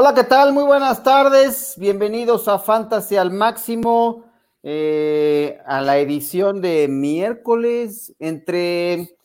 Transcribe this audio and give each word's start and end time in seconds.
Hola, 0.00 0.14
¿qué 0.14 0.22
tal? 0.22 0.52
Muy 0.52 0.62
buenas 0.62 1.02
tardes. 1.02 1.74
Bienvenidos 1.76 2.46
a 2.46 2.60
Fantasy 2.60 3.16
al 3.16 3.32
Máximo, 3.32 4.22
eh, 4.62 5.58
a 5.66 5.80
la 5.80 5.98
edición 5.98 6.60
de 6.60 6.86
miércoles. 6.86 8.14
Entre. 8.20 9.16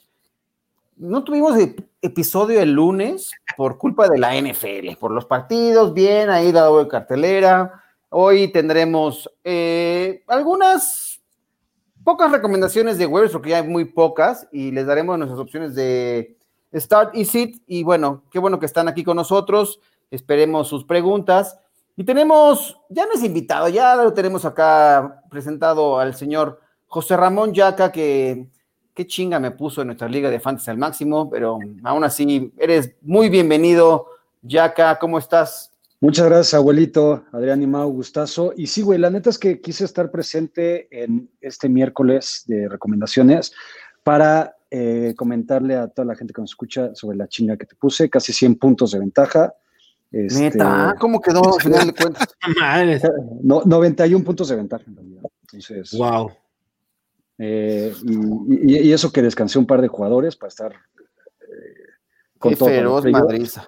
No 0.95 1.23
tuvimos 1.23 1.55
episodio 2.01 2.59
el 2.59 2.73
lunes 2.73 3.33
por 3.55 3.77
culpa 3.77 4.09
de 4.09 4.17
la 4.17 4.35
NFL, 4.35 4.97
por 4.99 5.11
los 5.11 5.27
partidos, 5.27 5.93
bien, 5.93 6.31
ahí 6.31 6.51
dado 6.51 6.83
de 6.83 6.89
cartelera. 6.89 7.83
Hoy 8.09 8.51
tendremos 8.51 9.29
eh, 9.43 10.23
algunas 10.25 11.21
pocas 12.03 12.31
recomendaciones 12.31 12.97
de 12.97 13.05
waivers, 13.05 13.31
porque 13.31 13.51
ya 13.51 13.57
hay 13.57 13.67
muy 13.67 13.85
pocas, 13.85 14.47
y 14.51 14.71
les 14.71 14.87
daremos 14.87 15.19
nuestras 15.19 15.39
opciones 15.39 15.75
de 15.75 16.35
Start 16.73 17.15
y 17.15 17.25
Sit. 17.25 17.61
Y 17.67 17.83
bueno, 17.83 18.23
qué 18.31 18.39
bueno 18.39 18.59
que 18.59 18.65
están 18.65 18.87
aquí 18.87 19.03
con 19.03 19.17
nosotros. 19.17 19.79
Esperemos 20.13 20.67
sus 20.67 20.85
preguntas. 20.85 21.57
Y 21.97 22.03
tenemos, 22.03 22.79
ya 22.87 23.07
no 23.07 23.13
es 23.13 23.23
invitado, 23.23 23.67
ya 23.67 23.95
lo 23.95 24.13
tenemos 24.13 24.45
acá 24.45 25.23
presentado 25.29 25.99
al 25.99 26.13
señor 26.13 26.59
José 26.85 27.17
Ramón 27.17 27.51
Yaca, 27.51 27.91
que 27.91 28.47
qué 28.93 29.07
chinga 29.07 29.39
me 29.39 29.49
puso 29.49 29.81
en 29.81 29.87
nuestra 29.87 30.07
liga 30.07 30.29
de 30.29 30.39
fantasy 30.39 30.69
al 30.69 30.77
máximo, 30.77 31.31
pero 31.31 31.57
aún 31.83 32.03
así, 32.03 32.53
eres 32.59 32.91
muy 33.01 33.29
bienvenido, 33.29 34.05
Yaca, 34.43 34.99
¿cómo 34.99 35.17
estás? 35.17 35.71
Muchas 35.99 36.27
gracias, 36.27 36.53
abuelito, 36.53 37.23
Adrián 37.31 37.63
y 37.63 37.67
Mau, 37.67 37.89
gustazo. 37.89 38.53
Y 38.55 38.67
sí, 38.67 38.83
güey, 38.83 38.99
la 38.99 39.09
neta 39.09 39.31
es 39.31 39.39
que 39.39 39.61
quise 39.61 39.83
estar 39.83 40.11
presente 40.11 40.87
en 40.91 41.27
este 41.41 41.69
miércoles 41.69 42.43
de 42.45 42.69
recomendaciones 42.69 43.51
para 44.03 44.57
eh, 44.69 45.15
comentarle 45.17 45.75
a 45.75 45.87
toda 45.87 46.05
la 46.05 46.15
gente 46.15 46.33
que 46.33 46.41
nos 46.41 46.51
escucha 46.51 46.93
sobre 46.93 47.17
la 47.17 47.27
chinga 47.27 47.57
que 47.57 47.65
te 47.65 47.75
puse, 47.75 48.11
casi 48.11 48.31
100 48.31 48.59
puntos 48.59 48.91
de 48.91 48.99
ventaja. 48.99 49.55
Este, 50.13 50.41
Neta, 50.41 50.95
¿cómo 50.99 51.19
quedó 51.19 51.55
al 51.55 51.59
final 51.61 51.87
de 51.87 51.93
cuentas? 51.93 52.27
no, 53.43 53.63
91 53.65 54.23
puntos 54.23 54.47
de 54.47 54.55
ventaja 54.55 54.83
en 54.85 54.95
realidad. 54.95 55.23
Entonces, 55.41 55.97
wow. 55.97 56.31
Eh, 57.39 57.91
y, 58.05 58.91
eso 58.91 59.11
que 59.11 59.23
descansé 59.23 59.57
un 59.57 59.65
par 59.65 59.81
de 59.81 59.87
jugadores 59.87 60.35
para 60.35 60.49
estar 60.49 60.71
eh, 60.71 61.83
con 62.37 62.51
Qué 62.51 62.57
todo. 62.57 62.69
Feroz 62.69 63.05
madriza. 63.05 63.67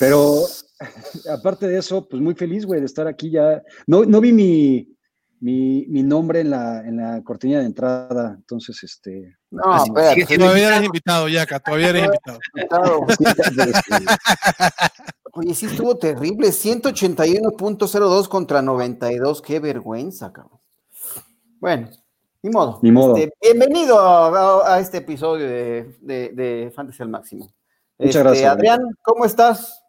Pero 0.00 0.46
aparte 1.32 1.68
de 1.68 1.78
eso, 1.78 2.08
pues 2.08 2.20
muy 2.20 2.34
feliz, 2.34 2.66
güey, 2.66 2.80
de 2.80 2.86
estar 2.86 3.06
aquí 3.06 3.30
ya. 3.30 3.62
No, 3.86 4.04
no 4.04 4.20
vi 4.20 4.32
mi, 4.32 4.96
mi, 5.42 5.84
mi, 5.88 6.02
nombre 6.04 6.40
en 6.40 6.50
la, 6.50 6.86
en 6.86 6.98
la 6.98 7.22
cortina 7.24 7.58
de 7.58 7.66
entrada. 7.66 8.34
Entonces, 8.36 8.80
este. 8.84 9.36
No, 9.50 9.84
todavía 9.84 10.68
eres 10.68 10.84
invitado, 10.84 11.28
Yaka, 11.28 11.58
todavía 11.58 11.88
eres 11.90 12.04
invitado. 12.04 12.38
Oye, 15.32 15.54
sí 15.54 15.66
estuvo 15.66 15.98
terrible. 15.98 16.48
181.02 16.48 18.28
contra 18.28 18.62
92. 18.62 19.42
Qué 19.42 19.58
vergüenza, 19.58 20.32
cabrón. 20.32 20.60
Bueno, 21.58 21.90
ni 22.40 22.50
modo. 22.50 22.78
Ni 22.80 22.92
modo. 22.92 23.16
Este, 23.16 23.34
bienvenido 23.42 23.98
a, 23.98 24.78
este 24.78 24.98
episodio 24.98 25.48
de, 25.48 25.96
de, 26.00 26.28
de 26.30 26.72
Fantasy 26.74 27.02
al 27.02 27.08
Máximo. 27.08 27.52
Muchas 27.98 28.16
este, 28.16 28.22
gracias. 28.22 28.52
Adrián, 28.52 28.80
¿cómo 29.02 29.24
estás? 29.24 29.81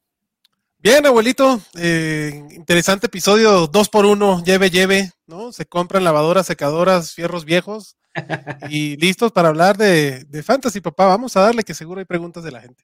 Bien, 0.83 1.05
abuelito, 1.05 1.61
eh, 1.77 2.45
interesante 2.51 3.07
episodio, 3.07 3.67
dos 3.67 3.87
por 3.87 4.05
uno, 4.05 4.43
lleve, 4.43 4.69
lleve, 4.69 5.13
¿no? 5.27 5.53
Se 5.53 5.65
compran 5.65 6.03
lavadoras, 6.03 6.45
secadoras, 6.45 7.13
fierros 7.13 7.45
viejos 7.45 7.95
y 8.69 8.97
listos 8.97 9.31
para 9.31 9.47
hablar 9.47 9.77
de, 9.77 10.25
de, 10.25 10.43
fantasy, 10.43 10.81
papá. 10.81 11.07
Vamos 11.07 11.37
a 11.37 11.39
darle 11.39 11.63
que 11.63 11.73
seguro 11.73 11.99
hay 11.99 12.05
preguntas 12.05 12.43
de 12.43 12.51
la 12.51 12.59
gente. 12.59 12.83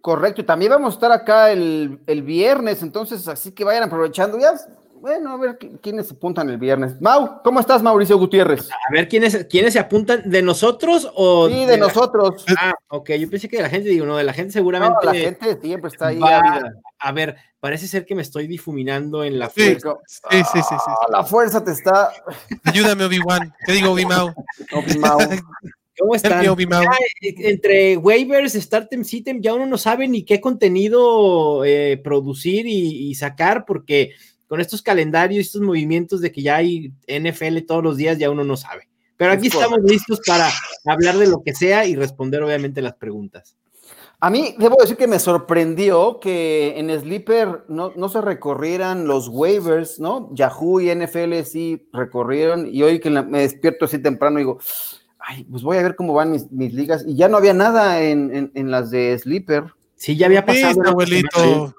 Correcto, 0.00 0.40
y 0.40 0.44
también 0.44 0.72
vamos 0.72 0.94
a 0.94 0.96
estar 0.96 1.12
acá 1.12 1.52
el, 1.52 2.00
el 2.08 2.22
viernes, 2.24 2.82
entonces 2.82 3.28
así 3.28 3.52
que 3.52 3.62
vayan 3.62 3.84
aprovechando. 3.84 4.40
Ya 4.40 4.54
bueno, 5.00 5.32
a 5.32 5.36
ver 5.36 5.58
quiénes 5.80 6.08
se 6.08 6.14
apuntan 6.14 6.48
el 6.50 6.58
viernes. 6.58 7.00
Mau, 7.00 7.42
¿cómo 7.42 7.60
estás, 7.60 7.82
Mauricio 7.82 8.18
Gutiérrez? 8.18 8.68
A 8.70 8.92
ver, 8.92 9.08
¿quiénes, 9.08 9.46
quiénes 9.50 9.72
se 9.72 9.78
apuntan? 9.78 10.22
¿De 10.28 10.42
nosotros 10.42 11.10
o.? 11.14 11.48
Sí, 11.48 11.64
de, 11.66 11.78
nosotros. 11.78 12.44
Ah, 12.58 12.74
ok, 12.88 13.12
yo 13.12 13.30
pensé 13.30 13.48
que 13.48 13.56
de 13.58 13.62
la 13.62 13.68
gente, 13.68 13.88
digo, 13.88 14.06
no, 14.06 14.16
de 14.16 14.24
la 14.24 14.32
gente 14.32 14.52
seguramente. 14.52 14.96
No, 15.02 15.12
la 15.12 15.18
gente 15.18 15.58
siempre 15.60 15.88
está 15.88 16.08
ahí. 16.08 16.20
a 16.98 17.12
ver, 17.12 17.36
parece 17.60 17.86
ser 17.86 18.04
que 18.04 18.14
me 18.14 18.22
estoy 18.22 18.46
difuminando 18.46 19.24
en 19.24 19.38
la 19.38 19.48
fuerza. 19.48 19.96
Sí, 20.06 20.20
sí, 20.30 20.42
sí, 20.52 20.60
sí, 20.62 20.74
ah, 20.86 21.06
la 21.10 21.24
fuerza 21.24 21.62
te 21.62 21.72
está. 21.72 22.10
Ayúdame, 22.64 23.04
Obi-Wan. 23.04 23.54
¿Qué 23.66 23.72
digo, 23.72 23.92
Obi-Mau? 23.92 24.32
Obi-Mau. 24.72 25.18
¿Cómo 25.98 26.14
están? 26.14 26.44
Eh, 26.44 27.34
entre 27.38 27.96
waivers, 27.96 28.52
Startem, 28.52 29.02
Sitem, 29.02 29.40
ya 29.40 29.54
uno 29.54 29.66
no 29.66 29.78
sabe 29.78 30.08
ni 30.08 30.24
qué 30.24 30.40
contenido 30.40 31.64
eh, 31.64 31.98
producir 32.02 32.66
y, 32.66 33.08
y, 33.08 33.14
sacar, 33.14 33.64
porque 33.64 34.12
con 34.46 34.60
estos 34.60 34.82
calendarios, 34.82 35.46
estos 35.46 35.62
movimientos 35.62 36.20
de 36.20 36.32
que 36.32 36.42
ya 36.42 36.56
hay 36.56 36.92
NFL 37.08 37.58
todos 37.66 37.82
los 37.82 37.96
días, 37.96 38.18
ya 38.18 38.30
uno 38.30 38.44
no 38.44 38.56
sabe. 38.56 38.88
Pero 39.16 39.32
aquí 39.32 39.46
estamos 39.48 39.78
listos 39.82 40.20
para 40.26 40.48
hablar 40.84 41.16
de 41.16 41.26
lo 41.26 41.42
que 41.42 41.54
sea 41.54 41.86
y 41.86 41.96
responder 41.96 42.42
obviamente 42.42 42.82
las 42.82 42.94
preguntas. 42.94 43.56
A 44.18 44.30
mí 44.30 44.54
debo 44.58 44.76
decir 44.80 44.96
que 44.96 45.06
me 45.06 45.18
sorprendió 45.18 46.20
que 46.20 46.78
en 46.78 46.90
Sleeper 46.98 47.64
no, 47.68 47.92
no, 47.96 48.08
se 48.08 48.22
recorrieran 48.22 49.06
los 49.06 49.28
waivers, 49.28 50.00
¿no? 50.00 50.30
Yahoo 50.32 50.80
y 50.80 50.94
NFL 50.94 51.42
sí 51.44 51.86
recorrieron 51.92 52.66
y 52.66 52.82
hoy 52.82 52.98
que 52.98 53.10
me 53.10 53.40
despierto 53.40 53.84
así 53.84 53.98
temprano 53.98 54.38
digo, 54.38 54.58
ay, 55.18 55.44
pues 55.44 55.62
voy 55.62 55.76
a 55.76 55.82
ver 55.82 55.96
cómo 55.96 56.14
van 56.14 56.32
mis, 56.32 56.72
ligas 56.72 57.04
y 57.06 57.14
ya 57.14 57.28
no 57.28 57.36
había 57.36 57.52
nada 57.52 58.00
en, 58.00 58.70
las 58.70 58.90
de 58.90 59.18
Sleeper. 59.18 59.64
Sí, 59.96 60.16
ya 60.16 60.26
había 60.26 60.46
pasado. 60.46 60.82
abuelito. 60.86 61.74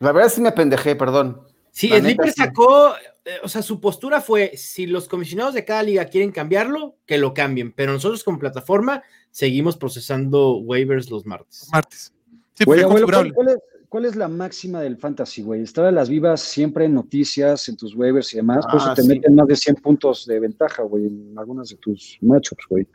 La 0.00 0.12
verdad 0.12 0.30
sí 0.30 0.40
me 0.40 0.52
pendejé, 0.52 0.96
perdón. 0.96 1.47
Sí, 1.78 1.90
Sleeper 1.90 2.32
sacó, 2.32 2.96
eh, 3.24 3.36
o 3.44 3.48
sea, 3.48 3.62
su 3.62 3.80
postura 3.80 4.20
fue, 4.20 4.56
si 4.56 4.84
los 4.84 5.06
comisionados 5.06 5.54
de 5.54 5.64
cada 5.64 5.84
liga 5.84 6.06
quieren 6.06 6.32
cambiarlo, 6.32 6.96
que 7.06 7.18
lo 7.18 7.32
cambien, 7.32 7.70
pero 7.70 7.92
nosotros 7.92 8.24
como 8.24 8.40
plataforma 8.40 9.04
seguimos 9.30 9.76
procesando 9.76 10.56
waivers 10.56 11.08
los 11.08 11.24
martes. 11.24 11.68
Martes. 11.72 12.12
Sí, 12.54 12.64
¿cuál, 12.64 12.80
es, 12.80 13.62
¿cuál, 13.88 14.04
es, 14.06 14.16
la 14.16 14.26
máxima 14.26 14.80
del 14.80 14.96
fantasy, 14.96 15.42
güey? 15.42 15.62
Estar 15.62 15.84
a 15.84 15.92
las 15.92 16.08
vivas 16.08 16.40
siempre 16.40 16.86
en 16.86 16.94
noticias, 16.94 17.68
en 17.68 17.76
tus 17.76 17.94
waivers 17.94 18.34
y 18.34 18.38
demás, 18.38 18.66
por 18.66 18.80
eso 18.80 18.90
ah, 18.90 18.94
te 18.94 19.04
meten 19.04 19.36
más 19.36 19.46
de 19.46 19.54
100 19.54 19.76
puntos 19.76 20.26
de 20.26 20.40
ventaja, 20.40 20.82
güey, 20.82 21.06
en 21.06 21.32
algunas 21.38 21.68
de 21.68 21.76
tus 21.76 22.18
matchups, 22.22 22.64
güey. 22.68 22.88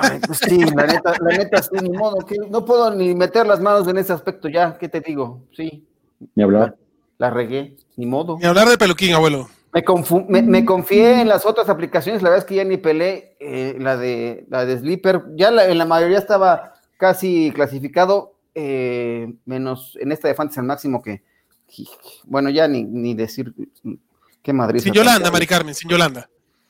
Ay, 0.00 0.18
pues 0.26 0.40
sí, 0.40 0.58
la 0.74 0.88
neta, 0.88 1.14
la 1.20 1.36
neta, 1.36 1.62
sí, 1.62 1.76
ni 1.80 1.90
modo, 1.90 2.16
que 2.26 2.36
no 2.50 2.64
puedo 2.64 2.92
ni 2.92 3.14
meter 3.14 3.46
las 3.46 3.60
manos 3.60 3.86
en 3.86 3.98
ese 3.98 4.12
aspecto 4.12 4.48
ya, 4.48 4.76
¿qué 4.76 4.88
te 4.88 5.00
digo? 5.00 5.44
Sí. 5.52 5.86
Ni 6.34 6.42
hablar 6.42 6.76
la 7.18 7.30
regué, 7.30 7.76
ni 7.96 8.06
modo. 8.06 8.38
Ni 8.38 8.46
hablar 8.46 8.68
de 8.68 8.78
peluquín, 8.78 9.14
abuelo. 9.14 9.48
Me, 10.28 10.42
me, 10.42 10.64
confié 10.64 11.20
en 11.20 11.28
las 11.28 11.44
otras 11.44 11.68
aplicaciones, 11.68 12.22
la 12.22 12.30
verdad 12.30 12.44
es 12.44 12.48
que 12.48 12.54
ya 12.54 12.64
ni 12.64 12.78
peleé 12.78 13.36
eh, 13.40 13.76
la, 13.78 13.98
de, 13.98 14.46
la 14.48 14.64
de 14.64 14.78
Sleeper, 14.78 15.24
ya 15.36 15.48
en 15.48 15.76
la 15.76 15.84
mayoría 15.84 16.16
estaba 16.16 16.74
casi 16.96 17.52
clasificado, 17.54 18.32
eh, 18.54 19.34
menos 19.44 19.98
en 20.00 20.12
esta 20.12 20.28
de 20.28 20.34
Fantasy 20.34 20.60
al 20.60 20.66
máximo 20.66 21.02
que, 21.02 21.22
bueno, 22.24 22.48
ya 22.48 22.66
ni, 22.68 22.84
ni 22.84 23.14
decir 23.14 23.52
qué 24.42 24.54
Madrid. 24.54 24.80
Sin 24.80 24.94
Yolanda, 24.94 25.30
Mari 25.30 25.46
Carmen, 25.46 25.74
sin 25.74 25.90
Yolanda. 25.90 26.26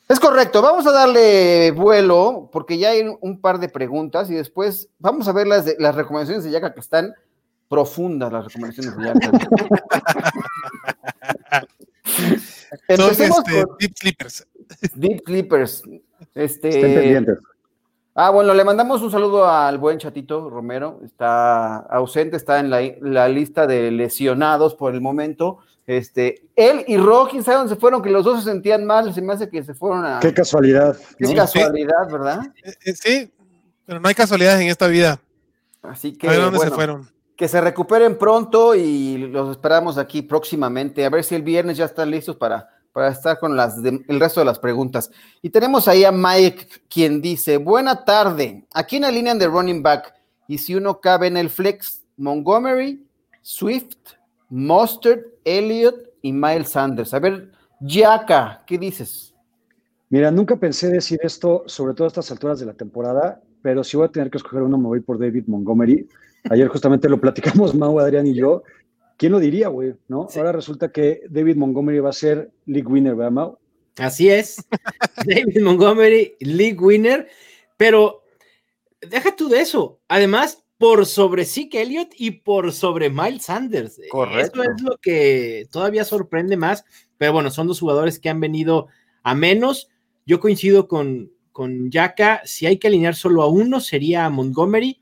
Es 0.08 0.18
correcto, 0.18 0.62
vamos 0.62 0.86
a 0.86 0.92
darle 0.92 1.72
vuelo 1.72 2.48
porque 2.52 2.78
ya 2.78 2.90
hay 2.90 3.02
un 3.20 3.40
par 3.40 3.60
de 3.60 3.68
preguntas 3.68 4.30
y 4.30 4.34
después 4.34 4.88
vamos 4.98 5.26
a 5.26 5.32
ver 5.32 5.46
las, 5.46 5.64
de, 5.64 5.76
las 5.78 5.94
recomendaciones 5.94 6.44
de 6.44 6.50
Yaka 6.50 6.74
que 6.74 6.80
están 6.80 7.14
profundas 7.68 8.32
las 8.32 8.46
recomendaciones 8.46 8.96
de 8.96 9.04
Yaca. 9.04 9.30
Empecemos 12.88 13.38
este, 13.38 13.64
con 13.64 13.76
Deep 13.78 13.92
Sleepers. 13.96 14.46
Deep 14.94 15.22
Sleepers. 15.24 15.82
Este, 16.34 17.24
Ah, 18.18 18.30
bueno, 18.30 18.54
le 18.54 18.64
mandamos 18.64 19.02
un 19.02 19.10
saludo 19.10 19.46
al 19.46 19.76
buen 19.76 19.98
chatito 19.98 20.48
Romero. 20.48 21.00
Está 21.04 21.76
ausente, 21.76 22.38
está 22.38 22.60
en 22.60 22.70
la, 22.70 23.28
lista 23.28 23.66
de 23.66 23.90
lesionados 23.90 24.74
por 24.74 24.94
el 24.94 25.02
momento. 25.02 25.58
Este, 25.86 26.46
él 26.56 26.82
y 26.88 26.96
Rocky, 26.96 27.42
¿saben 27.42 27.60
dónde 27.60 27.74
se 27.74 27.80
fueron? 27.80 28.00
Que 28.00 28.08
los 28.08 28.24
dos 28.24 28.42
se 28.42 28.50
sentían 28.50 28.86
mal, 28.86 29.12
se 29.12 29.20
me 29.20 29.34
hace 29.34 29.50
que 29.50 29.62
se 29.62 29.74
fueron 29.74 30.06
a. 30.06 30.20
Qué 30.20 30.32
casualidad. 30.32 30.96
Qué 31.18 31.34
casualidad, 31.34 32.10
¿verdad? 32.10 32.40
Eh, 32.64 32.72
eh, 32.86 32.94
sí, 32.94 33.30
pero 33.84 34.00
no 34.00 34.08
hay 34.08 34.14
casualidades 34.14 34.62
en 34.62 34.68
esta 34.68 34.86
vida. 34.86 35.20
Así 35.82 36.16
que. 36.16 36.26
A 36.26 36.30
ver 36.30 36.40
dónde 36.40 36.60
se 36.60 36.70
fueron 36.70 37.15
que 37.36 37.48
se 37.48 37.60
recuperen 37.60 38.16
pronto 38.16 38.74
y 38.74 39.18
los 39.18 39.50
esperamos 39.50 39.98
aquí 39.98 40.22
próximamente. 40.22 41.04
A 41.04 41.10
ver 41.10 41.22
si 41.22 41.34
el 41.34 41.42
viernes 41.42 41.76
ya 41.76 41.84
están 41.84 42.10
listos 42.10 42.36
para, 42.36 42.68
para 42.92 43.08
estar 43.08 43.38
con 43.38 43.56
las 43.56 43.76
el 43.84 44.20
resto 44.20 44.40
de 44.40 44.46
las 44.46 44.58
preguntas. 44.58 45.10
Y 45.42 45.50
tenemos 45.50 45.86
ahí 45.86 46.04
a 46.04 46.12
Mike, 46.12 46.66
quien 46.88 47.20
dice: 47.20 47.58
Buena 47.58 48.04
tarde. 48.04 48.66
Aquí 48.72 48.96
en 48.96 49.02
la 49.02 49.10
línea 49.10 49.34
de 49.34 49.46
running 49.46 49.82
back, 49.82 50.14
y 50.48 50.58
si 50.58 50.74
uno 50.74 51.00
cabe 51.00 51.26
en 51.26 51.36
el 51.36 51.50
flex, 51.50 52.02
Montgomery, 52.16 53.06
Swift, 53.42 53.96
Mustard, 54.48 55.20
Elliott 55.44 56.08
y 56.22 56.32
Miles 56.32 56.70
Sanders. 56.70 57.12
A 57.12 57.18
ver, 57.18 57.52
Yaka, 57.80 58.62
¿qué 58.66 58.78
dices? 58.78 59.34
Mira, 60.08 60.30
nunca 60.30 60.56
pensé 60.56 60.88
decir 60.88 61.18
esto, 61.22 61.64
sobre 61.66 61.92
todo 61.92 62.04
a 62.04 62.08
estas 62.08 62.30
alturas 62.30 62.60
de 62.60 62.66
la 62.66 62.72
temporada, 62.72 63.42
pero 63.60 63.84
si 63.84 63.96
voy 63.96 64.06
a 64.06 64.10
tener 64.10 64.30
que 64.30 64.38
escoger 64.38 64.62
uno, 64.62 64.78
me 64.78 64.86
voy 64.86 65.00
por 65.00 65.18
David 65.18 65.44
Montgomery 65.48 66.08
Ayer 66.50 66.68
justamente 66.68 67.08
lo 67.08 67.20
platicamos 67.20 67.74
Mau, 67.74 67.98
Adrián 67.98 68.26
y 68.26 68.34
yo. 68.34 68.62
¿quién 69.16 69.32
lo 69.32 69.40
diría, 69.40 69.68
güey? 69.68 69.94
¿No? 70.08 70.28
Ahora 70.36 70.52
resulta 70.52 70.92
que 70.92 71.22
David 71.28 71.56
Montgomery 71.56 72.00
va 72.00 72.10
a 72.10 72.14
ser 72.14 72.50
league 72.66 72.86
winner, 72.86 73.14
¿verdad, 73.14 73.32
Mau? 73.32 73.58
Así 73.96 74.28
es. 74.28 74.56
David 75.26 75.60
Montgomery, 75.62 76.36
league 76.40 76.78
winner. 76.78 77.28
Pero 77.76 78.22
deja 79.00 79.34
tú 79.34 79.48
de 79.48 79.60
eso. 79.60 80.00
Además, 80.08 80.64
por 80.78 81.06
sobre 81.06 81.44
Zeke 81.44 81.80
Elliott 81.80 82.10
y 82.16 82.32
por 82.32 82.72
sobre 82.72 83.08
Miles 83.08 83.44
Sanders. 83.44 84.00
Correcto. 84.10 84.62
Eso 84.62 84.70
es 84.70 84.82
lo 84.82 84.96
que 84.98 85.66
todavía 85.70 86.04
sorprende 86.04 86.56
más. 86.56 86.84
Pero 87.16 87.32
bueno, 87.32 87.50
son 87.50 87.66
dos 87.66 87.80
jugadores 87.80 88.18
que 88.18 88.28
han 88.28 88.40
venido 88.40 88.88
a 89.22 89.34
menos. 89.34 89.88
Yo 90.26 90.40
coincido 90.40 90.88
con, 90.88 91.32
con 91.52 91.90
Yaka. 91.90 92.42
Si 92.44 92.66
hay 92.66 92.78
que 92.78 92.88
alinear 92.88 93.14
solo 93.14 93.42
a 93.42 93.48
uno, 93.48 93.80
sería 93.80 94.26
a 94.26 94.30
Montgomery. 94.30 95.00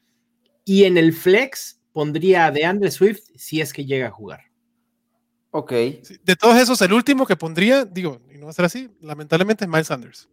Y 0.65 0.85
en 0.85 0.97
el 0.97 1.13
flex 1.13 1.81
pondría 1.93 2.47
a 2.47 2.51
DeAndre 2.51 2.91
Swift 2.91 3.21
si 3.37 3.61
es 3.61 3.73
que 3.73 3.85
llega 3.85 4.09
a 4.09 4.11
jugar. 4.11 4.41
Ok. 5.51 5.71
De 5.71 6.37
todos 6.37 6.57
esos, 6.57 6.81
el 6.83 6.93
último 6.93 7.27
que 7.27 7.37
pondría, 7.37 7.85
digo, 7.85 8.21
y 8.33 8.39
no 8.39 8.47
va 8.47 8.51
a 8.51 8.55
ser 8.55 8.65
así, 8.65 8.91
lamentablemente 9.01 9.65
es 9.65 9.71
Miles 9.71 9.87
Sanders. 9.87 10.29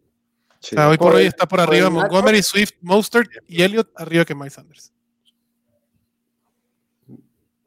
hoy 0.75 0.97
por, 0.97 1.13
hoy 1.13 1.25
está 1.25 1.47
por 1.47 1.59
arriba 1.59 1.89
Montgomery, 1.89 2.41
Swift, 2.41 2.71
Mostert 2.81 3.29
y 3.47 3.61
Elliott 3.61 3.91
arriba 3.95 4.25
que 4.25 4.33
Miles 4.33 4.53
Sanders. 4.53 4.91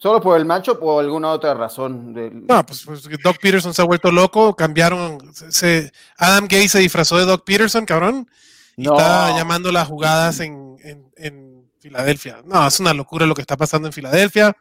¿Solo 0.04 0.20
por 0.20 0.36
el 0.36 0.44
macho 0.44 0.78
o 0.82 1.00
alguna 1.00 1.30
otra 1.30 1.54
razón? 1.54 2.12
No, 2.46 2.66
pues, 2.66 2.84
pues, 2.84 3.08
Doc 3.22 3.38
Peterson 3.40 3.72
se 3.72 3.80
ha 3.80 3.86
vuelto 3.86 4.12
loco, 4.12 4.54
cambiaron, 4.54 5.32
se, 5.32 5.90
Adam 6.18 6.46
Gay 6.46 6.68
se 6.68 6.80
disfrazó 6.80 7.16
de 7.16 7.24
Doc 7.24 7.44
Peterson, 7.44 7.86
cabrón, 7.86 8.28
y 8.76 8.82
está 8.82 9.34
llamando 9.34 9.72
las 9.72 9.88
jugadas 9.88 10.40
en, 10.40 11.53
Filadelfia. 11.84 12.42
No, 12.46 12.66
es 12.66 12.80
una 12.80 12.94
locura 12.94 13.26
lo 13.26 13.34
que 13.34 13.42
está 13.42 13.58
pasando 13.58 13.86
en 13.88 13.92
Filadelfia. 13.92 14.56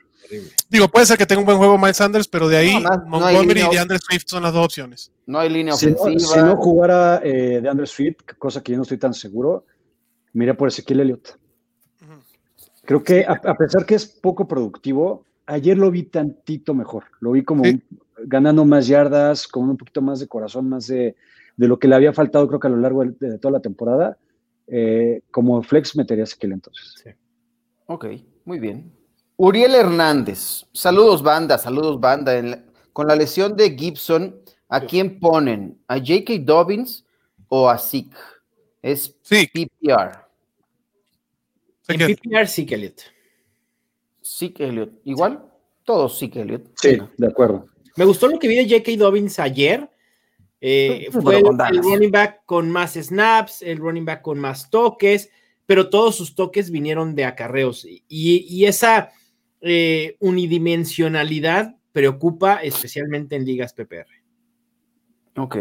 Digo, 0.69 0.89
puede 0.89 1.05
ser 1.05 1.17
que 1.17 1.25
tenga 1.25 1.39
un 1.39 1.45
buen 1.45 1.57
juego 1.57 1.77
Miles 1.77 1.95
Sanders, 1.95 2.27
pero 2.27 2.49
de 2.49 2.57
ahí 2.57 2.83
Montgomery 3.07 3.61
y 3.61 3.69
DeAndre 3.69 3.97
Swift 3.99 4.25
son 4.25 4.43
las 4.43 4.51
dos 4.51 4.65
opciones. 4.65 5.09
No 5.25 5.39
hay 5.39 5.49
línea 5.49 5.73
ofensiva. 5.73 6.17
Si 6.17 6.39
no, 6.39 6.57
jugara 6.57 7.21
eh, 7.23 7.61
DeAndre 7.61 7.87
Swift, 7.87 8.17
cosa 8.37 8.61
que 8.61 8.73
yo 8.73 8.77
no 8.77 8.81
estoy 8.81 8.97
tan 8.97 9.13
seguro, 9.13 9.65
mira 10.33 10.53
por 10.53 10.67
Ezequiel 10.67 10.99
Elliott. 10.99 11.37
Creo 12.83 13.01
que 13.01 13.25
a, 13.25 13.55
pesar 13.55 13.85
que 13.85 13.95
es 13.95 14.05
poco 14.05 14.45
productivo, 14.45 15.23
ayer 15.45 15.77
lo 15.77 15.89
vi 15.91 16.03
tantito 16.03 16.73
mejor. 16.73 17.05
Lo 17.21 17.31
vi 17.31 17.45
como 17.45 17.63
ganando 18.17 18.65
más 18.65 18.85
yardas, 18.85 19.47
con 19.47 19.69
un 19.69 19.77
poquito 19.77 20.01
más 20.01 20.19
de 20.19 20.27
corazón, 20.27 20.67
más 20.67 20.87
de, 20.87 21.15
lo 21.55 21.79
que 21.79 21.87
le 21.87 21.95
había 21.95 22.11
faltado, 22.11 22.49
creo 22.49 22.59
que 22.59 22.67
a 22.67 22.71
lo 22.71 22.77
largo 22.77 23.05
de, 23.05 23.37
toda 23.37 23.53
la 23.53 23.61
temporada. 23.61 24.17
Eh, 24.67 25.21
como 25.31 25.61
flex 25.61 25.95
metería 25.95 26.23
a 26.23 26.27
entonces. 26.41 26.95
Sí. 27.03 27.09
Ok, 27.87 28.05
muy 28.45 28.59
bien. 28.59 28.91
Uriel 29.35 29.75
Hernández, 29.75 30.65
saludos 30.71 31.21
banda, 31.21 31.57
saludos 31.57 31.99
banda. 31.99 32.63
con 32.93 33.07
la 33.07 33.15
lesión 33.15 33.55
de 33.57 33.75
Gibson, 33.75 34.39
¿a 34.69 34.81
quién 34.81 35.19
ponen? 35.19 35.81
¿A 35.87 35.97
J.K. 35.97 36.33
Dobbins 36.41 37.05
o 37.47 37.69
a 37.69 37.77
Zeke? 37.77 38.15
Es 38.81 39.09
PPR. 39.09 40.23
En 41.87 42.15
PPR, 42.15 42.47
Zeke 42.47 42.75
Elliott. 42.75 43.01
Zeke 44.23 44.67
Elliott. 44.67 44.93
¿Igual? 45.03 45.43
Todos 45.83 46.17
Zeke 46.19 46.41
Elliott. 46.41 46.67
Sí, 46.75 46.97
de 47.17 47.27
acuerdo. 47.27 47.67
Me 47.95 48.05
gustó 48.05 48.27
lo 48.27 48.39
que 48.39 48.47
vi 48.47 48.55
de 48.55 48.69
J.K. 48.69 48.97
Dobbins 48.97 49.39
ayer. 49.39 49.89
Eh, 50.65 51.09
fue 51.11 51.39
el, 51.39 51.43
running 51.83 52.09
back 52.09 52.45
con 52.45 52.71
más 52.71 52.93
snaps, 52.93 53.61
el 53.63 53.79
running 53.79 54.05
back 54.05 54.21
con 54.21 54.39
más 54.39 54.69
toques, 54.69 55.29
pero 55.65 55.89
todos 55.89 56.15
sus 56.15 56.35
toques 56.35 56.71
vinieron 56.71 57.15
de 57.15 57.25
acarreos. 57.25 57.85
Y, 58.07 58.63
esa 58.63 59.11
eh, 59.59 60.15
unidimensionalidad 60.21 61.75
preocupa 61.91 62.63
especialmente 62.63 63.35
en 63.35 63.43
ligas 63.43 63.73
PPR. 63.73 64.07
Ok. 65.35 65.57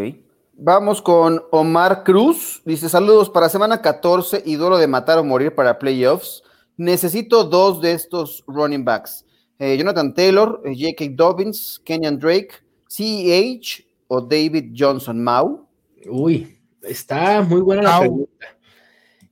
Vamos 0.53 1.03
con 1.03 1.43
Omar 1.51 2.05
Cruz. 2.05 2.63
Dice: 2.65 2.89
Saludos 2.89 3.29
para 3.29 3.49
semana 3.49 3.83
14 3.83 4.45
y 4.47 4.55
duelo 4.55 4.79
de 4.79 4.87
matar 4.87 5.19
o 5.19 5.25
morir 5.25 5.53
para 5.53 5.81
playoffs. 5.81 6.45
Necesito 6.77 7.43
dos 7.43 7.83
de 7.83 7.91
estos 7.91 8.45
running 8.47 8.85
backs. 8.85 9.27
Eh, 9.59 9.77
Jonathan 9.77 10.15
Taylor, 10.15 10.63
J.K. 10.65 11.07
Dobbins, 11.17 11.83
Kenyan 11.85 12.21
Drake, 12.21 12.51
C.H. 12.87 13.85
o 14.15 14.21
David 14.21 14.75
Johnson 14.77 15.25
Mau. 15.25 15.67
Uy, 16.07 16.59
está 16.83 17.41
muy 17.41 17.63
buena 17.63 17.83
la 17.83 18.01
pregunta. 18.01 18.47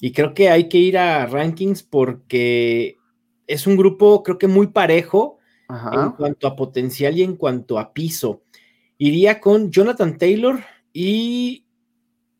Y 0.01 0.11
creo 0.11 0.33
que 0.33 0.49
hay 0.49 0.71
que 0.71 0.79
ir 0.79 0.97
a 0.97 1.27
rankings 1.27 1.83
porque 1.83 2.97
es 3.47 3.67
un 3.67 3.77
grupo, 3.77 4.23
creo 4.23 4.39
que 4.39 4.47
muy 4.47 4.69
parejo 4.69 5.37
en 5.69 6.13
cuanto 6.13 6.47
a 6.47 6.57
potencial 6.57 7.19
y 7.19 7.23
en 7.23 7.37
cuanto 7.37 7.79
a 7.79 7.93
piso. 7.93 8.43
Iría 8.97 9.39
con 9.39 9.71
Jonathan 9.71 10.17
Taylor 10.17 10.61
y, 10.95 11.67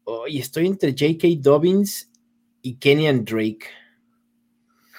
oh, 0.05 0.27
y 0.27 0.39
estoy 0.39 0.67
entre 0.67 0.93
J.K. 0.93 1.29
Dobbins 1.41 2.11
y 2.63 2.77
Kenyan 2.77 3.23
Drake. 3.23 3.67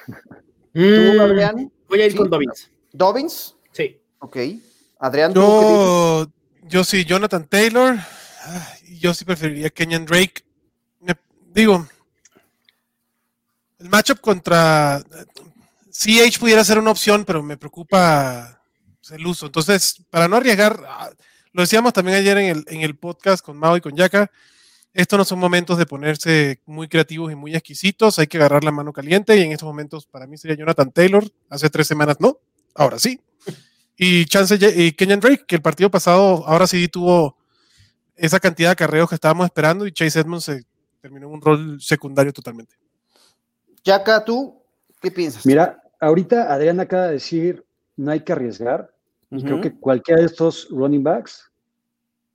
¿Tú, 0.73 0.79
mm, 0.79 1.19
Adrián? 1.19 1.71
Voy 1.89 2.01
a 2.01 2.05
ir 2.05 2.15
con 2.15 2.29
Dobbins. 2.29 2.71
¿Dobbins? 2.93 3.57
Sí. 3.71 3.99
Ok. 4.19 4.37
Adrián, 4.99 5.33
yo, 5.33 6.27
yo 6.63 6.83
sí, 6.83 7.05
Jonathan 7.05 7.45
Taylor. 7.45 7.97
Yo 8.99 9.13
sí 9.13 9.25
preferiría 9.25 9.69
Kenyan 9.69 10.05
Drake. 10.05 10.43
digo, 11.53 11.87
el 13.79 13.89
matchup 13.89 14.19
contra 14.21 15.03
CH 15.91 16.39
pudiera 16.39 16.63
ser 16.63 16.79
una 16.79 16.91
opción, 16.91 17.25
pero 17.25 17.43
me 17.43 17.57
preocupa 17.57 18.61
el 19.09 19.27
uso. 19.27 19.47
Entonces, 19.47 20.03
para 20.09 20.27
no 20.27 20.37
arriesgar, 20.37 20.83
ah, 20.87 21.09
lo 21.51 21.63
decíamos 21.63 21.93
también 21.93 22.17
ayer 22.17 22.37
en 22.37 22.45
el, 22.45 22.65
en 22.67 22.81
el 22.81 22.95
podcast 22.95 23.43
con 23.43 23.57
Mao 23.57 23.75
y 23.75 23.81
con 23.81 23.95
Yaka, 23.95 24.31
estos 24.93 25.17
no 25.17 25.25
son 25.25 25.39
momentos 25.39 25.77
de 25.77 25.85
ponerse 25.85 26.59
muy 26.65 26.87
creativos 26.87 27.31
y 27.31 27.35
muy 27.35 27.55
exquisitos, 27.55 28.19
hay 28.19 28.27
que 28.27 28.37
agarrar 28.37 28.63
la 28.63 28.71
mano 28.71 28.93
caliente 28.93 29.37
y 29.37 29.41
en 29.41 29.51
estos 29.51 29.67
momentos 29.67 30.05
para 30.05 30.27
mí 30.27 30.37
sería 30.37 30.57
Jonathan 30.57 30.91
Taylor, 30.91 31.23
hace 31.49 31.69
tres 31.69 31.87
semanas 31.87 32.17
no, 32.19 32.39
ahora 32.75 32.99
sí. 32.99 33.19
Y 34.03 34.25
Chance 34.25 34.57
y 34.75 34.93
Kenyan 34.93 35.19
Drake, 35.19 35.45
que 35.47 35.57
el 35.57 35.61
partido 35.61 35.91
pasado 35.91 36.43
ahora 36.47 36.65
sí 36.65 36.87
tuvo 36.87 37.37
esa 38.15 38.39
cantidad 38.39 38.71
de 38.71 38.75
carreos 38.75 39.07
que 39.07 39.13
estábamos 39.13 39.45
esperando 39.45 39.85
y 39.85 39.91
Chase 39.91 40.21
Edmonds 40.21 40.45
se 40.45 40.63
terminó 41.01 41.27
en 41.27 41.33
un 41.33 41.41
rol 41.41 41.79
secundario 41.79 42.33
totalmente. 42.33 42.75
Yaka, 43.83 44.25
¿tú 44.25 44.59
qué 44.99 45.11
piensas? 45.11 45.45
Mira, 45.45 45.83
ahorita 45.99 46.51
Adrián 46.51 46.79
acaba 46.79 47.07
de 47.07 47.13
decir, 47.13 47.63
no 47.95 48.09
hay 48.09 48.21
que 48.21 48.33
arriesgar. 48.33 48.91
Y 49.29 49.43
creo 49.43 49.61
que 49.61 49.71
cualquiera 49.71 50.21
de 50.21 50.25
estos 50.25 50.67
running 50.71 51.03
backs 51.03 51.51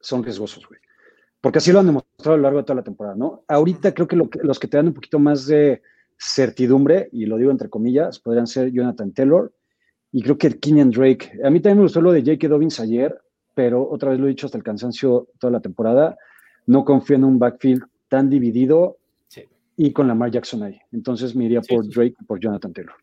son 0.00 0.22
riesgosos, 0.22 0.66
güey 0.66 0.80
porque 1.46 1.58
así 1.58 1.70
lo 1.70 1.78
han 1.78 1.86
demostrado 1.86 2.34
a 2.34 2.36
lo 2.38 2.42
largo 2.42 2.58
de 2.58 2.64
toda 2.64 2.74
la 2.74 2.82
temporada, 2.82 3.14
¿no? 3.14 3.44
Ahorita 3.46 3.94
creo 3.94 4.08
que, 4.08 4.16
los 4.16 4.58
que 4.58 4.66
te 4.66 4.78
dan 4.78 4.88
un 4.88 4.94
poquito 4.94 5.20
más 5.20 5.46
de 5.46 5.80
certidumbre, 6.18 7.08
y 7.12 7.26
lo 7.26 7.36
digo 7.36 7.52
entre 7.52 7.70
comillas, 7.70 8.18
podrían 8.18 8.48
ser 8.48 8.72
Jonathan 8.72 9.12
Taylor 9.12 9.52
y 10.12 10.22
creo 10.22 10.38
que 10.38 10.58
Kenyan 10.58 10.90
Drake. 10.90 11.32
A 11.44 11.50
mí 11.50 11.60
también 11.60 11.78
me 11.78 11.84
gustó 11.84 12.00
lo 12.00 12.12
de 12.12 12.20
J.K. 12.20 12.48
Dobbins 12.48 12.80
ayer, 12.80 13.18
pero 13.54 13.88
otra 13.88 14.10
vez 14.10 14.20
lo 14.20 14.26
he 14.26 14.30
dicho 14.30 14.46
hasta 14.46 14.58
el 14.58 14.64
cansancio 14.64 15.28
toda 15.38 15.50
la 15.50 15.60
temporada, 15.60 16.16
no 16.66 16.84
confío 16.84 17.16
en 17.16 17.24
un 17.24 17.38
backfield 17.38 17.82
tan 18.08 18.30
dividido 18.30 18.98
y 19.76 19.92
con 19.92 20.08
Lamar 20.08 20.30
Jackson 20.30 20.62
ahí. 20.62 20.80
Entonces 20.92 21.36
me 21.36 21.44
iría 21.44 21.60
por 21.60 21.86
Drake 21.86 22.14
y 22.18 22.24
por 22.24 22.40
Jonathan 22.40 22.72
Taylor. 22.72 22.94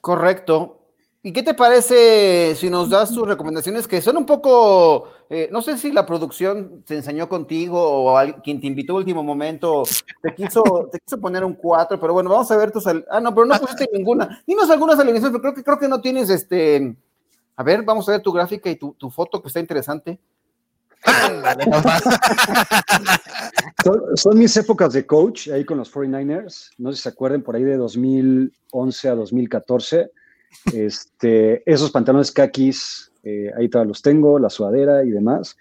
Correcto. 0.00 0.83
¿Y 1.26 1.32
qué 1.32 1.42
te 1.42 1.54
parece 1.54 2.54
si 2.54 2.68
nos 2.68 2.90
das 2.90 3.10
tus 3.10 3.26
recomendaciones 3.26 3.88
que 3.88 4.02
son 4.02 4.18
un 4.18 4.26
poco, 4.26 5.08
eh, 5.30 5.48
no 5.50 5.62
sé 5.62 5.78
si 5.78 5.90
la 5.90 6.04
producción 6.04 6.82
te 6.84 6.96
enseñó 6.96 7.30
contigo 7.30 7.80
o 7.80 8.42
quien 8.42 8.60
te 8.60 8.66
invitó 8.66 8.94
último 8.94 9.22
momento 9.22 9.84
te 10.20 10.34
quiso, 10.34 10.62
te 10.92 11.00
quiso 11.00 11.18
poner 11.18 11.42
un 11.42 11.54
4, 11.54 11.98
pero 11.98 12.12
bueno, 12.12 12.28
vamos 12.28 12.50
a 12.50 12.58
ver 12.58 12.70
tus... 12.70 12.86
Ah, 12.86 13.20
no, 13.22 13.34
pero 13.34 13.46
no 13.46 13.58
pusiste 13.58 13.88
ninguna. 13.90 14.42
Dinos 14.46 14.68
algunas 14.68 14.98
alineaciones, 14.98 15.32
pero 15.32 15.40
creo 15.40 15.54
que, 15.54 15.64
creo 15.64 15.78
que 15.78 15.88
no 15.88 16.02
tienes 16.02 16.28
este... 16.28 16.94
A 17.56 17.62
ver, 17.62 17.82
vamos 17.84 18.06
a 18.06 18.12
ver 18.12 18.20
tu 18.20 18.30
gráfica 18.30 18.68
y 18.68 18.76
tu, 18.76 18.92
tu 18.92 19.08
foto 19.08 19.40
que 19.40 19.48
está 19.48 19.60
interesante. 19.60 20.20
son, 24.14 24.38
mis 24.38 24.54
épocas 24.58 24.92
de 24.92 25.06
coach 25.06 25.48
ahí 25.48 25.64
con 25.64 25.78
los 25.78 25.90
49ers. 25.90 26.72
No 26.76 26.90
sé 26.90 26.96
si 26.98 27.02
se 27.04 27.08
acuerdan 27.08 27.40
por 27.40 27.56
ahí 27.56 27.64
de 27.64 27.78
2011 27.78 29.08
a 29.08 29.14
2014 29.14 30.10
este, 30.72 31.62
esos 31.70 31.90
pantalones 31.90 32.32
kakis, 32.32 33.12
eh, 33.22 33.50
ahí 33.56 33.68
todos 33.68 33.86
los 33.86 34.02
tengo, 34.02 34.38
la 34.38 34.50
sudadera 34.50 35.04
y 35.04 35.10
demás. 35.10 35.56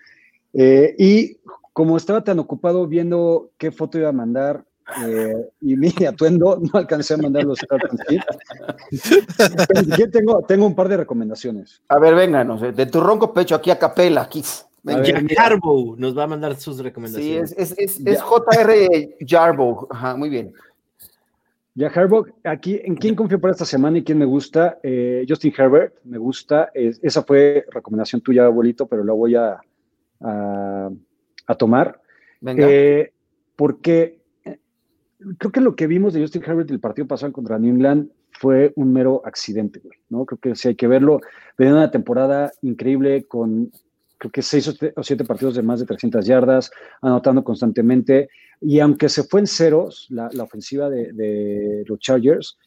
Eh, 0.54 0.96
y 0.98 1.38
como 1.72 1.98
estaba 1.98 2.24
tan 2.24 2.40
ocupado 2.40 2.88
viendo 2.88 3.52
qué 3.58 3.72
foto 3.72 3.98
iba 3.98 4.10
a 4.10 4.14
mandar 4.14 4.66
eh, 5.06 5.50
y 5.62 5.76
mi 5.76 5.90
atuendo, 6.08 6.60
no 6.60 6.80
alcancé 6.80 7.14
a 7.16 7.18
mandar 7.18 7.44
los 7.46 7.60
tengo, 10.12 10.42
tengo 10.44 10.66
un 10.66 10.76
par 10.76 10.90
de 10.90 10.98
recomendaciones. 10.98 11.82
A 11.88 12.00
ver, 12.00 12.16
venga, 12.16 12.44
no 12.44 12.60
sé, 12.60 12.72
de 12.72 12.86
tu 12.86 13.00
ronco 13.00 13.34
pecho 13.34 13.56
aquí 13.56 13.72
a 13.72 13.80
capela, 13.80 14.22
aquí. 14.22 14.44
Jarbo 14.86 15.96
nos 15.98 16.18
va 16.18 16.24
a 16.24 16.28
mandar 16.28 16.58
sus 16.58 16.80
recomendaciones. 16.80 17.52
Sí, 17.52 17.56
es, 17.58 17.72
es, 17.78 18.00
es, 18.06 18.22
JR 18.22 19.16
Jarbo. 19.26 19.88
Ajá, 19.90 20.18
muy 20.18 20.30
bien. 20.30 20.54
Ya 21.76 21.88
Herbert, 21.88 22.36
aquí, 22.44 22.80
¿en 22.84 22.96
quién 22.96 23.16
confío 23.16 23.42
para 23.42 23.52
esta 23.52 23.66
semana 23.66 23.98
y 23.98 24.04
quién 24.04 24.20
me 24.20 24.26
gusta? 24.26 24.78
Eh, 24.84 25.26
Justin 25.28 25.54
Herbert, 25.58 25.96
me 26.04 26.20
gusta. 26.20 26.70
esa 26.74 27.24
fue 27.24 27.66
recomendación 27.72 28.22
tuya, 28.22 28.46
abuelito, 28.46 28.86
pero 28.86 29.04
la 29.04 29.14
voy 29.14 29.36
a, 29.36 29.60
a, 30.20 31.56
tomar. 31.58 32.00
Venga. 32.42 32.68
Eh, 32.70 33.12
porque 33.56 34.20
eh, 34.46 34.60
creo 35.40 35.52
que 35.52 35.62
lo 35.62 35.76
que 35.76 35.88
vimos 35.88 36.14
de 36.14 36.22
Justin 36.22 36.44
Herbert 36.46 36.70
el 36.70 36.80
partido 36.80 37.08
pasado 37.08 37.34
contra 37.34 37.58
New 37.58 37.74
England 37.74 38.10
fue 38.30 38.72
un 38.76 38.94
mero 38.94 39.24
accidente, 39.26 39.82
¿no? 40.10 40.26
Creo 40.26 40.40
que 40.40 40.56
sí 40.56 40.68
hay 40.68 40.76
que 40.76 40.88
verlo. 40.88 41.22
Venía 41.58 41.74
una 41.74 41.92
temporada 41.92 42.52
increíble 42.62 43.24
con 43.24 43.72
creo 44.24 44.32
que 44.32 44.42
seis 44.42 44.74
o 44.96 45.04
siete 45.04 45.26
partidos 45.26 45.56
de 45.56 45.64
más 45.64 45.82
de 45.82 45.86
300 45.86 46.26
yardas, 46.26 46.72
anotando 47.02 47.44
constantemente. 47.44 48.30
Y 48.62 48.80
aunque 48.80 49.10
se 49.10 49.24
fue 49.24 49.42
en 49.42 49.48
ceros 49.48 50.08
la, 50.10 50.30
ofensiva 50.42 50.90
de, 50.90 51.84
los 51.86 52.00
Chargers, 52.00 52.58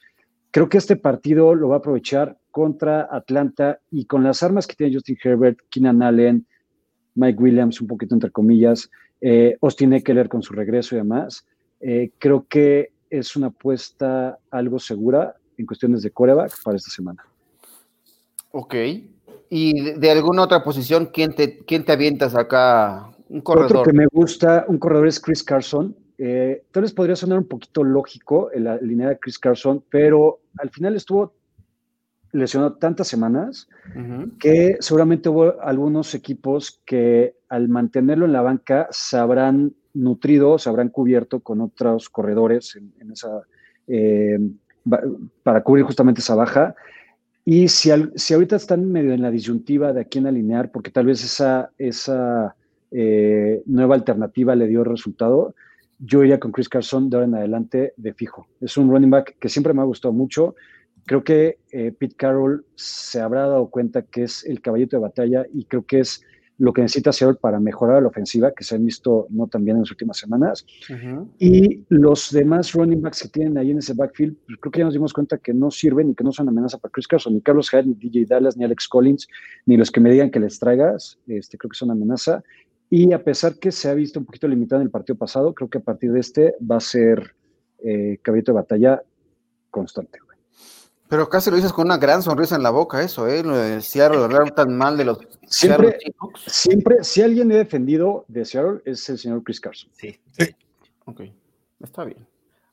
creo 0.50 0.68
que 0.68 0.76
este 0.76 0.96
partido 0.96 1.54
lo 1.54 1.68
va 1.68 1.76
a 1.76 1.78
aprovechar 1.78 2.36
contra 2.50 3.08
Atlanta 3.10 3.80
y 3.90 4.04
con 4.04 4.22
las 4.22 4.42
armas 4.42 4.66
que 4.66 4.74
tiene 4.74 4.94
Justin 4.94 5.16
Herbert, 5.22 5.58
Keenan 5.70 6.02
Allen, 6.02 6.46
Mike 7.14 7.42
Williams, 7.42 7.80
un 7.80 7.86
poquito 7.86 8.14
entre 8.14 8.30
comillas, 8.30 8.90
eh, 9.22 9.56
Austin 9.62 9.94
Eckler 9.94 10.28
con 10.28 10.42
su 10.42 10.52
regreso 10.52 10.94
y 10.94 10.98
demás. 10.98 11.46
Eh, 11.80 12.10
creo 12.18 12.46
que 12.46 12.92
es 13.08 13.34
una 13.34 13.46
apuesta 13.46 14.38
algo 14.50 14.78
segura 14.78 15.36
en 15.56 15.64
cuestiones 15.64 16.02
de 16.02 16.10
coreback 16.10 16.52
para 16.62 16.76
esta 16.76 16.90
semana. 16.90 17.24
Ok, 18.50 18.74
y 19.48 19.92
de, 19.92 20.10
alguna 20.10 20.42
otra 20.42 20.62
posición, 20.62 21.06
¿quién 21.12 21.34
te, 21.34 21.58
quién 21.64 21.84
te 21.84 21.92
avientas 21.92 22.34
acá? 22.34 23.10
Un 23.28 23.40
corredor. 23.40 23.78
Otro 23.78 23.82
que 23.84 23.92
me 23.92 24.06
gusta, 24.06 24.64
un 24.68 24.78
corredor 24.78 25.08
es 25.08 25.20
Chris 25.20 25.42
Carson. 25.42 25.96
Eh, 26.18 26.64
tal 26.70 26.82
vez 26.82 26.92
podría 26.92 27.16
sonar 27.16 27.38
un 27.38 27.48
poquito 27.48 27.84
lógico 27.84 28.50
en 28.52 28.64
la 28.64 28.76
línea 28.76 29.08
de 29.08 29.18
Chris 29.18 29.38
Carson, 29.38 29.84
pero 29.90 30.40
al 30.58 30.70
final 30.70 30.96
estuvo 30.96 31.34
lesionado 32.32 32.74
tantas 32.74 33.08
semanas 33.08 33.68
que 34.38 34.76
seguramente 34.80 35.28
hubo 35.28 35.60
algunos 35.60 36.14
equipos 36.14 36.82
que 36.84 37.36
al 37.48 37.68
mantenerlo 37.68 38.26
en 38.26 38.32
la 38.32 38.42
banca 38.42 38.88
se 38.90 39.16
habrán 39.16 39.74
nutrido, 39.94 40.58
se 40.58 40.68
habrán 40.68 40.90
cubierto 40.90 41.40
con 41.40 41.60
otros 41.60 42.10
corredores 42.10 42.76
en, 42.76 43.10
esa, 43.10 43.42
eh, 43.86 44.38
para 45.42 45.62
cubrir 45.62 45.84
justamente 45.84 46.20
esa 46.20 46.34
baja. 46.34 46.74
Y 47.48 47.68
si, 47.68 47.90
si 48.16 48.34
ahorita 48.34 48.56
están 48.56 48.90
medio 48.90 49.12
en 49.12 49.22
la 49.22 49.30
disyuntiva 49.30 49.92
de 49.92 50.00
a 50.00 50.04
quién 50.04 50.26
alinear, 50.26 50.72
porque 50.72 50.90
tal 50.90 51.06
vez 51.06 51.22
esa, 51.22 51.70
esa 51.78 52.56
eh, 52.90 53.62
nueva 53.66 53.94
alternativa 53.94 54.56
le 54.56 54.66
dio 54.66 54.82
resultado, 54.82 55.54
yo 56.00 56.24
iría 56.24 56.40
con 56.40 56.50
Chris 56.50 56.68
Carson 56.68 57.08
de 57.08 57.16
ahora 57.16 57.28
en 57.28 57.34
adelante 57.36 57.94
de 57.96 58.12
fijo. 58.14 58.48
Es 58.60 58.76
un 58.76 58.90
running 58.90 59.10
back 59.10 59.36
que 59.38 59.48
siempre 59.48 59.72
me 59.72 59.82
ha 59.82 59.84
gustado 59.84 60.12
mucho. 60.12 60.56
Creo 61.04 61.22
que 61.22 61.58
eh, 61.70 61.94
Pete 61.96 62.16
Carroll 62.16 62.66
se 62.74 63.20
habrá 63.20 63.42
dado 63.42 63.68
cuenta 63.68 64.02
que 64.02 64.24
es 64.24 64.44
el 64.44 64.60
caballito 64.60 64.96
de 64.96 65.02
batalla 65.02 65.46
y 65.54 65.66
creo 65.66 65.86
que 65.86 66.00
es 66.00 66.24
lo 66.58 66.72
que 66.72 66.82
necesita 66.82 67.10
hacer 67.10 67.36
para 67.36 67.60
mejorar 67.60 68.02
la 68.02 68.08
ofensiva, 68.08 68.52
que 68.52 68.64
se 68.64 68.76
han 68.76 68.84
visto 68.84 69.26
no 69.30 69.46
tan 69.46 69.64
bien 69.64 69.76
en 69.76 69.82
las 69.82 69.90
últimas 69.90 70.16
semanas. 70.16 70.66
Y 71.38 71.84
los 71.88 72.30
demás 72.32 72.72
running 72.72 73.02
backs 73.02 73.22
que 73.22 73.28
tienen 73.28 73.58
ahí 73.58 73.70
en 73.70 73.78
ese 73.78 73.92
backfield, 73.92 74.36
pues, 74.46 74.58
creo 74.60 74.72
que 74.72 74.78
ya 74.78 74.84
nos 74.86 74.94
dimos 74.94 75.12
cuenta 75.12 75.36
que 75.38 75.52
no 75.52 75.70
sirven 75.70 76.10
y 76.10 76.14
que 76.14 76.24
no 76.24 76.32
son 76.32 76.48
amenaza 76.48 76.78
para 76.78 76.90
Chris 76.92 77.06
Carson, 77.06 77.34
ni 77.34 77.40
Carlos 77.42 77.70
Hyde, 77.70 77.86
ni 77.86 77.94
DJ 77.94 78.24
Dallas, 78.26 78.56
ni 78.56 78.64
Alex 78.64 78.88
Collins, 78.88 79.28
ni 79.66 79.76
los 79.76 79.90
que 79.90 80.00
me 80.00 80.10
digan 80.10 80.30
que 80.30 80.40
les 80.40 80.58
traigas, 80.58 81.18
este, 81.26 81.58
creo 81.58 81.70
que 81.70 81.76
son 81.76 81.90
amenaza. 81.90 82.42
Y 82.88 83.12
a 83.12 83.22
pesar 83.22 83.58
que 83.58 83.72
se 83.72 83.88
ha 83.88 83.94
visto 83.94 84.18
un 84.18 84.26
poquito 84.26 84.48
limitado 84.48 84.80
en 84.80 84.86
el 84.86 84.90
partido 84.90 85.16
pasado, 85.16 85.52
creo 85.52 85.68
que 85.68 85.78
a 85.78 85.82
partir 85.82 86.12
de 86.12 86.20
este 86.20 86.54
va 86.58 86.76
a 86.76 86.80
ser 86.80 87.34
eh, 87.84 88.18
caballito 88.22 88.52
de 88.52 88.56
batalla 88.56 89.02
constante. 89.70 90.18
Pero 91.08 91.28
casi 91.28 91.50
lo 91.50 91.56
dices 91.56 91.72
con 91.72 91.86
una 91.86 91.98
gran 91.98 92.22
sonrisa 92.22 92.56
en 92.56 92.62
la 92.62 92.70
boca, 92.70 93.00
eso, 93.00 93.28
¿eh? 93.28 93.42
Lo 93.42 93.56
de 93.56 93.80
Seattle, 93.80 94.24
hablar 94.24 94.50
tan 94.52 94.76
mal 94.76 94.96
de 94.96 95.04
los 95.04 95.18
siempre, 95.46 95.98
siempre, 96.46 97.04
si 97.04 97.22
alguien 97.22 97.50
he 97.52 97.56
defendido 97.56 98.24
de 98.26 98.44
Seattle 98.44 98.80
es 98.84 99.08
el 99.08 99.18
señor 99.18 99.42
Chris 99.44 99.60
Carson. 99.60 99.88
Sí. 99.92 100.18
sí. 100.32 100.54
Ok, 101.04 101.20
está 101.80 102.04
bien. 102.04 102.26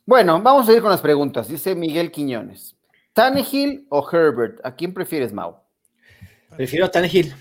Bueno, 0.05 0.41
vamos 0.41 0.67
a 0.67 0.73
ir 0.73 0.81
con 0.81 0.89
las 0.89 1.01
preguntas. 1.01 1.47
Dice 1.47 1.75
Miguel 1.75 2.11
Quiñones. 2.11 2.75
¿Tannehill 3.13 3.85
o 3.89 4.07
Herbert? 4.11 4.59
¿A 4.63 4.75
quién 4.75 4.93
prefieres, 4.93 5.31
Mau? 5.31 5.57
Prefiero 6.55 6.85
a 6.85 6.91
Tannehill. 6.91 7.33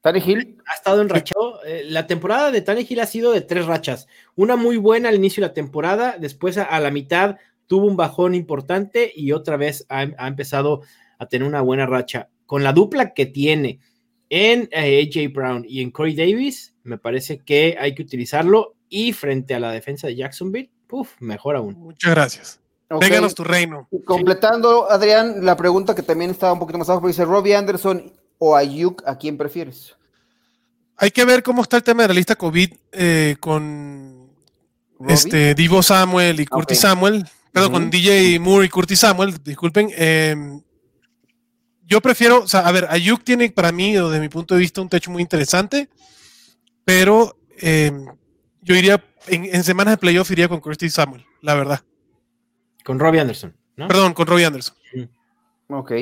¿Tannehill? 0.00 0.58
Ha 0.66 0.74
estado 0.74 1.00
enrachado. 1.00 1.64
Eh, 1.64 1.84
la 1.86 2.08
temporada 2.08 2.50
de 2.50 2.60
Tannehill 2.60 3.00
ha 3.00 3.06
sido 3.06 3.32
de 3.32 3.40
tres 3.40 3.66
rachas. 3.66 4.08
Una 4.34 4.56
muy 4.56 4.76
buena 4.76 5.08
al 5.08 5.14
inicio 5.14 5.40
de 5.40 5.48
la 5.48 5.54
temporada, 5.54 6.16
después 6.18 6.58
a 6.58 6.80
la 6.80 6.90
mitad 6.90 7.36
tuvo 7.68 7.86
un 7.86 7.96
bajón 7.96 8.34
importante 8.34 9.12
y 9.14 9.30
otra 9.30 9.56
vez 9.56 9.86
ha, 9.88 10.02
empezado 10.02 10.80
a 11.18 11.26
tener 11.26 11.46
una 11.46 11.60
buena 11.60 11.86
racha. 11.86 12.28
Con 12.46 12.64
la 12.64 12.72
dupla 12.72 13.14
que 13.14 13.26
tiene 13.26 13.78
en 14.30 14.68
eh, 14.72 15.08
AJ 15.08 15.32
Brown 15.32 15.64
y 15.68 15.82
en 15.82 15.92
Corey 15.92 16.16
Davis, 16.16 16.74
me 16.82 16.98
parece 16.98 17.38
que 17.38 17.76
hay 17.78 17.94
que 17.94 18.02
utilizarlo 18.02 18.74
y 18.88 19.12
frente 19.12 19.54
a 19.54 19.60
la 19.60 19.70
defensa 19.70 20.06
de 20.06 20.16
Jacksonville, 20.16 20.70
uf, 20.90 21.12
mejor 21.20 21.56
aún. 21.56 21.74
Muchas 21.74 22.10
gracias. 22.10 22.60
Okay. 22.90 23.20
tu 23.34 23.44
reino. 23.44 23.86
completando, 24.06 24.90
Adrián, 24.90 25.44
la 25.44 25.56
pregunta 25.56 25.94
que 25.94 26.02
también 26.02 26.30
estaba 26.30 26.54
un 26.54 26.58
poquito 26.58 26.78
más 26.78 26.88
abajo, 26.88 27.06
dice 27.06 27.26
Robbie 27.26 27.54
Anderson 27.54 28.12
o 28.38 28.56
Ayuk, 28.56 29.02
¿a 29.06 29.18
quién 29.18 29.36
prefieres? 29.36 29.94
Hay 30.96 31.10
que 31.10 31.26
ver 31.26 31.42
cómo 31.42 31.62
está 31.62 31.76
el 31.76 31.82
tema 31.82 32.02
de 32.02 32.08
la 32.08 32.14
lista 32.14 32.34
COVID 32.34 32.72
eh, 32.92 33.36
con 33.38 34.30
este 35.06 35.54
Divo 35.54 35.82
Samuel 35.82 36.40
y 36.40 36.46
Curtis 36.46 36.80
Samuel. 36.80 37.24
Perdón, 37.58 37.72
con 37.72 37.90
DJ 37.90 38.38
Moore 38.38 38.66
y 38.66 38.68
Curtis 38.68 39.00
Samuel, 39.00 39.34
disculpen. 39.42 39.90
Em, 39.96 40.62
yo 41.84 42.00
prefiero, 42.00 42.42
o 42.44 42.46
sea, 42.46 42.60
a 42.60 42.70
ver, 42.70 42.86
Ayuk 42.88 43.24
tiene 43.24 43.50
para 43.50 43.72
mí, 43.72 43.94
desde 43.94 44.20
mi 44.20 44.28
punto 44.28 44.54
de 44.54 44.60
vista, 44.60 44.80
un 44.80 44.88
techo 44.88 45.10
muy 45.10 45.22
interesante, 45.22 45.88
pero 46.84 47.36
em, 47.56 48.06
yo 48.62 48.76
iría, 48.76 49.02
en, 49.26 49.64
semanas 49.64 49.94
de 49.94 49.98
playoff 49.98 50.30
iría 50.30 50.48
con 50.48 50.60
Curtis 50.60 50.94
Samuel, 50.94 51.24
la 51.42 51.54
verdad. 51.54 51.80
Con 52.84 53.00
Robbie 53.00 53.20
Anderson, 53.20 53.56
¿no? 53.76 53.88
Perdón, 53.88 54.14
con 54.14 54.28
Robbie 54.28 54.44
Anderson. 54.44 54.76
Ok. 55.68 55.92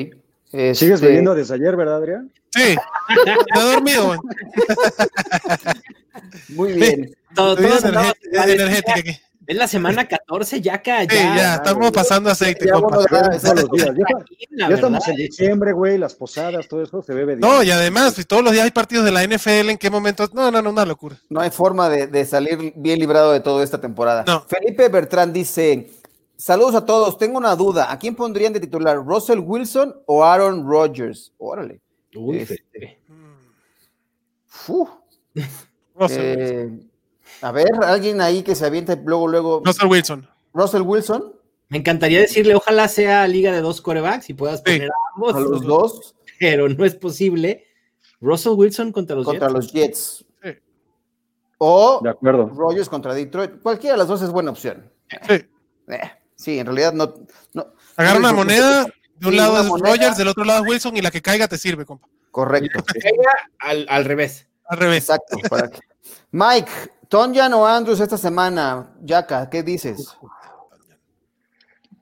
Sigues 0.51 0.81
este 0.81 1.07
bebiendo 1.07 1.33
desde 1.33 1.55
ayer, 1.55 1.75
¿verdad, 1.75 1.97
Adrián? 1.97 2.31
Sí, 2.51 2.75
he 3.55 3.59
dormido. 3.59 4.15
Muy 6.49 6.73
bien. 6.73 7.15
Todo, 7.35 7.55
todo 7.55 7.67
energética 8.45 8.99
aquí. 8.99 9.19
Es 9.47 9.55
la 9.55 9.65
semana 9.65 10.05
14, 10.05 10.59
ya 10.59 10.75
acá. 10.75 11.05
Ya, 11.05 11.09
sí, 11.09 11.17
ya 11.17 11.55
estamos 11.55 11.91
pasando 11.91 12.29
aceite, 12.29 12.65
ya, 12.65 12.73
Ya, 14.57 14.67
estamos 14.67 15.07
en 15.07 15.15
diciembre, 15.15 15.71
güey, 15.71 15.97
las 15.97 16.13
posadas, 16.15 16.67
todo 16.67 16.83
eso 16.83 17.01
se 17.01 17.13
bebe. 17.13 17.37
No, 17.37 17.63
y 17.63 17.71
además, 17.71 18.15
si 18.15 18.25
todos 18.25 18.43
los 18.43 18.51
días 18.51 18.65
hay 18.65 18.71
partidos 18.71 19.05
de 19.05 19.11
la 19.11 19.23
NFL, 19.23 19.69
¿en 19.69 19.77
qué 19.77 19.89
momento? 19.89 20.27
No, 20.33 20.51
no, 20.51 20.61
no, 20.61 20.69
una 20.69 20.85
locura. 20.85 21.15
No 21.29 21.39
hay 21.39 21.49
forma 21.49 21.89
de, 21.89 22.25
salir 22.25 22.73
bien 22.75 22.99
librado 22.99 23.31
de 23.31 23.39
toda 23.39 23.63
esta 23.63 23.79
temporada. 23.79 24.25
Felipe 24.49 24.89
Bertrán 24.89 25.31
dice: 25.31 25.91
Saludos 26.35 26.75
a 26.75 26.85
todos, 26.85 27.17
tengo 27.17 27.37
una 27.37 27.55
duda. 27.55 27.89
¿A 27.89 27.97
quién 27.97 28.15
pondrían 28.15 28.51
de 28.51 28.59
titular, 28.59 28.97
Russell 28.97 29.39
Wilson 29.39 29.95
o 30.07 30.25
Aaron 30.25 30.67
Rodgers? 30.67 31.31
Órale. 31.37 31.79
Uy, 32.13 32.39
este... 32.39 32.99
Russell 35.95 36.19
eh, 36.19 36.86
a 37.41 37.51
ver, 37.51 37.71
alguien 37.83 38.21
ahí 38.21 38.43
que 38.43 38.55
se 38.55 38.65
aviente 38.65 38.99
luego, 39.03 39.27
luego. 39.27 39.61
Russell 39.63 39.87
Wilson. 39.87 40.27
Russell 40.53 40.81
Wilson. 40.81 41.33
Me 41.69 41.77
encantaría 41.77 42.21
decirle, 42.21 42.55
ojalá 42.55 42.87
sea 42.87 43.27
liga 43.27 43.51
de 43.51 43.61
dos 43.61 43.81
corebacks 43.81 44.29
y 44.29 44.33
puedas 44.33 44.61
poner 44.61 44.89
a 44.89 44.95
ambos. 45.15 45.35
A 45.35 45.39
los 45.39 45.61
dos. 45.61 46.15
Pero 46.39 46.69
no 46.69 46.85
es 46.85 46.95
posible. 46.95 47.65
Russell 48.21 48.53
Wilson 48.53 48.91
contra 48.91 49.15
los 49.15 49.25
contra 49.25 49.47
Jets. 49.47 49.53
los 49.53 49.71
Jets. 49.71 50.25
Sí. 50.43 50.49
O 51.57 51.99
de 52.01 52.09
acuerdo. 52.09 52.47
Rogers 52.47 52.89
contra 52.89 53.13
Detroit. 53.13 53.61
Cualquiera 53.61 53.95
de 53.95 53.99
las 53.99 54.07
dos 54.07 54.21
es 54.21 54.29
buena 54.29 54.51
opción. 54.51 54.91
Sí. 55.27 55.45
Eh, 55.89 56.11
sí, 56.35 56.59
en 56.59 56.65
realidad 56.65 56.93
no. 56.93 57.13
no 57.53 57.67
Agarra 57.95 58.19
una 58.19 58.33
moneda, 58.33 58.85
de 59.15 59.27
un 59.27 59.35
lado 59.35 59.59
es 59.59 59.81
Rogers, 59.81 60.17
del 60.17 60.27
otro 60.27 60.43
lado 60.43 60.63
es 60.63 60.69
Wilson 60.69 60.97
y 60.97 61.01
la 61.01 61.11
que 61.11 61.21
caiga 61.21 61.47
te 61.47 61.57
sirve, 61.57 61.85
compa. 61.85 62.07
Correcto. 62.31 62.83
Que 62.83 62.99
caiga 62.99 63.87
al, 63.87 64.05
revés. 64.05 64.47
Al 64.65 64.77
revés. 64.77 65.09
Exacto. 65.09 65.37
Mike, 66.31 66.69
Tonjan 67.09 67.53
o 67.53 67.65
Andrews 67.65 67.99
esta 67.99 68.17
semana, 68.17 68.89
Yaka, 69.01 69.49
¿qué 69.49 69.63
dices? 69.63 70.17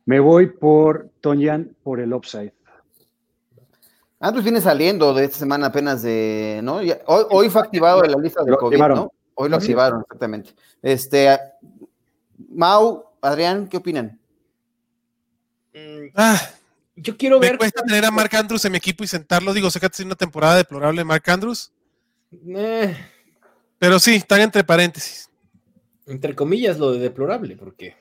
Me 0.06 0.20
voy 0.20 0.48
por 0.48 1.10
Tonjan 1.22 1.76
por 1.84 2.00
el 2.00 2.14
upside. 2.14 2.54
Andrews 4.20 4.44
viene 4.44 4.62
saliendo 4.62 5.14
de 5.14 5.26
esta 5.26 5.38
semana 5.38 5.68
apenas 5.68 6.02
de, 6.02 6.62
¿no? 6.64 6.80
hoy, 7.06 7.50
fue 7.50 7.62
activado 7.62 8.04
en 8.04 8.12
la 8.12 8.18
lista 8.18 8.44
de 8.44 8.56
COVID, 8.56 8.78
¿no? 8.78 9.12
Hoy 9.36 9.50
lo 9.50 9.58
activaron, 9.58 10.02
exactamente. 10.02 10.56
Este, 10.82 11.38
Mau, 12.50 13.06
Adrián, 13.22 13.68
¿qué 13.68 13.78
opinan? 13.78 14.20
Mm, 15.74 16.08
ah, 16.16 16.42
yo 16.96 17.18
quiero 17.18 17.40
ver. 17.40 17.54
Me 17.54 17.58
cuesta 17.58 17.84
tener 17.84 18.06
a 18.06 18.12
Mark 18.12 18.34
Andrews 18.36 18.64
en 18.66 18.72
mi 18.72 18.78
equipo 18.78 19.04
y 19.04 19.08
sentarlo. 19.08 19.54
Digo, 19.54 19.70
sé 19.70 19.80
que 19.80 19.88
ha 19.88 19.90
sido 19.90 20.08
una 20.08 20.16
temporada 20.16 20.56
deplorable 20.56 21.04
Mark 21.04 21.24
Andrews. 21.28 21.72
Eh. 22.32 22.96
Pero 23.86 24.00
sí, 24.00 24.15
están 24.15 24.42
entre 24.42 24.63
paréntesis. 24.63 25.30
Entre 26.08 26.34
comillas 26.34 26.80
lo 26.80 26.92
de 26.92 26.98
deplorable, 27.00 27.56
porque. 27.56 27.94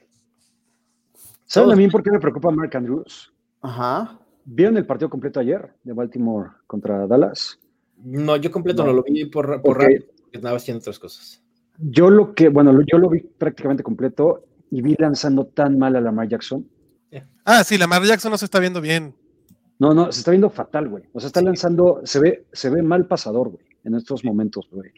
¿Saben 1.45 1.73
a 1.73 1.77
mí 1.77 1.89
por 1.89 2.03
qué 2.03 2.11
me 2.11 2.19
preocupa 2.19 2.51
Mark 2.51 2.75
Andrews? 2.75 3.31
Ajá. 3.61 4.19
¿Vieron 4.47 4.79
el 4.79 4.87
partido 4.87 5.11
completo 5.11 5.41
ayer 5.41 5.75
de 5.83 5.93
Baltimore 5.93 6.53
contra 6.67 7.07
Dallas? 7.07 7.59
No, 8.03 8.37
yo 8.37 8.51
completo 8.51 8.83
no, 8.83 8.95
lo 8.95 9.03
vi 9.03 9.27
por, 9.27 9.61
por 9.61 9.77
Ok. 9.77 9.83
rato, 9.83 10.05
porque 10.23 10.39
estaba 10.39 10.57
haciendo 10.57 10.81
otras 10.81 10.99
cosas. 10.99 11.43
Yo 11.79 12.09
lo 12.09 12.35
que, 12.35 12.49
bueno, 12.49 12.73
yo 12.91 12.97
lo 12.97 13.11
vi 13.11 13.21
prácticamente 13.21 13.83
completo 13.83 14.47
y 14.71 14.81
vi 14.81 14.95
lanzando 14.99 15.45
tan 15.45 15.79
mal 15.79 15.97
a 15.97 16.01
Lamar 16.01 16.29
Jackson. 16.29 16.67
Ah, 17.45 17.63
sí, 17.63 17.77
Lamar 17.77 18.03
Jackson 18.05 18.31
no 18.31 18.39
se 18.39 18.47
está 18.47 18.59
viendo 18.59 18.81
bien. 18.81 19.15
No, 19.79 19.93
no, 19.93 20.11
se 20.11 20.21
está 20.21 20.31
viendo 20.31 20.49
fatal, 20.49 20.89
güey. 20.89 21.05
O 21.13 21.21
sea, 21.21 21.27
está 21.27 21.41
Sí. 21.41 21.47
lanzando, 21.47 22.01
se 22.05 22.21
ve, 22.21 22.47
se 22.55 22.71
ve 22.71 22.83
mal 22.83 23.07
pasador, 23.07 23.51
güey, 23.51 23.67
en 23.85 23.95
estos 23.97 24.25
momentos, 24.25 24.67
güey. 24.73 24.91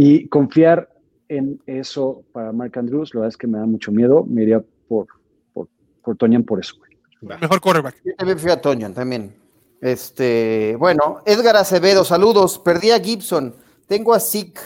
Y 0.00 0.28
confiar 0.28 0.88
en 1.28 1.60
eso 1.66 2.22
para 2.30 2.52
Mark 2.52 2.78
Andrews, 2.78 3.12
la 3.14 3.22
verdad 3.22 3.30
es 3.30 3.36
que 3.36 3.48
me 3.48 3.58
da 3.58 3.66
mucho 3.66 3.90
miedo. 3.90 4.24
Me 4.24 4.44
iría 4.44 4.62
por, 4.86 5.08
por, 5.52 5.66
por 6.04 6.16
Tonyan 6.16 6.44
por 6.44 6.60
eso, 6.60 6.76
güey. 6.78 6.96
Mejor 7.40 7.60
quarterback. 7.60 8.00
Yo 8.04 8.14
también 8.14 8.38
fui 8.38 8.48
a 8.48 8.60
Toño 8.60 8.92
también. 8.92 9.34
Este, 9.80 10.76
bueno, 10.78 11.20
Edgar 11.26 11.56
Acevedo, 11.56 12.04
saludos. 12.04 12.60
Perdí 12.60 12.92
a 12.92 13.00
Gibson. 13.00 13.56
Tengo 13.88 14.14
a 14.14 14.20
Zeke, 14.20 14.60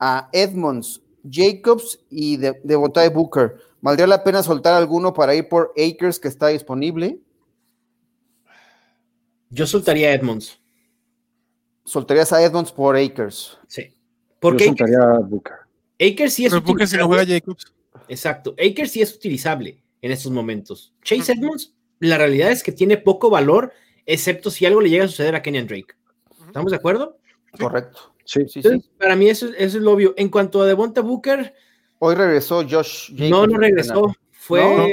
a 0.00 0.28
Edmonds, 0.32 1.00
Jacobs 1.22 2.00
y 2.10 2.36
de, 2.36 2.60
de 2.64 2.74
Booker. 2.74 3.54
¿Valdría 3.80 4.08
la 4.08 4.24
pena 4.24 4.42
soltar 4.42 4.74
alguno 4.74 5.14
para 5.14 5.36
ir 5.36 5.48
por 5.48 5.72
Akers 5.76 6.18
que 6.18 6.26
está 6.26 6.48
disponible? 6.48 7.20
Yo 9.50 9.68
soltaría 9.68 10.08
a 10.08 10.14
Edmonds. 10.14 10.58
Soltarías 11.84 12.32
a 12.32 12.42
Edmonds 12.42 12.72
por 12.72 12.96
Akers. 12.96 13.56
Sí. 13.68 13.94
Porque 14.50 14.64
Akers, 14.64 14.78
soltaría 14.78 15.16
a 15.16 15.18
Booker. 15.20 15.54
Akers 16.00 16.32
sí 16.34 16.44
es 16.46 16.52
Pero 16.52 16.62
Booker 16.62 16.86
si 16.86 16.96
no 16.96 17.04
utilizable. 17.06 17.24
juega 17.26 17.40
Jacobs. 17.40 17.74
Exacto. 18.08 18.54
Akers 18.58 18.90
sí 18.90 19.00
es 19.02 19.14
utilizable 19.14 19.82
en 20.02 20.12
estos 20.12 20.30
momentos. 20.32 20.92
Chase 21.02 21.32
Edmonds, 21.32 21.74
la 22.00 22.18
realidad 22.18 22.50
es 22.50 22.62
que 22.62 22.72
tiene 22.72 22.96
poco 22.98 23.30
valor, 23.30 23.72
excepto 24.06 24.50
si 24.50 24.66
algo 24.66 24.80
le 24.80 24.90
llega 24.90 25.04
a 25.04 25.08
suceder 25.08 25.34
a 25.34 25.42
Kenyan 25.42 25.66
Drake. 25.66 25.94
¿Estamos 26.46 26.70
de 26.70 26.76
acuerdo? 26.76 27.18
Correcto. 27.58 28.14
Sí. 28.24 28.40
Sí, 28.42 28.48
sí. 28.48 28.58
Entonces, 28.60 28.90
para 28.98 29.16
mí 29.16 29.28
eso, 29.28 29.46
eso 29.48 29.76
es 29.78 29.82
lo 29.82 29.92
obvio. 29.92 30.14
En 30.16 30.28
cuanto 30.28 30.62
a 30.62 30.66
Devonta 30.66 31.00
Booker, 31.00 31.54
Hoy 31.98 32.14
regresó 32.14 32.62
Josh 32.68 33.10
Jacobs. 33.12 33.30
no, 33.30 33.46
no 33.46 33.58
regresó. 33.58 34.14
Fue 34.32 34.60
No. 34.60 34.86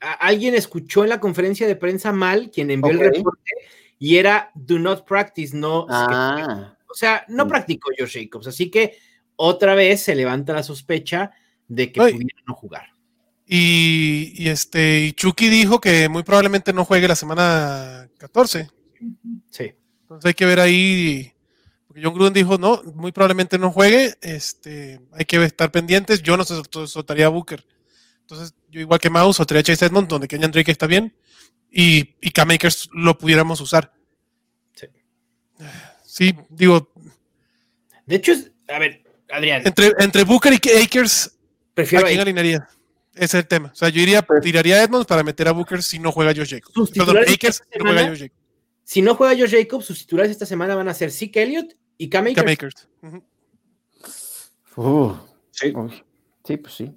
a- 0.00 0.12
alguien 0.14 0.54
escuchó 0.54 1.02
en 1.04 1.10
la 1.10 1.20
conferencia 1.20 1.66
de 1.66 1.76
prensa 1.76 2.12
mal 2.12 2.50
quien 2.50 2.70
envió 2.70 2.90
el 2.92 2.98
reporte 3.00 3.50
y 3.98 4.16
era 4.16 4.50
do 4.54 4.78
not 4.78 5.06
practice, 5.06 5.56
no. 5.56 5.86
Ah, 5.88 6.76
O 6.90 6.94
sea, 6.94 7.24
no 7.28 7.44
Mm. 7.44 7.48
practicó 7.48 7.90
Josh 7.98 8.14
Jacobs, 8.20 8.46
así 8.46 8.70
que 8.70 8.96
otra 9.36 9.74
vez 9.74 10.02
se 10.02 10.14
levanta 10.14 10.52
la 10.52 10.62
sospecha 10.62 11.30
de 11.68 11.92
que 11.92 12.00
Ay. 12.00 12.12
pudiera 12.14 12.40
no 12.46 12.54
jugar. 12.54 12.88
Y, 13.46 14.32
y 14.36 14.48
este, 14.48 15.00
y 15.06 15.12
Chucky 15.12 15.48
dijo 15.48 15.80
que 15.80 16.08
muy 16.08 16.22
probablemente 16.22 16.72
no 16.72 16.84
juegue 16.84 17.08
la 17.08 17.14
semana 17.16 18.08
14. 18.18 18.68
Sí. 19.50 19.72
Entonces 20.02 20.26
hay 20.26 20.34
que 20.34 20.44
ver 20.46 20.60
ahí. 20.60 21.32
Porque 21.86 22.02
John 22.02 22.12
Gruden 22.14 22.32
dijo, 22.34 22.58
no, 22.58 22.82
muy 22.94 23.12
probablemente 23.12 23.58
no 23.58 23.70
juegue. 23.72 24.14
Este, 24.20 25.00
hay 25.12 25.24
que 25.24 25.42
estar 25.44 25.70
pendientes. 25.70 26.22
Yo 26.22 26.36
no 26.36 26.44
soltaría 26.44 27.26
a 27.26 27.30
Booker. 27.30 27.64
Entonces, 28.20 28.54
yo 28.70 28.80
igual 28.80 29.00
que 29.00 29.08
Mouse, 29.08 29.36
soltaría 29.38 29.60
a 29.60 29.64
Chase 29.64 29.86
Edmonds, 29.86 30.08
donde 30.08 30.28
Kenyan 30.28 30.50
Drake 30.50 30.70
está 30.70 30.86
bien. 30.86 31.16
Y, 31.70 32.16
y 32.20 32.30
Cam 32.32 32.50
Akers 32.50 32.90
lo 32.92 33.16
pudiéramos 33.16 33.60
usar. 33.62 33.94
Sí. 34.74 34.86
Sí, 36.18 36.34
digo, 36.48 36.90
De 38.06 38.16
hecho, 38.16 38.32
a 38.68 38.78
ver, 38.80 39.04
Adrián, 39.30 39.62
entre, 39.64 39.92
entre 40.00 40.24
Booker 40.24 40.52
y 40.52 40.82
Akers, 40.82 41.28
¿a 41.28 41.74
prefiero 41.74 42.06
quién 42.06 42.18
a- 42.18 42.22
alinearía? 42.22 42.68
Ese 43.14 43.24
es 43.24 43.34
el 43.34 43.46
tema. 43.46 43.70
O 43.72 43.74
sea, 43.76 43.88
yo 43.88 44.00
iría, 44.02 44.26
tiraría 44.42 44.76
a 44.76 44.82
Edmonds 44.82 45.06
para 45.06 45.22
meter 45.22 45.46
a 45.48 45.52
Booker 45.52 45.80
si 45.82 45.98
no 46.00 46.10
juega 46.12 46.32
Josh 46.34 46.50
Jacobs. 46.50 46.74
Sus 46.74 46.90
Perdón, 46.90 47.06
titulares 47.06 47.34
Akers 47.34 47.60
esta 47.60 47.64
si 47.72 47.78
no 47.78 47.84
juega 47.84 47.98
semana- 48.00 48.10
Josh 48.10 48.20
Jacobs. 48.22 48.40
si 48.84 49.02
no 49.02 49.14
juega 49.14 49.36
Josh 49.38 49.50
Jacobs, 49.56 49.84
sus 49.86 49.98
titulares 50.00 50.30
esta 50.32 50.46
semana 50.46 50.74
van 50.74 50.88
a 50.88 50.94
ser 50.94 51.10
Zeke 51.12 51.42
Elliott 51.42 51.74
y 51.96 52.08
Cam 52.08 52.24
Akers. 52.26 52.36
Cam 52.36 52.48
Akers. 52.48 52.88
Ujú. 53.02 53.22
uh, 54.76 55.16
Sí, 55.50 55.72
sí, 56.44 56.56
pues 56.56 56.74
sí. 56.74 56.92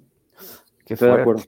Qué 0.84 0.94
estoy 0.94 1.08
de 1.10 1.20
acuerdo. 1.20 1.42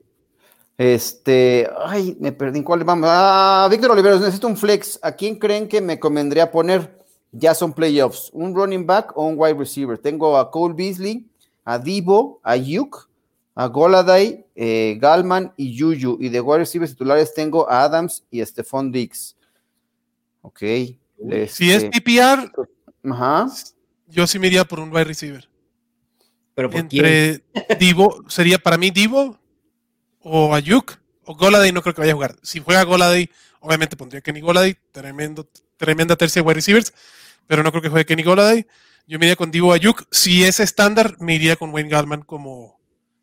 Este, 0.77 1.69
ay, 1.85 2.17
me 2.19 2.31
perdí. 2.33 2.61
¿Cuál 2.63 2.83
vamos? 2.83 3.07
Ah, 3.11 3.67
Víctor 3.71 3.91
Oliveros, 3.91 4.19
necesito 4.19 4.47
un 4.47 4.57
flex. 4.57 4.99
¿A 5.01 5.13
quién 5.15 5.37
creen 5.39 5.67
que 5.69 5.79
me 5.81 5.99
convendría 5.99 6.51
poner? 6.51 6.94
Ya 7.37 7.53
son 7.53 7.73
playoffs. 7.73 8.29
¿Un 8.31 8.55
running 8.55 8.85
back 8.85 9.11
o 9.17 9.25
un 9.25 9.35
wide 9.37 9.55
receiver? 9.55 9.97
Tengo 9.97 10.37
a 10.37 10.49
Cole 10.49 10.73
Beasley, 10.73 11.25
a 11.65 11.77
Divo, 11.77 12.39
a 12.43 12.55
Yuk, 12.55 13.09
a 13.55 13.67
Goladay, 13.67 14.45
eh, 14.55 14.97
Galman 14.99 15.51
y 15.57 15.77
Juju. 15.77 16.17
Y 16.21 16.29
de 16.29 16.39
wide 16.39 16.59
receivers 16.59 16.91
titulares 16.91 17.33
tengo 17.33 17.69
a 17.69 17.83
Adams 17.83 18.23
y 18.31 18.39
a 18.39 18.45
Stephon 18.45 18.91
Diggs. 18.91 19.35
Ok. 20.41 20.59
Si 21.47 21.71
es 21.71 21.85
PPR, 21.85 22.51
Ajá. 23.03 23.47
yo 24.07 24.27
sí 24.27 24.39
me 24.39 24.47
iría 24.47 24.63
por 24.63 24.79
un 24.79 24.89
wide 24.91 25.05
receiver. 25.05 25.49
Pero 26.53 26.69
¿por 26.69 26.87
quién? 26.87 27.05
Entre 27.05 27.77
Divo, 27.79 28.23
sería 28.29 28.57
para 28.57 28.77
mí 28.77 28.91
Divo 28.91 29.37
o 30.21 30.53
Ayuk 30.55 30.97
o 31.25 31.35
Goladay, 31.35 31.71
no 31.71 31.81
creo 31.81 31.93
que 31.93 32.01
vaya 32.01 32.13
a 32.13 32.15
jugar. 32.15 32.35
Si 32.43 32.61
juega 32.61 32.83
Goladay, 32.83 33.29
obviamente 33.59 33.97
pondría 33.97 34.21
Kenny 34.21 34.41
Goladay, 34.41 34.77
tremendo, 34.91 35.49
tremenda 35.77 36.15
tercia 36.15 36.41
de 36.41 36.47
wide 36.47 36.55
receivers, 36.55 36.93
pero 37.47 37.63
no 37.63 37.71
creo 37.71 37.81
que 37.81 37.89
juegue 37.89 38.05
Kenny 38.05 38.23
Goladay. 38.23 38.65
Yo 39.07 39.19
me 39.19 39.25
iría 39.25 39.35
con 39.35 39.51
Divo 39.51 39.71
Ayuk. 39.73 40.03
Si 40.11 40.43
es 40.43 40.59
estándar, 40.59 41.15
me 41.19 41.35
iría 41.35 41.55
con 41.55 41.71
Wayne 41.73 41.89
Gallman 41.89 42.21
como, 42.23 42.79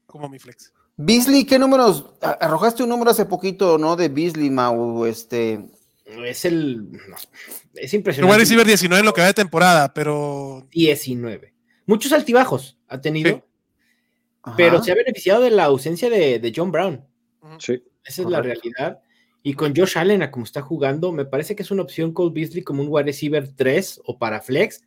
como 0.07 0.29
mi 0.29 0.39
flex. 0.39 0.73
Beasley, 0.97 1.45
¿qué 1.45 1.59
números? 1.59 2.05
Arrojaste 2.21 2.83
un 2.85 2.91
número 2.91 3.11
hace 3.11 3.25
poquito, 3.25 3.79
¿no? 3.79 3.97
De 3.97 4.09
Beasley, 4.09 4.51
Mau. 4.51 5.05
Este, 5.07 5.61
Es 6.05 6.45
el. 6.45 6.93
no, 6.93 7.17
es 7.75 7.93
El 7.95 7.99
impresionante. 8.01 8.33
wide 8.33 8.39
receiver 8.41 8.67
19 8.67 9.01
en 9.01 9.07
lo 9.07 9.15
que 9.15 9.23
va 9.23 9.27
de 9.29 9.35
temporada, 9.35 9.93
pero 9.93 10.69
19. 10.71 11.53
Muchos 11.87 12.13
altibajos 12.13 12.79
ha 12.89 13.01
tenido, 13.01 13.31
Sí. 13.37 13.43
ajá. 14.43 14.57
pero 14.57 14.83
se 14.85 14.93
ha 14.93 14.95
beneficiado 14.95 15.41
de 15.43 15.51
la 15.51 15.65
ausencia 15.65 16.09
de, 16.11 16.39
de 16.39 16.53
John 16.55 16.71
Brown. 16.71 17.05
Sí. 17.59 17.83
Esa 18.05 18.23
es 18.23 18.29
la 18.29 18.41
realidad. 18.43 19.01
Y 19.43 19.55
con 19.55 19.75
Josh 19.75 19.99
Allen, 19.99 20.23
a 20.23 20.31
como 20.31 20.45
está 20.45 20.63
jugando, 20.63 21.11
me 21.13 21.25
parece 21.25 21.57
que 21.57 21.63
es 21.63 21.71
una 21.71 21.83
opción 21.83 22.13
Cole 22.13 22.33
Beasley 22.33 22.63
como 22.63 22.83
un 22.83 22.89
wide 22.91 23.07
receiver 23.07 23.49
3 23.55 24.03
o 24.07 24.19
para 24.19 24.41
flex. 24.41 24.83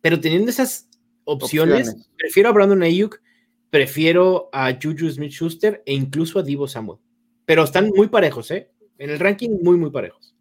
Pero 0.00 0.18
teniendo 0.20 0.50
esas 0.50 0.88
opciones, 1.24 1.88
Opciones. 1.88 2.08
prefiero 2.16 2.48
a 2.48 2.52
Brandon 2.52 2.82
Ayuk, 2.82 3.20
prefiero 3.68 4.48
a 4.52 4.72
Juju 4.72 5.10
Smith 5.10 5.32
Schuster 5.32 5.82
e 5.84 5.92
incluso 5.94 6.38
a 6.38 6.42
Divo 6.42 6.66
Samuel. 6.66 6.98
Pero 7.44 7.64
están 7.64 7.90
muy 7.94 8.08
parejos, 8.08 8.50
¿eh? 8.50 8.70
En 8.98 9.10
el 9.10 9.18
ranking, 9.18 9.50
muy, 9.62 9.76
muy 9.76 9.90
parejos. 9.90 10.34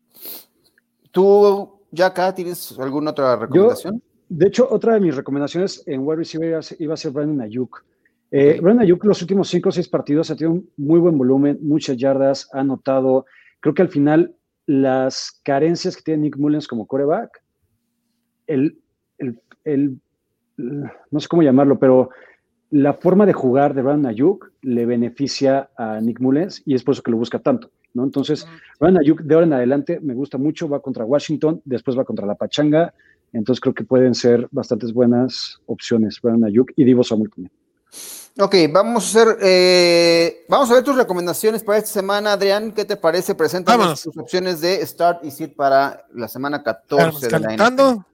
¿Tú, 1.12 1.82
ya 1.92 2.08
acá, 2.08 2.34
tienes 2.34 2.78
alguna 2.80 3.12
otra 3.12 3.36
recomendación? 3.36 4.02
De 4.30 4.48
hecho, 4.48 4.68
otra 4.70 4.94
de 4.94 5.00
mis 5.00 5.16
recomendaciones 5.16 5.84
en 5.88 6.02
wide 6.02 6.18
receiver 6.18 6.62
iba 6.80 6.94
a 6.94 6.98
ser- 6.98 7.12
Brandon 7.12 7.42
Ayuk. 7.42 7.84
Eh, 8.32 8.60
Brandon 8.62 8.84
Ayuk 8.84 9.04
los 9.06 9.22
últimos 9.22 9.50
cinco 9.50 9.70
o 9.70 9.72
seis 9.72 9.88
partidos 9.90 10.30
ha 10.30 10.36
tenido 10.36 10.54
un 10.54 10.70
muy 10.78 11.00
buen 11.00 11.18
volumen, 11.18 11.58
muchas 11.62 11.98
yardas, 11.98 12.48
ha 12.54 12.60
anotado. 12.60 13.26
Creo 13.60 13.74
que 13.74 13.82
al 13.82 13.90
final 13.90 14.36
las 14.66 15.40
carencias 15.44 15.96
que 15.98 16.04
tiene 16.04 16.24
Nick 16.24 16.38
Mullens 16.38 16.68
como 16.68 16.86
coreback, 16.88 17.42
el, 18.48 18.78
el- 19.18 19.40
el- 19.64 20.00
no 20.58 21.20
sé 21.20 21.28
cómo 21.28 21.42
llamarlo, 21.44 21.80
pero 21.80 22.10
la 22.72 22.94
forma 22.94 23.26
de 23.26 23.34
jugar 23.34 23.74
de 23.74 23.82
Brandon 23.82 24.12
Ayuk 24.12 24.52
le 24.62 24.86
beneficia 24.86 25.70
a 25.78 26.00
Nick 26.02 26.20
Mullens 26.20 26.62
y 26.66 26.76
es 26.76 26.84
por 26.84 26.94
eso 26.94 27.02
que 27.02 27.12
lo 27.12 27.18
busca 27.18 27.40
tanto. 27.40 27.72
¿no? 27.94 28.04
Entonces, 28.04 28.46
Brandon 28.80 29.02
Ayuk 29.02 29.22
de 29.22 29.34
ahora 29.34 29.48
en 29.48 29.54
adelante 29.54 30.00
me 30.02 30.14
gusta 30.14 30.38
mucho, 30.38 30.70
va 30.70 30.82
contra 30.82 31.06
Washington, 31.06 31.62
después 31.66 31.98
va 31.98 32.06
contra 32.06 32.28
la 32.28 32.36
Pachanga, 32.36 32.94
entonces 33.34 33.60
creo 33.62 33.74
que 33.74 33.84
pueden 33.86 34.14
ser 34.14 34.48
bastantes 34.52 34.94
buenas 34.94 35.60
opciones 35.66 36.20
Brandon 36.22 36.46
Ayuk 36.50 36.72
y 36.76 36.84
Divo 36.84 37.04
Samuel 37.04 37.32
también. 37.32 37.52
Ok, 38.38 38.56
vamos 38.72 39.04
a 39.04 39.08
hacer, 39.08 39.38
eh, 39.42 40.46
vamos 40.48 40.70
a 40.72 40.76
ver 40.76 40.84
tus 40.84 40.96
recomendaciones 40.96 41.64
para 41.64 41.78
esta 41.78 41.92
semana, 41.92 42.34
Adrián. 42.34 42.72
¿Qué 42.72 42.86
te 42.86 42.96
parece? 42.96 43.34
Vámonos. 43.34 44.04
tus 44.04 44.18
opciones 44.18 44.62
de 44.62 44.86
Start 44.86 45.26
y 45.26 45.32
Sit 45.32 45.56
para 45.56 46.06
la 46.14 46.28
semana 46.28 46.64
14 46.64 47.06
Vamos 47.06 47.22
de 47.22 47.30
la. 47.32 47.40
NFL. 47.40 48.10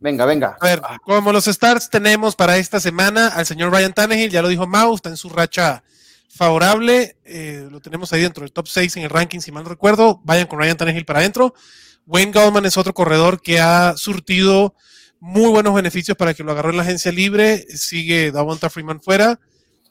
Venga, 0.00 0.24
venga. 0.24 0.56
A 0.58 0.66
ver, 0.66 0.82
como 1.02 1.30
los 1.30 1.44
starts 1.44 1.90
tenemos 1.90 2.34
para 2.34 2.56
esta 2.56 2.80
semana 2.80 3.28
al 3.28 3.44
señor 3.44 3.70
Ryan 3.70 3.92
Tannehill, 3.92 4.30
ya 4.30 4.40
lo 4.40 4.48
dijo 4.48 4.66
Mau, 4.66 4.94
está 4.94 5.10
en 5.10 5.18
su 5.18 5.28
racha 5.28 5.84
favorable, 6.30 7.16
eh, 7.24 7.68
lo 7.70 7.80
tenemos 7.80 8.10
ahí 8.12 8.22
dentro 8.22 8.42
del 8.42 8.52
top 8.52 8.66
6 8.66 8.96
en 8.96 9.02
el 9.02 9.10
ranking, 9.10 9.40
si 9.40 9.52
mal 9.52 9.62
no 9.62 9.68
recuerdo, 9.68 10.20
vayan 10.24 10.46
con 10.46 10.58
Ryan 10.58 10.78
Tannehill 10.78 11.04
para 11.04 11.18
adentro. 11.18 11.54
Wayne 12.06 12.32
Goldman 12.32 12.64
es 12.64 12.78
otro 12.78 12.94
corredor 12.94 13.42
que 13.42 13.60
ha 13.60 13.94
surtido 13.96 14.74
muy 15.18 15.50
buenos 15.50 15.74
beneficios 15.74 16.16
para 16.16 16.32
que 16.32 16.42
lo 16.42 16.52
agarró 16.52 16.70
en 16.70 16.78
la 16.78 16.82
agencia 16.82 17.12
libre, 17.12 17.66
sigue 17.68 18.32
Davonta 18.32 18.70
Freeman 18.70 19.02
fuera, 19.02 19.38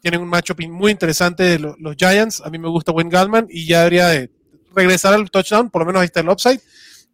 tienen 0.02 0.22
un 0.22 0.28
matchup 0.30 0.60
muy 0.70 0.92
interesante 0.92 1.44
de 1.44 1.60
lo- 1.60 1.76
los 1.80 1.96
Giants, 1.96 2.42
a 2.42 2.50
mí 2.50 2.58
me 2.58 2.70
gusta 2.70 2.92
Wayne 2.92 3.10
Goldman 3.16 3.48
y 3.50 3.66
ya 3.66 3.80
debería 3.80 4.08
de 4.08 4.32
regresar 4.76 5.14
al 5.14 5.30
touchdown, 5.30 5.70
por 5.70 5.82
lo 5.82 5.86
menos 5.88 6.02
ahí 6.02 6.06
está 6.06 6.20
el 6.22 6.30
upside. 6.30 6.62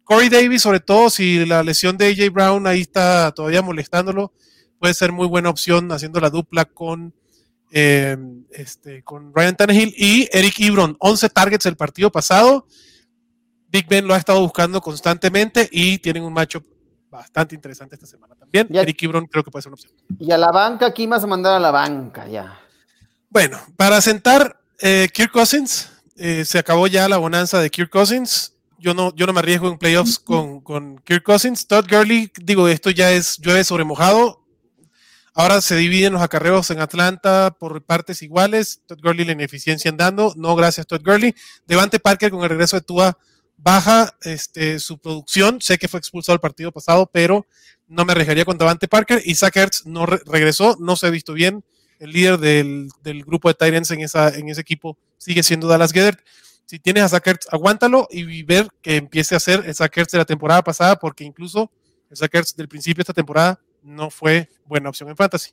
Corey 0.04 0.28
Davis, 0.28 0.62
sobre 0.62 0.78
todo 0.80 1.10
si 1.10 1.44
la 1.46 1.62
lesión 1.64 1.96
de 1.96 2.06
AJ 2.06 2.30
Brown 2.32 2.66
ahí 2.66 2.82
está 2.82 3.32
todavía 3.32 3.60
molestándolo, 3.62 4.32
puede 4.78 4.94
ser 4.94 5.10
muy 5.10 5.26
buena 5.26 5.48
opción 5.50 5.90
haciendo 5.90 6.20
la 6.20 6.30
dupla 6.30 6.64
con 6.64 7.12
eh, 7.72 8.16
este, 8.52 9.02
con 9.02 9.32
Ryan 9.34 9.56
Tannehill 9.56 9.92
y 9.96 10.28
Eric 10.32 10.54
Ebron, 10.60 10.96
11 11.00 11.28
targets 11.30 11.66
el 11.66 11.76
partido 11.76 12.12
pasado. 12.12 12.66
Big 13.68 13.88
Ben 13.88 14.06
lo 14.06 14.14
ha 14.14 14.18
estado 14.18 14.40
buscando 14.40 14.80
constantemente 14.80 15.68
y 15.72 15.98
tienen 15.98 16.22
un 16.22 16.32
matchup 16.32 16.64
bastante 17.10 17.54
interesante 17.56 17.96
esta 17.96 18.06
semana 18.06 18.34
también. 18.36 18.68
Eric 18.82 19.02
Ebron 19.02 19.26
creo 19.26 19.42
que 19.42 19.50
puede 19.50 19.62
ser 19.64 19.70
una 19.70 19.74
opción. 19.74 19.92
Y 20.18 20.30
a 20.30 20.38
la 20.38 20.52
banca, 20.52 20.86
aquí 20.86 21.06
vas 21.08 21.24
a 21.24 21.26
mandar 21.26 21.54
a 21.54 21.58
la 21.60 21.72
banca 21.72 22.28
ya. 22.28 22.58
Bueno, 23.36 23.60
para 23.76 24.00
sentar 24.00 24.62
eh, 24.80 25.10
Kirk 25.12 25.30
Cousins, 25.30 25.90
eh, 26.16 26.46
se 26.46 26.58
acabó 26.58 26.86
ya 26.86 27.06
la 27.06 27.18
bonanza 27.18 27.60
de 27.60 27.68
Kirk 27.68 27.90
Cousins. 27.90 28.54
Yo 28.78 28.94
no, 28.94 29.14
yo 29.14 29.26
no 29.26 29.34
me 29.34 29.40
arriesgo 29.40 29.68
en 29.68 29.76
playoffs 29.76 30.18
con, 30.18 30.62
con 30.62 30.96
Kirk 31.00 31.22
Cousins. 31.22 31.66
Todd 31.66 31.84
Gurley, 31.86 32.32
digo, 32.36 32.66
esto 32.66 32.88
ya 32.88 33.12
es 33.12 33.36
llueve 33.36 33.62
sobre 33.64 33.84
mojado. 33.84 34.42
Ahora 35.34 35.60
se 35.60 35.76
dividen 35.76 36.14
los 36.14 36.22
acarreos 36.22 36.70
en 36.70 36.80
Atlanta 36.80 37.54
por 37.60 37.84
partes 37.84 38.22
iguales. 38.22 38.80
Todd 38.86 39.00
Gurley 39.02 39.26
la 39.26 39.32
ineficiencia 39.32 39.90
andando. 39.90 40.32
No, 40.34 40.56
gracias, 40.56 40.86
Todd 40.86 41.02
Gurley. 41.04 41.34
Devante 41.66 42.00
Parker 42.00 42.30
con 42.30 42.42
el 42.42 42.48
regreso 42.48 42.76
de 42.76 42.86
Tua 42.86 43.18
baja 43.58 44.16
este, 44.22 44.80
su 44.80 44.96
producción. 44.96 45.60
Sé 45.60 45.76
que 45.76 45.88
fue 45.88 46.00
expulsado 46.00 46.32
el 46.32 46.40
partido 46.40 46.72
pasado, 46.72 47.10
pero 47.12 47.46
no 47.86 48.06
me 48.06 48.12
arriesgaría 48.12 48.46
con 48.46 48.56
Devante 48.56 48.88
Parker. 48.88 49.20
Y 49.26 49.34
Zach 49.34 49.54
Ertz 49.58 49.84
no 49.84 50.06
regresó, 50.06 50.78
no 50.80 50.96
se 50.96 51.08
ha 51.08 51.10
visto 51.10 51.34
bien. 51.34 51.62
El 51.98 52.12
líder 52.12 52.38
del, 52.38 53.24
grupo 53.24 53.48
de 53.48 53.54
Tyrants 53.54 53.90
en, 53.90 54.00
esa, 54.00 54.28
en 54.28 54.48
ese 54.48 54.60
equipo 54.60 54.98
sigue 55.16 55.42
siendo 55.42 55.66
Dallas 55.66 55.92
Gedert. 55.92 56.20
Si 56.66 56.80
tienes 56.80 57.04
a 57.04 57.08
Zach 57.08 57.26
Ertz, 57.26 57.46
aguántalo 57.52 58.08
y 58.10 58.42
ver 58.42 58.68
que 58.82 58.96
empiece 58.96 59.34
a 59.34 59.38
hacer 59.38 59.62
el 59.66 59.74
Zach 59.74 59.96
Ertz 59.96 60.10
de 60.10 60.18
la 60.18 60.24
temporada 60.24 60.62
pasada, 60.62 60.96
porque 60.96 61.22
incluso 61.22 61.70
el 62.10 62.16
Zach 62.16 62.34
Ertz 62.34 62.56
del 62.56 62.68
principio 62.68 62.96
de 62.96 63.02
esta 63.02 63.12
temporada 63.12 63.60
no 63.82 64.10
fue 64.10 64.48
buena 64.64 64.88
opción 64.88 65.08
en 65.08 65.16
fantasy. 65.16 65.52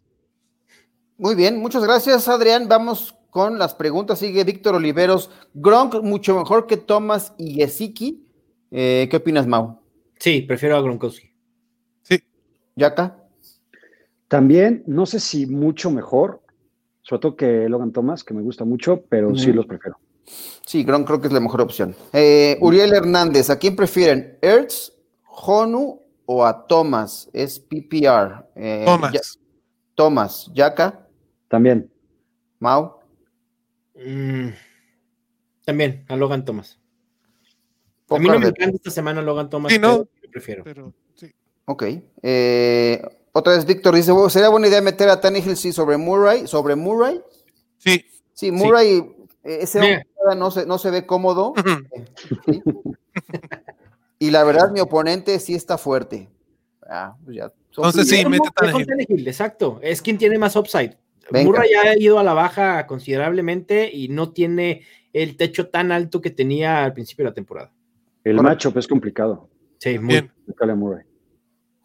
Muy 1.17 1.35
bien, 1.35 1.59
muchas 1.59 1.83
gracias 1.83 2.27
Adrián. 2.27 2.67
Vamos 2.67 3.15
con 3.29 3.59
las 3.59 3.75
preguntas. 3.75 4.19
Sigue 4.19 4.43
Víctor 4.43 4.75
Oliveros. 4.75 5.29
Gronk 5.53 6.01
mucho 6.01 6.35
mejor 6.35 6.65
que 6.65 6.77
Thomas 6.77 7.33
y 7.37 7.55
Yesiki. 7.55 8.25
Eh, 8.71 9.07
¿Qué 9.09 9.17
opinas, 9.17 9.45
Mau? 9.45 9.79
Sí, 10.17 10.41
prefiero 10.41 10.77
a 10.77 10.81
Gronkowski. 10.81 11.31
Sí. 12.01 12.23
¿Yaka? 12.75 13.22
También, 14.33 14.83
no 14.87 15.05
sé 15.05 15.19
si 15.19 15.45
mucho 15.45 15.91
mejor, 15.91 16.41
sobre 17.03 17.19
todo 17.19 17.35
que 17.35 17.69
Logan 17.69 17.91
Thomas, 17.91 18.23
que 18.23 18.33
me 18.33 18.41
gusta 18.41 18.65
mucho, 18.65 19.03
pero 19.07 19.35
sí 19.35 19.53
los 19.53 19.67
prefiero. 19.67 19.99
Sí, 20.65 20.83
Gronk 20.83 21.05
creo 21.05 21.21
que 21.21 21.27
es 21.27 21.33
la 21.33 21.39
mejor 21.39 21.61
opción. 21.61 21.95
Eh, 22.11 22.57
Uriel 22.59 22.95
Hernández, 22.95 23.51
¿a 23.51 23.59
quién 23.59 23.75
prefieren? 23.75 24.39
¿Ertz, 24.41 24.91
Honu 25.23 26.01
o 26.25 26.43
a 26.43 26.65
Thomas? 26.65 27.29
Es 27.31 27.59
PPR. 27.59 28.47
Eh, 28.55 28.81
Thomas. 28.87 29.39
Thomas. 29.93 30.51
¿Yaka? 30.55 31.07
También. 31.47 31.91
¿Mau? 32.57 33.01
Mm, 33.93 34.47
también, 35.63 36.05
a 36.07 36.15
Logan 36.15 36.43
Thomas. 36.43 36.79
A 38.09 38.17
mí 38.17 38.27
no 38.27 38.39
me 38.39 38.47
encanta 38.47 38.77
esta 38.77 38.89
semana 38.89 39.21
Logan 39.21 39.51
Thomas, 39.51 39.71
sí, 39.71 39.77
no, 39.77 40.07
prefiero. 40.31 40.63
Pero, 40.63 40.91
sí. 41.13 41.31
Ok. 41.65 41.83
Eh, 42.23 42.99
otra 43.33 43.53
vez 43.53 43.65
Víctor 43.65 43.95
dice, 43.95 44.13
¿sería 44.29 44.49
buena 44.49 44.67
idea 44.67 44.81
meter 44.81 45.09
a 45.09 45.19
Tannehill 45.19 45.57
sí 45.57 45.73
sobre 45.73 45.97
Murray? 45.97 46.47
¿Sobre 46.47 46.75
Murray? 46.75 47.21
Sí. 47.77 48.05
Sí, 48.33 48.51
Murray, 48.51 48.97
eh, 49.43 49.57
ese 49.61 50.05
no 50.37 50.51
se, 50.51 50.65
no 50.65 50.77
se 50.77 50.91
ve 50.91 51.05
cómodo. 51.05 51.53
Y 54.19 54.31
la 54.31 54.43
verdad, 54.45 54.71
mi 54.71 54.79
oponente 54.79 55.37
sí 55.39 55.53
está 55.53 55.77
fuerte. 55.77 56.29
Ah, 56.87 57.15
pues 57.25 57.35
ya. 57.35 57.51
Entonces 57.69 58.07
sí, 58.07 58.23
mete 58.25 58.49
Tannehill. 58.55 59.27
Exacto, 59.27 59.79
es 59.81 60.01
quien 60.01 60.17
tiene 60.17 60.37
más 60.37 60.55
upside. 60.55 60.95
Murray 61.31 61.71
ya 61.71 61.91
ha 61.91 61.97
ido 61.97 62.19
a 62.19 62.23
la 62.23 62.33
baja 62.33 62.85
considerablemente 62.85 63.89
y 63.91 64.09
no 64.09 64.31
tiene 64.31 64.83
el 65.11 65.37
techo 65.37 65.69
tan 65.69 65.91
alto 65.91 66.21
que 66.21 66.29
tenía 66.29 66.83
al 66.85 66.93
principio 66.93 67.25
de 67.25 67.31
la 67.31 67.35
temporada. 67.35 67.73
El 68.23 68.41
macho 68.41 68.71
es 68.75 68.87
complicado. 68.87 69.49
Sí, 69.79 69.99
muy 69.99 70.21
bien. 70.21 70.31
Murray. 70.77 71.03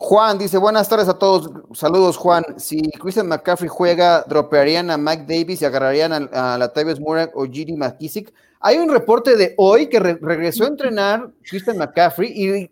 Juan 0.01 0.39
dice, 0.39 0.59
buenas 0.59 0.89
tardes 0.89 1.09
a 1.09 1.19
todos. 1.19 1.51
Saludos, 1.77 2.17
Juan. 2.17 2.45
Si 2.57 2.81
Christian 2.93 3.27
McCaffrey 3.27 3.69
juega, 3.69 4.23
dropearían 4.29 4.91
a 4.93 4.97
Mike 4.97 5.25
Davis 5.27 5.61
y 5.61 5.65
agarrarían 5.65 6.31
a, 6.33 6.57
la 6.57 6.73
Tavis 6.73 7.01
Murray 7.01 7.27
o 7.35 7.45
Giri 7.47 7.77
McKissick. 7.77 8.33
Hay 8.61 8.79
un 8.79 8.91
reporte 8.91 9.37
de 9.37 9.55
hoy 9.57 9.89
que 9.89 9.99
regresó 9.99 10.65
a 10.65 10.69
entrenar 10.69 11.33
Christian 11.43 11.79
McCaffrey 11.79 12.31
y 12.33 12.71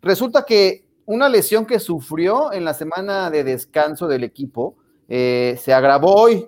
resulta 0.00 0.44
que 0.44 0.84
una 1.04 1.28
lesión 1.28 1.66
que 1.66 1.80
sufrió 1.80 2.52
en 2.52 2.64
la 2.64 2.74
semana 2.74 3.28
de 3.28 3.42
descanso 3.42 4.06
del 4.06 4.22
equipo 4.22 4.76
eh, 5.08 5.58
se 5.60 5.74
agravó 5.74 6.14
hoy, 6.14 6.46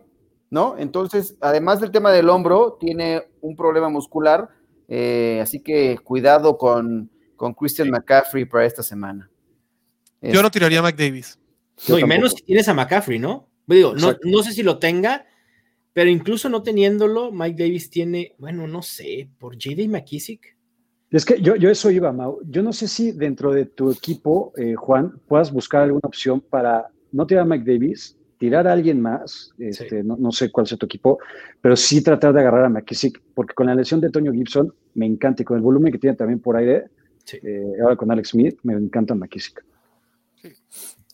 ¿no? 0.48 0.76
Entonces, 0.78 1.34
además 1.40 1.80
del 1.80 1.90
tema 1.90 2.12
del 2.12 2.28
hombro, 2.28 2.76
tiene 2.78 3.24
un 3.40 3.56
problema 3.56 3.88
muscular, 3.88 4.48
eh, 4.86 5.40
así 5.42 5.60
que 5.60 5.98
cuidado 5.98 6.56
con, 6.56 7.10
con 7.34 7.52
Christian 7.52 7.90
McCaffrey 7.90 8.44
para 8.44 8.64
esta 8.64 8.84
semana. 8.84 9.28
Yo 10.22 10.42
no 10.42 10.50
tiraría 10.50 10.80
a 10.80 10.82
Mike 10.82 11.02
Davis. 11.02 11.38
No, 11.88 11.98
y 11.98 12.04
menos 12.04 12.32
si 12.32 12.42
tienes 12.42 12.68
a 12.68 12.74
McCaffrey, 12.74 13.18
¿no? 13.18 13.48
Digo, 13.66 13.94
no, 13.94 14.42
sé 14.42 14.52
si 14.52 14.62
lo 14.62 14.78
tenga, 14.78 15.26
pero 15.92 16.10
incluso 16.10 16.48
no 16.48 16.62
teniéndolo, 16.62 17.30
Mike 17.32 17.62
Davis 17.62 17.88
tiene, 17.88 18.34
bueno, 18.38 18.66
no 18.66 18.82
sé, 18.82 19.30
por 19.38 19.56
JD 19.56 19.88
McKissick. 19.88 20.56
Es 21.10 21.24
que 21.24 21.40
yo, 21.40 21.56
yo 21.56 21.70
eso 21.70 21.90
iba, 21.90 22.12
Mau. 22.12 22.40
Yo 22.48 22.62
no 22.62 22.72
sé 22.72 22.86
si 22.86 23.12
dentro 23.12 23.52
de 23.52 23.66
tu 23.66 23.90
equipo, 23.90 24.52
eh, 24.56 24.74
Juan, 24.74 25.20
puedas 25.26 25.52
buscar 25.52 25.82
alguna 25.82 26.02
opción 26.04 26.40
para 26.40 26.88
no 27.12 27.26
tirar 27.26 27.42
a 27.42 27.46
Mike 27.46 27.72
Davis, 27.72 28.16
tirar 28.38 28.66
a 28.66 28.72
alguien 28.72 29.00
más, 29.00 29.52
este, 29.58 30.02
no, 30.02 30.32
sé 30.32 30.50
cuál 30.50 30.66
sea 30.66 30.78
tu 30.78 30.86
equipo, 30.86 31.18
pero 31.60 31.76
sí 31.76 32.02
tratar 32.02 32.32
de 32.32 32.40
agarrar 32.40 32.64
a 32.64 32.68
McKissick, 32.68 33.20
porque 33.34 33.54
con 33.54 33.66
la 33.66 33.74
lesión 33.74 34.00
de 34.00 34.10
Toño 34.10 34.32
Gibson 34.32 34.72
me 34.94 35.06
encanta 35.06 35.42
y 35.42 35.44
con 35.44 35.56
el 35.56 35.62
volumen 35.62 35.92
que 35.92 35.98
tiene 35.98 36.16
también 36.16 36.40
por 36.40 36.56
aire, 36.56 36.86
eh, 37.32 37.72
ahora 37.82 37.96
con 37.96 38.10
Alex 38.10 38.30
Smith, 38.30 38.58
me 38.62 38.72
encanta 38.72 39.14
McKissick. 39.14 39.62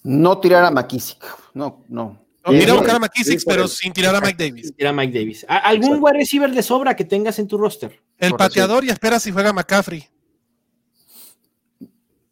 No 0.02 0.38
tirar 0.38 0.64
a 0.64 0.70
McKissick. 0.70 1.18
No, 1.54 1.84
no. 1.88 2.26
No, 2.46 2.52
ir 2.52 2.70
a 2.70 2.74
buscar 2.74 2.96
a 2.96 2.98
McKissick, 3.00 3.42
pero 3.44 3.66
sin 3.66 3.92
tirar 3.92 4.14
a 4.14 4.20
Mike 4.20 4.36
Davis. 4.38 4.66
Sin 4.66 4.76
tirar 4.76 4.92
a 4.92 4.96
Mike 4.96 5.18
Davis. 5.18 5.44
¿Algún 5.48 5.98
wide 6.00 6.18
receiver 6.18 6.50
de 6.50 6.62
sobra 6.62 6.94
que 6.94 7.04
tengas 7.04 7.38
en 7.40 7.48
tu 7.48 7.58
roster? 7.58 8.00
El 8.18 8.34
pateador 8.34 8.84
y 8.84 8.90
espera 8.90 9.18
si 9.18 9.32
juega 9.32 9.52
McCaffrey. 9.52 10.06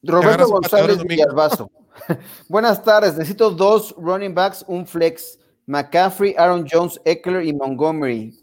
Roberto 0.04 0.48
González 0.48 1.02
Villalbazo. 1.02 1.70
Buenas 2.48 2.82
tardes. 2.82 3.16
Necesito 3.16 3.50
dos 3.50 3.94
running 3.98 4.34
backs, 4.34 4.64
un 4.68 4.86
flex. 4.86 5.38
McCaffrey, 5.66 6.34
Aaron 6.36 6.66
Jones, 6.70 7.00
Eckler 7.04 7.44
y 7.44 7.52
Montgomery. 7.52 8.38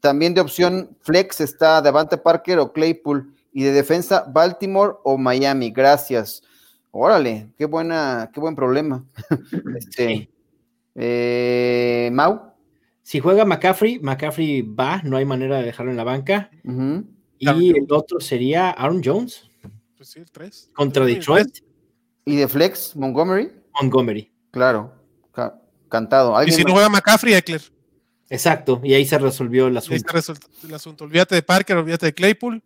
También 0.00 0.34
de 0.34 0.40
opción 0.40 0.96
flex 1.00 1.40
está 1.40 1.80
Devante 1.80 2.18
Parker 2.18 2.58
o 2.58 2.72
Claypool. 2.72 3.32
Y 3.52 3.62
de 3.62 3.72
defensa, 3.72 4.24
Baltimore 4.28 4.94
o 5.04 5.16
Miami. 5.16 5.70
Gracias. 5.70 6.42
Órale, 6.96 7.48
qué 7.58 7.64
buena, 7.64 8.30
qué 8.32 8.38
buen 8.38 8.54
problema. 8.54 9.04
este, 9.76 10.30
eh, 10.94 12.08
Mau. 12.12 12.52
Si 13.02 13.18
juega 13.18 13.44
McCaffrey, 13.44 13.98
McCaffrey 13.98 14.62
va, 14.62 15.02
no 15.02 15.16
hay 15.16 15.24
manera 15.24 15.58
de 15.58 15.64
dejarlo 15.64 15.90
en 15.90 15.96
la 15.96 16.04
banca. 16.04 16.50
Y 17.36 17.70
el 17.70 17.86
otro 17.90 18.20
sería 18.20 18.70
Aaron 18.70 19.02
Jones. 19.04 19.50
Pues 19.96 20.10
sí, 20.10 20.20
el 20.20 20.30
tres. 20.30 20.70
Contra 20.72 21.04
Detroit. 21.04 21.58
¿Y 22.24 22.36
de 22.36 22.46
Flex, 22.46 22.94
Montgomery? 22.94 23.50
Montgomery. 23.74 24.32
Claro, 24.52 24.94
cantado. 25.88 26.40
Y 26.44 26.52
si 26.52 26.62
no 26.62 26.74
juega 26.74 26.88
McCaffrey, 26.88 27.34
Eckler. 27.34 27.60
Exacto, 28.30 28.80
y 28.84 28.94
ahí 28.94 29.04
se 29.04 29.18
resolvió 29.18 29.66
el 29.66 29.76
asunto. 29.76 29.94
Ahí 30.14 30.22
se 30.22 30.32
el 30.68 30.74
asunto. 30.74 31.04
Olvídate 31.04 31.34
de 31.34 31.42
Parker, 31.42 31.76
olvídate 31.76 32.06
de 32.06 32.14
Claypool. 32.14 32.62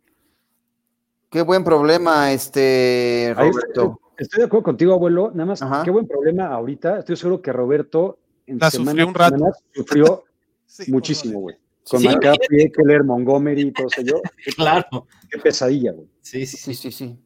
Qué 1.31 1.41
buen 1.41 1.65
problema, 1.65 2.31
este 2.31 3.33
Roberto. 3.35 3.99
Estoy 4.19 4.41
de 4.41 4.47
acuerdo 4.47 4.65
contigo, 4.65 4.93
abuelo. 4.93 5.31
Nada 5.33 5.47
más, 5.47 5.85
qué 5.85 5.91
buen 5.91 6.07
problema 6.07 6.47
ahorita. 6.49 6.99
Estoy 6.99 7.17
seguro 7.17 7.41
que 7.41 7.53
Roberto 7.53 8.19
en 8.47 8.59
La 8.59 8.71
sufrió 8.71 9.07
un 9.07 9.15
rato. 9.15 9.37
sufrió 9.73 10.25
muchísimo, 10.89 11.41
güey. 11.41 11.57
Con 11.89 12.01
sí, 12.01 12.09
McCaffrey, 12.09 12.71
Keller, 12.71 13.05
Montgomery 13.05 13.63
y 13.63 13.73
todo 13.73 13.87
eso. 13.87 14.21
claro. 14.57 15.07
Qué 15.31 15.39
pesadilla, 15.39 15.93
güey. 15.93 16.09
Sí, 16.21 16.45
sí, 16.47 16.75
sí, 16.75 16.91
sí. 16.91 17.19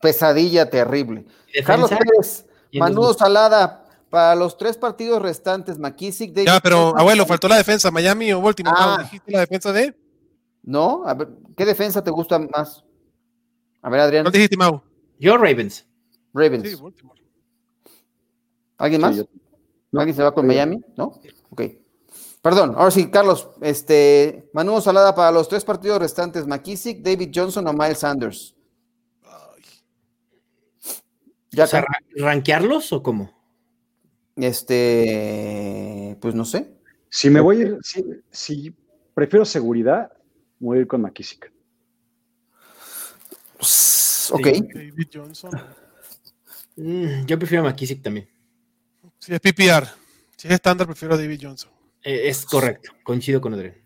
Pesadilla 0.00 0.68
terrible. 0.68 1.24
Carlos 1.64 1.90
Pérez, 1.90 2.46
Manudo 2.74 3.14
Salada, 3.14 3.86
para 4.10 4.34
los 4.34 4.58
tres 4.58 4.76
partidos 4.76 5.22
restantes, 5.22 5.78
McKissick, 5.78 6.34
Ya, 6.34 6.60
pero 6.60 6.94
abuelo, 6.98 7.24
faltó 7.24 7.48
la 7.48 7.56
defensa, 7.56 7.90
Miami 7.90 8.32
o 8.32 8.42
Baltimore. 8.42 8.76
Ah. 8.78 8.98
¿Dijiste 9.02 9.30
la 9.30 9.40
defensa 9.40 9.72
de? 9.72 9.96
No, 10.62 11.04
a 11.06 11.14
ver, 11.14 11.28
¿qué 11.56 11.64
defensa 11.64 12.04
te 12.04 12.10
gusta 12.10 12.38
más? 12.38 12.84
A 13.80 13.88
ver, 13.88 14.00
Adrián. 14.00 14.24
¿Cuál 14.24 14.32
dijiste, 14.32 14.56
Mau? 14.56 14.82
Yo, 15.18 15.36
Ravens. 15.38 15.86
Ravens. 16.32 16.82
¿Alguien 18.78 19.00
más? 19.00 19.24
¿Alguien 19.92 20.16
se 20.16 20.22
va 20.22 20.34
con 20.34 20.46
Miami? 20.46 20.80
¿No? 20.96 21.20
Ok. 21.50 21.62
Perdón, 22.42 22.74
ahora 22.76 22.90
sí, 22.90 23.08
Carlos, 23.08 23.50
este, 23.60 24.50
Manu 24.52 24.80
Salada 24.80 25.14
para 25.14 25.30
los 25.30 25.48
tres 25.48 25.64
partidos 25.64 26.00
restantes, 26.00 26.44
McKissick, 26.44 27.00
David 27.00 27.30
Johnson 27.32 27.66
o 27.68 27.72
Miles 27.72 27.98
Sanders. 27.98 28.56
¿Ya 31.52 31.66
¿Ranquearlos 32.16 32.92
o 32.92 33.02
cómo? 33.02 33.30
Este, 34.36 36.16
pues 36.20 36.34
no 36.34 36.44
sé. 36.44 36.74
Si 37.08 37.28
me 37.30 37.40
voy 37.40 37.58
a 37.58 37.60
ir, 37.60 37.78
si, 38.30 38.74
prefiero 39.14 39.44
seguridad, 39.44 40.10
voy 40.58 40.78
a 40.78 40.80
ir 40.80 40.86
con 40.86 41.02
McKissick. 41.02 41.52
Ok. 44.32 44.46
David 44.74 45.08
Johnson. 45.12 45.50
Mm, 46.76 47.26
yo 47.26 47.38
prefiero 47.38 47.64
a 47.64 47.70
McKissick 47.70 48.02
también. 48.02 48.28
Si 49.18 49.32
es 49.32 49.40
PPR, 49.40 49.86
si 50.36 50.48
es 50.48 50.54
estándar, 50.54 50.86
prefiero 50.86 51.14
a 51.14 51.18
David 51.18 51.40
Johnson. 51.42 51.70
Eh, 52.02 52.28
es 52.28 52.44
correcto, 52.44 52.92
coincido 53.04 53.40
con 53.40 53.54
Adrián. 53.54 53.76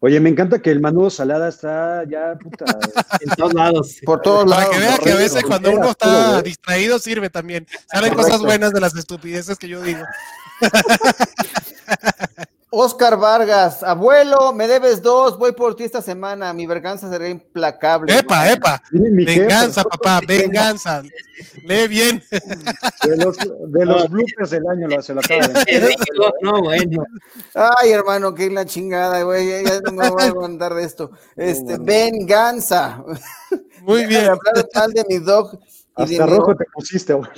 Oye, 0.00 0.20
me 0.20 0.28
encanta 0.28 0.60
que 0.60 0.70
el 0.70 0.80
Manudo 0.80 1.10
Salada 1.10 1.48
está 1.48 2.04
ya 2.08 2.36
puta, 2.38 2.64
en 3.20 3.30
todos 3.36 3.54
lados. 3.54 3.96
Por 4.04 4.20
todos 4.20 4.48
lados. 4.48 4.66
Para 4.66 4.76
que 4.76 4.84
vea 4.84 4.98
que 4.98 5.10
a 5.10 5.16
veces 5.16 5.42
cuando 5.42 5.72
uno 5.72 5.90
está 5.90 6.40
distraído 6.42 6.98
sirve 7.00 7.30
también. 7.30 7.66
Salen 7.90 8.14
cosas 8.14 8.40
buenas 8.40 8.72
de 8.72 8.80
las 8.80 8.94
estupideces 8.94 9.58
que 9.58 9.68
yo 9.68 9.82
digo. 9.82 10.04
Oscar 12.70 13.16
Vargas, 13.16 13.82
abuelo, 13.82 14.52
me 14.52 14.68
debes 14.68 15.00
dos, 15.00 15.38
voy 15.38 15.52
por 15.52 15.74
ti 15.74 15.84
esta 15.84 16.02
semana, 16.02 16.52
mi 16.52 16.66
venganza 16.66 17.08
será 17.08 17.26
implacable. 17.26 18.14
Epa, 18.14 18.50
epa, 18.52 18.82
venganza, 18.92 19.82
papá, 19.84 20.20
venganza. 20.26 21.02
Lee 21.64 21.88
bien. 21.88 22.22
De 23.02 23.16
los, 23.16 23.38
de 23.38 23.86
los 23.86 24.08
bloopers 24.10 24.50
del 24.50 24.66
año 24.68 24.86
lo, 24.86 25.00
se 25.00 25.14
lo 25.14 25.20
acaba 25.20 25.48
No, 26.42 26.60
bueno. 26.60 27.06
Ay, 27.54 27.92
hermano, 27.92 28.34
qué 28.34 28.50
la 28.50 28.66
chingada, 28.66 29.22
güey, 29.22 29.64
ya, 29.64 29.80
no 29.80 29.92
me 29.92 30.10
voy 30.10 30.24
a 30.24 30.34
mandar 30.34 30.74
de 30.74 30.84
esto. 30.84 31.10
Este, 31.36 31.78
venganza. 31.78 33.02
Muy 33.80 34.04
bien. 34.04 34.24
Hablar 34.26 34.64
tal 34.72 34.92
de 34.92 35.04
mi 35.08 35.18
dog 35.18 35.58
hasta 35.98 36.26
rojo 36.26 36.56
te 36.56 36.64
pusiste, 36.72 37.12
güey. 37.14 37.28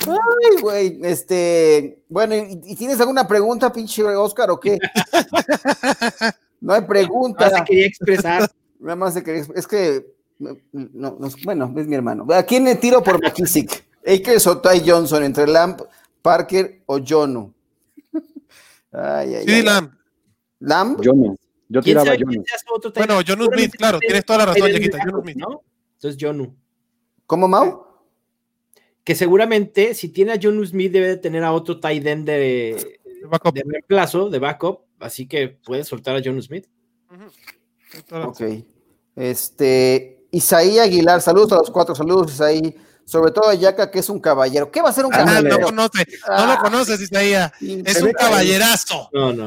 Ay, 0.00 0.60
güey, 0.60 0.98
este, 1.02 2.02
bueno, 2.08 2.34
¿y, 2.34 2.74
tienes 2.76 3.00
alguna 3.00 3.28
pregunta, 3.28 3.72
pinche 3.72 4.02
Oscar, 4.04 4.50
o 4.50 4.58
qué? 4.58 4.78
No 6.62 6.72
hay 6.74 6.82
pregunta. 6.82 7.46
Nada 7.46 7.58
más 7.58 7.68
quería 7.68 7.86
expresar. 7.86 8.48
Nada 8.78 8.94
más 8.94 9.14
se 9.14 9.24
quería 9.24 9.42
es 9.56 9.66
que, 9.66 10.06
no, 10.38 11.18
bueno, 11.42 11.74
es 11.76 11.88
mi 11.88 11.96
hermano. 11.96 12.24
¿A 12.32 12.44
quién 12.44 12.64
le 12.64 12.76
tiro 12.76 13.02
por 13.02 13.20
McKissick? 13.20 13.84
Akers 14.06 14.46
o 14.46 14.58
Ty 14.58 14.88
Johnson, 14.88 15.24
entre 15.24 15.48
Lamp, 15.48 15.80
Parker 16.22 16.82
o 16.86 17.00
Jonu. 17.04 17.52
Ay, 18.92 19.34
ay, 19.34 19.44
sí, 19.44 19.62
Lamp. 19.62 19.92
¿Lamp? 20.60 21.00
Jonu. 21.04 21.34
Yo 21.68 21.82
tiraba 21.82 22.12
Jonu. 22.12 22.44
Bueno, 22.94 23.20
Jonu 23.26 23.46
Smith, 23.46 23.74
claro, 23.76 23.98
tienes 23.98 24.24
toda 24.24 24.40
la 24.40 24.46
razón, 24.46 24.70
Yaquita. 24.70 24.98
Jonu 25.04 25.22
Smith. 25.22 25.36
¿no? 25.36 25.62
Entonces, 25.94 26.16
Jonu. 26.20 26.54
¿Cómo, 27.32 27.48
Mau? 27.48 27.86
Que 29.02 29.14
seguramente 29.14 29.94
si 29.94 30.10
tiene 30.10 30.32
a 30.32 30.38
John 30.40 30.62
Smith 30.66 30.92
debe 30.92 31.08
de 31.08 31.16
tener 31.16 31.42
a 31.44 31.54
otro 31.54 31.80
tight 31.80 32.06
end 32.06 32.26
de, 32.26 33.00
de, 33.54 33.62
reemplazo, 33.64 34.28
de 34.28 34.38
backup, 34.38 34.82
así 35.00 35.26
que 35.26 35.48
puede 35.48 35.82
soltar 35.82 36.14
a 36.14 36.20
John 36.22 36.42
Smith. 36.42 36.66
Ok. 38.10 38.42
Este, 39.16 40.26
Isaí 40.30 40.78
Aguilar, 40.78 41.22
saludos 41.22 41.52
a 41.52 41.56
los 41.56 41.70
cuatro, 41.70 41.94
saludos 41.94 42.34
Isaí. 42.34 42.76
Sobre 43.06 43.32
todo 43.32 43.48
a 43.48 43.54
Yaka, 43.54 43.90
que 43.90 44.00
es 44.00 44.10
un 44.10 44.20
caballero. 44.20 44.70
¿Qué 44.70 44.82
va 44.82 44.90
a 44.90 44.92
ser 44.92 45.06
un 45.06 45.12
caballero? 45.12 45.54
Ah, 45.54 45.58
no 45.58 45.64
conoce, 45.64 46.06
no 46.28 46.46
lo 46.46 46.52
ah. 46.52 46.60
conoces, 46.62 47.00
Isaí. 47.00 47.32
Es 47.62 48.02
un 48.02 48.12
caballerazo. 48.12 49.08
No, 49.10 49.32
no 49.32 49.46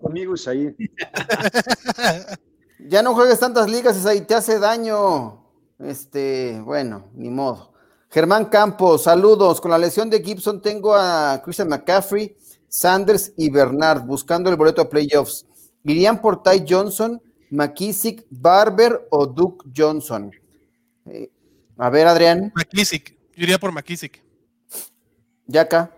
conmigo, 0.00 0.34
Isaí. 0.34 0.74
ya 2.80 3.00
no 3.00 3.14
juegues 3.14 3.38
tantas 3.38 3.70
ligas, 3.70 3.96
Isaí, 3.96 4.22
te 4.22 4.34
hace 4.34 4.58
daño. 4.58 5.41
Este, 5.82 6.60
bueno, 6.60 7.10
ni 7.14 7.28
modo. 7.30 7.72
Germán 8.10 8.46
Campos, 8.46 9.04
saludos. 9.04 9.60
Con 9.60 9.70
la 9.70 9.78
lesión 9.78 10.10
de 10.10 10.22
Gibson 10.22 10.60
tengo 10.60 10.94
a 10.94 11.40
Christian 11.42 11.68
McCaffrey, 11.68 12.36
Sanders 12.68 13.32
y 13.36 13.50
Bernard 13.50 14.02
buscando 14.02 14.50
el 14.50 14.56
boleto 14.56 14.82
a 14.82 14.88
playoffs. 14.88 15.46
¿Irían 15.84 16.20
por 16.20 16.42
Ty 16.42 16.64
Johnson, 16.68 17.20
McKissick, 17.50 18.24
Barber 18.30 19.08
o 19.10 19.26
Duke 19.26 19.66
Johnson? 19.74 20.30
Eh, 21.06 21.30
a 21.76 21.90
ver, 21.90 22.06
Adrián. 22.06 22.52
McKissick, 22.54 23.16
yo 23.34 23.42
iría 23.42 23.58
por 23.58 23.72
McKissick. 23.72 24.22
Yaka. 25.46 25.90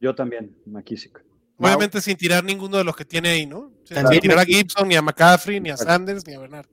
Yo 0.00 0.14
también, 0.14 0.56
McKissick. 0.66 1.24
Obviamente 1.58 2.00
sin 2.00 2.16
tirar 2.16 2.42
ninguno 2.42 2.76
de 2.76 2.84
los 2.84 2.96
que 2.96 3.04
tiene 3.04 3.30
ahí, 3.30 3.46
¿no? 3.46 3.70
Sin 3.84 4.20
tirar 4.20 4.40
a 4.40 4.44
Gibson, 4.44 4.88
ni 4.88 4.96
a 4.96 5.02
McCaffrey, 5.02 5.60
ni 5.60 5.70
a 5.70 5.76
Sanders, 5.76 6.26
ni 6.26 6.34
a 6.34 6.40
Bernard. 6.40 6.66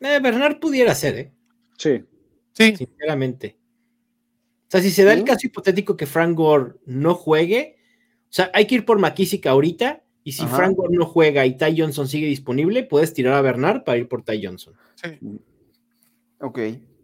Eh, 0.00 0.20
Bernard 0.20 0.60
pudiera 0.60 0.94
ser, 0.94 1.18
¿eh? 1.18 1.32
Sí. 1.78 2.04
Sí. 2.52 2.76
Sinceramente. 2.76 3.56
O 4.66 4.70
sea, 4.70 4.82
si 4.82 4.90
se 4.90 5.04
da 5.04 5.14
el 5.14 5.24
caso 5.24 5.46
hipotético 5.46 5.96
que 5.96 6.04
Frank 6.04 6.36
Gore 6.36 6.74
no 6.84 7.14
juegue, 7.14 7.78
o 8.24 8.32
sea, 8.32 8.50
hay 8.52 8.66
que 8.66 8.74
ir 8.74 8.84
por 8.84 8.98
McKissick 8.98 9.46
ahorita, 9.46 10.02
y 10.22 10.32
si 10.32 10.44
Frank 10.44 10.76
Gore 10.76 10.94
no 10.94 11.06
juega 11.06 11.46
y 11.46 11.56
Ty 11.56 11.80
Johnson 11.80 12.06
sigue 12.06 12.26
disponible, 12.26 12.82
puedes 12.82 13.14
tirar 13.14 13.32
a 13.32 13.40
Bernard 13.40 13.84
para 13.84 13.96
ir 13.96 14.08
por 14.08 14.22
Ty 14.22 14.44
Johnson. 14.44 14.74
Sí. 14.94 15.18
Ok. 16.40 16.58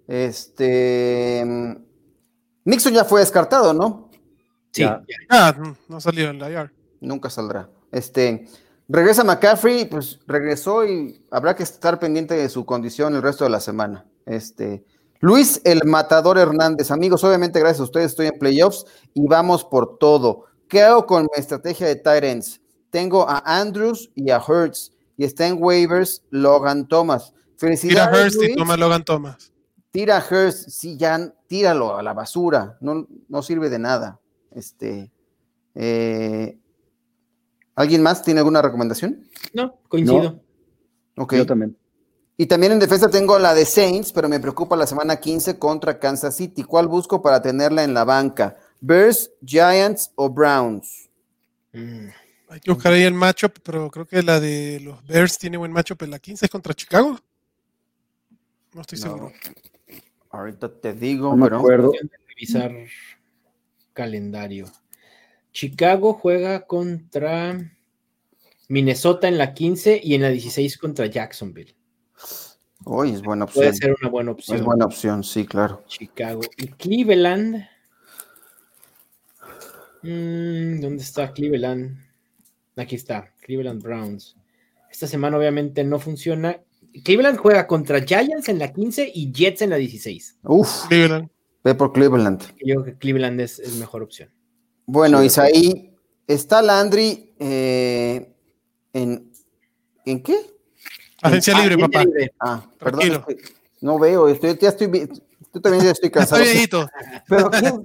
Este. 0.06 1.42
Nixon 2.66 2.92
ya 2.92 3.04
fue 3.04 3.20
descartado, 3.20 3.72
¿no? 3.72 4.10
Sí. 4.72 4.84
Ah, 5.30 5.56
no 5.88 6.00
salió 6.00 6.28
en 6.28 6.38
la 6.38 6.50
IR. 6.50 6.70
Nunca 7.00 7.30
saldrá. 7.30 7.70
Este. 7.90 8.46
Regresa 8.88 9.24
McCaffrey, 9.24 9.86
pues 9.86 10.20
regresó 10.26 10.84
y 10.84 11.24
habrá 11.30 11.56
que 11.56 11.62
estar 11.62 11.98
pendiente 11.98 12.34
de 12.34 12.50
su 12.50 12.66
condición 12.66 13.14
el 13.14 13.22
resto 13.22 13.44
de 13.44 13.50
la 13.50 13.60
semana. 13.60 14.04
Este, 14.26 14.84
Luis 15.20 15.60
el 15.64 15.84
Matador 15.84 16.38
Hernández, 16.38 16.90
amigos, 16.90 17.24
obviamente 17.24 17.60
gracias 17.60 17.80
a 17.80 17.84
ustedes 17.84 18.06
estoy 18.06 18.26
en 18.26 18.38
playoffs 18.38 18.84
y 19.14 19.26
vamos 19.26 19.64
por 19.64 19.98
todo. 19.98 20.44
¿Qué 20.68 20.82
hago 20.82 21.06
con 21.06 21.22
mi 21.22 21.40
estrategia 21.40 21.86
de 21.86 21.96
Tyrants? 21.96 22.60
Tengo 22.90 23.28
a 23.28 23.42
Andrews 23.44 24.10
y 24.14 24.30
a 24.30 24.42
Hertz 24.46 24.92
y 25.16 25.24
está 25.24 25.46
en 25.46 25.62
waivers 25.62 26.22
Logan 26.30 26.88
Thomas. 26.88 27.32
Felicidades. 27.56 28.10
Tira 28.10 28.42
Hurts 28.42 28.50
y 28.50 28.56
toma 28.56 28.76
Logan 28.76 29.04
Thomas. 29.04 29.52
Tira 29.90 30.24
Hurts, 30.28 30.74
sí, 30.74 30.96
ya 30.96 31.32
tíralo 31.46 31.96
a 31.96 32.02
la 32.02 32.12
basura, 32.12 32.76
no, 32.80 33.06
no 33.28 33.42
sirve 33.42 33.70
de 33.70 33.78
nada. 33.78 34.20
Este, 34.50 35.10
eh, 35.74 36.58
¿Alguien 37.76 38.02
más 38.02 38.22
tiene 38.22 38.40
alguna 38.40 38.62
recomendación? 38.62 39.26
No, 39.52 39.78
coincido. 39.88 40.40
Yo 41.16 41.46
también. 41.46 41.76
Y 42.36 42.46
también 42.46 42.72
en 42.72 42.80
defensa 42.80 43.08
tengo 43.08 43.38
la 43.38 43.54
de 43.54 43.64
Saints, 43.64 44.12
pero 44.12 44.28
me 44.28 44.40
preocupa 44.40 44.76
la 44.76 44.86
semana 44.86 45.20
15 45.20 45.58
contra 45.58 45.98
Kansas 46.00 46.36
City. 46.36 46.64
¿Cuál 46.64 46.88
busco 46.88 47.22
para 47.22 47.40
tenerla 47.40 47.84
en 47.84 47.94
la 47.94 48.04
banca? 48.04 48.56
¿Bears, 48.80 49.30
Giants 49.44 50.10
o 50.16 50.28
Browns? 50.28 51.08
Mm. 51.72 52.08
Hay 52.48 52.60
que 52.60 52.72
buscar 52.72 52.92
ahí 52.92 53.02
el 53.02 53.14
matchup, 53.14 53.58
pero 53.62 53.90
creo 53.90 54.06
que 54.06 54.22
la 54.22 54.40
de 54.40 54.80
los 54.80 55.04
Bears 55.06 55.38
tiene 55.38 55.56
buen 55.56 55.72
matchup 55.72 56.02
en 56.02 56.10
la 56.10 56.18
15 56.18 56.48
contra 56.48 56.74
Chicago. 56.74 57.18
No 58.72 58.80
estoy 58.80 58.98
seguro. 58.98 59.32
Ahorita 60.30 60.68
te 60.68 60.92
digo, 60.92 61.36
no 61.36 61.48
me 61.48 61.56
acuerdo. 61.56 61.92
Revisar 62.28 62.72
calendario. 63.92 64.66
Chicago 65.52 66.14
juega 66.14 66.66
contra 66.66 67.72
Minnesota 68.68 69.28
en 69.28 69.38
la 69.38 69.54
15 69.54 70.00
y 70.02 70.14
en 70.14 70.22
la 70.22 70.30
16 70.30 70.78
contra 70.78 71.06
Jacksonville. 71.06 71.74
Uy, 72.86 73.10
es 73.12 73.22
buena 73.22 73.44
opción. 73.44 73.64
Puede 73.64 73.76
ser 73.76 73.96
una 74.00 74.10
buena 74.10 74.30
opción. 74.32 74.58
Es 74.58 74.64
buena 74.64 74.84
opción, 74.84 75.24
sí, 75.24 75.46
claro. 75.46 75.82
Chicago. 75.86 76.40
Y 76.56 76.68
Cleveland. 76.68 77.66
Mm, 80.02 80.80
¿Dónde 80.80 81.02
está 81.02 81.32
Cleveland? 81.32 81.96
Aquí 82.76 82.96
está, 82.96 83.32
Cleveland 83.40 83.82
Browns. 83.82 84.36
Esta 84.90 85.06
semana 85.06 85.38
obviamente 85.38 85.82
no 85.82 85.98
funciona. 85.98 86.60
Cleveland 87.04 87.38
juega 87.38 87.66
contra 87.66 88.02
Giants 88.02 88.48
en 88.48 88.58
la 88.58 88.72
15 88.72 89.10
y 89.14 89.32
Jets 89.32 89.62
en 89.62 89.70
la 89.70 89.76
16. 89.76 90.38
Uf, 90.44 90.86
Cleveland. 90.88 91.28
Ve 91.64 91.74
por 91.74 91.92
Cleveland. 91.92 92.42
Yo 92.58 92.82
creo 92.82 92.84
que 92.84 92.98
Cleveland 92.98 93.40
es, 93.40 93.76
mejor 93.78 94.02
opción. 94.02 94.28
Bueno, 94.86 95.24
Isaí, 95.24 95.94
está 96.26 96.60
Landry 96.60 97.34
eh, 97.38 98.30
en, 98.92 99.32
¿en 100.04 100.22
qué? 100.22 100.53
Agencia 101.24 101.58
libre, 101.58 101.78
papá. 101.78 102.04
Ah, 102.38 102.62
perdón. 102.78 103.24
no 103.80 103.98
veo, 103.98 104.28
estoy, 104.28 104.58
ya 104.60 104.68
estoy, 104.68 105.08
yo 105.54 105.60
también 105.60 105.84
ya 105.84 105.90
estoy 105.92 106.10
cansado. 106.10 106.42
Estoy 106.42 106.52
viejito. 106.52 106.86
Pero 107.28 107.50
quién, 107.50 107.82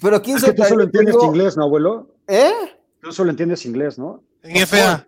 pero 0.00 0.22
quién 0.22 0.36
es 0.38 0.54
tú 0.54 0.64
solo 0.64 0.84
entiendes 0.84 1.16
inglés, 1.22 1.56
¿no, 1.56 1.64
abuelo? 1.64 2.08
¿Eh? 2.26 2.52
Tú 3.02 3.12
solo 3.12 3.30
entiendes 3.30 3.66
inglés, 3.66 3.98
¿no? 3.98 4.22
En 4.42 4.66
FA. 4.66 5.06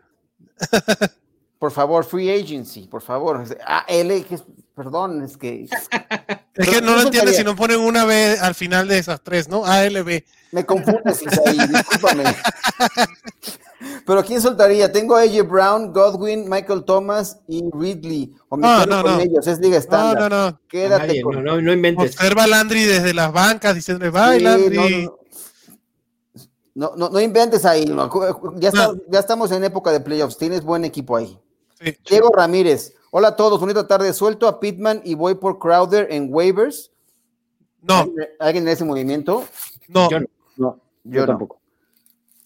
Por 1.59 1.71
favor, 1.71 2.05
free 2.05 2.31
agency, 2.31 2.87
por 2.87 3.01
favor. 3.01 3.45
Ah, 3.65 3.85
L, 3.89 4.25
que 4.25 4.35
es, 4.35 4.45
perdón, 4.83 5.23
es 5.23 5.37
que. 5.37 5.69
Es 6.55 6.69
que 6.69 6.83
no 6.83 6.95
lo 6.95 7.03
entiendes 7.03 7.37
si 7.37 7.45
no 7.45 7.57
ponen 7.57 7.81
una 7.81 8.05
B 8.05 8.37
al 8.39 8.55
final 8.55 8.87
de 8.87 8.99
esas 8.99 9.23
tres, 9.23 9.49
¿no? 9.49 9.65
ALB. 9.65 10.23
Me 10.53 10.67
confundes, 10.67 11.23
Isaí, 11.23 11.57
discúlpame. 11.69 12.25
Pero 14.05 14.23
¿quién 14.25 14.43
soltaría? 14.43 14.93
Tengo 14.93 15.17
a 15.17 15.23
AJ 15.23 15.49
Brown, 15.49 15.91
Godwin, 15.91 16.51
Michael 16.51 16.85
Thomas 16.85 17.39
y 17.49 17.63
Ridley. 17.73 18.35
O 18.51 18.59
me 18.59 18.67
no, 18.67 18.85
no, 18.85 19.03
con 19.03 19.13
no. 19.13 19.21
ellos, 19.21 19.47
es 19.47 19.59
liga 19.59 19.79
estándar. 19.79 20.19
No, 20.19 20.29
no, 20.29 20.51
no. 20.51 20.61
Quédate 20.69 21.23
con... 21.23 21.43
no, 21.43 21.63
no, 21.63 21.73
inventes. 21.73 22.15
Observa 22.17 22.45
a 22.45 22.47
Landry 22.47 22.85
desde 22.85 23.15
las 23.15 23.33
bancas 23.33 23.75
diciendo, 23.75 24.11
bye, 24.13 24.41
Landry. 24.41 25.09
No, 26.75 26.93
no, 26.95 27.09
no 27.09 27.21
inventes 27.21 27.65
ahí. 27.65 27.87
Ya, 28.57 28.71
ya 29.09 29.19
estamos 29.19 29.51
en 29.53 29.65
época 29.65 29.93
de 29.93 30.01
playoffs. 30.01 30.37
Tienes 30.37 30.63
buen 30.63 30.85
equipo 30.85 31.17
ahí. 31.17 31.39
Diego 32.07 32.31
Ramírez. 32.37 32.93
Hola 33.13 33.29
a 33.29 33.37
todos. 33.37 33.59
Bonita 33.59 33.89
tarde. 33.89 34.13
Suelto 34.13 34.47
a 34.47 34.61
Pittman 34.61 35.03
y 35.05 35.15
voy 35.15 35.35
por 35.35 35.59
Crowder 35.59 36.07
en 36.13 36.33
waivers. 36.33 36.93
No. 37.83 38.07
¿Alguien 38.39 38.65
en 38.65 38.69
ese 38.69 38.85
movimiento? 38.85 39.45
No. 39.89 40.09
Yo 40.09 40.19
no. 40.57 40.81
yo, 41.03 41.27
tampoco. 41.27 41.61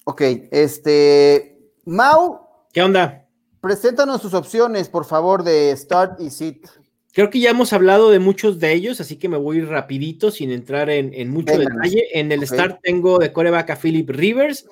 Ok. 0.05 0.22
Este. 0.50 1.70
Mau. 1.85 2.40
¿Qué 2.72 2.83
onda? 2.83 3.27
Preséntanos 3.61 4.22
sus 4.22 4.33
opciones, 4.33 4.88
por 4.88 5.05
favor, 5.05 5.42
de 5.42 5.77
start 5.77 6.20
y 6.20 6.31
sit. 6.31 6.66
Creo 7.12 7.29
que 7.29 7.40
ya 7.40 7.50
hemos 7.50 7.74
hablado 7.74 8.11
de 8.11 8.18
muchos 8.18 8.59
de 8.59 8.72
ellos, 8.72 9.00
así 9.00 9.16
que 9.16 9.29
me 9.29 9.37
voy 9.37 9.61
rapidito 9.61 10.31
sin 10.31 10.50
entrar 10.50 10.88
en, 10.90 11.31
mucho 11.31 11.57
detalle. 11.57 12.18
En 12.18 12.33
el 12.33 12.46
start 12.46 12.81
tengo 12.83 13.18
de 13.18 13.33
coreback 13.33 13.70
a 13.70 13.77
Philip 13.77 14.09
Rivers. 14.09 14.66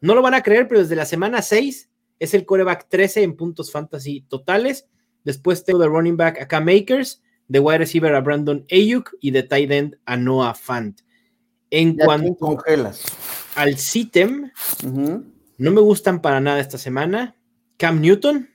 No 0.00 0.14
lo 0.14 0.22
van 0.22 0.34
a 0.34 0.42
creer, 0.42 0.68
pero 0.68 0.80
desde 0.80 0.96
la 0.96 1.04
semana 1.04 1.42
6 1.42 1.90
es 2.18 2.34
el 2.34 2.46
coreback 2.46 2.88
13 2.88 3.24
en 3.24 3.36
puntos 3.36 3.72
fantasy 3.72 4.22
totales. 4.22 4.86
Después 5.24 5.64
tengo 5.64 5.78
de 5.80 5.88
running 5.88 6.16
back 6.16 6.40
a 6.40 6.48
Cam 6.48 6.64
Makers, 6.64 7.22
de 7.48 7.60
wide 7.60 7.78
receiver 7.78 8.14
a 8.14 8.20
Brandon 8.20 8.64
Ayuk 8.70 9.14
y 9.20 9.30
de 9.30 9.42
tight 9.42 9.70
end 9.70 9.98
a 10.06 10.16
Noah 10.16 10.54
Fant. 10.54 11.00
En 11.70 11.96
cuanto 11.96 12.58
al 13.56 13.78
sitem, 13.78 14.50
no 14.82 15.70
me 15.70 15.80
gustan 15.80 16.20
para 16.20 16.40
nada 16.40 16.60
esta 16.60 16.78
semana. 16.78 17.36
Cam 17.76 18.00
Newton, 18.00 18.50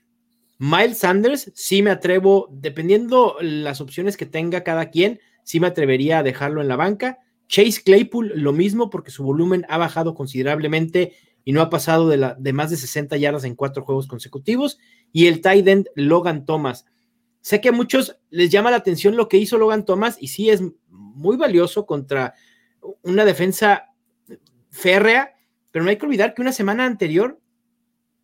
Miles 0.59 0.99
Sanders, 0.99 1.51
sí 1.55 1.81
me 1.81 1.91
atrevo, 1.91 2.47
dependiendo 2.51 3.37
las 3.41 3.81
opciones 3.81 4.17
que 4.17 4.25
tenga 4.25 4.63
cada 4.63 4.89
quien, 4.89 5.19
sí 5.43 5.59
me 5.59 5.67
atrevería 5.67 6.19
a 6.19 6.23
dejarlo 6.23 6.61
en 6.61 6.67
la 6.67 6.75
banca. 6.75 7.19
Chase 7.47 7.81
Claypool, 7.83 8.33
lo 8.35 8.53
mismo, 8.53 8.89
porque 8.89 9.11
su 9.11 9.23
volumen 9.23 9.65
ha 9.69 9.77
bajado 9.77 10.13
considerablemente 10.13 11.13
y 11.43 11.53
no 11.53 11.61
ha 11.61 11.69
pasado 11.69 12.09
de, 12.09 12.17
la, 12.17 12.35
de 12.37 12.53
más 12.53 12.69
de 12.69 12.77
60 12.77 13.15
yardas 13.17 13.45
en 13.45 13.55
cuatro 13.55 13.83
juegos 13.83 14.07
consecutivos. 14.07 14.79
Y 15.11 15.27
el 15.27 15.41
tight 15.41 15.67
end 15.67 15.87
Logan 15.95 16.45
Thomas. 16.45 16.85
Sé 17.41 17.61
que 17.61 17.69
a 17.69 17.71
muchos 17.73 18.19
les 18.29 18.49
llama 18.49 18.71
la 18.71 18.77
atención 18.77 19.15
lo 19.15 19.29
que 19.29 19.37
hizo 19.37 19.57
Logan 19.57 19.85
Thomas 19.85 20.17
y 20.19 20.27
sí 20.27 20.49
es 20.49 20.61
muy 20.89 21.37
valioso 21.37 21.85
contra 21.85 22.33
una 23.03 23.25
defensa 23.25 23.85
férrea, 24.69 25.33
pero 25.71 25.83
no 25.83 25.89
hay 25.89 25.97
que 25.97 26.05
olvidar 26.05 26.33
que 26.33 26.41
una 26.41 26.51
semana 26.51 26.85
anterior 26.85 27.39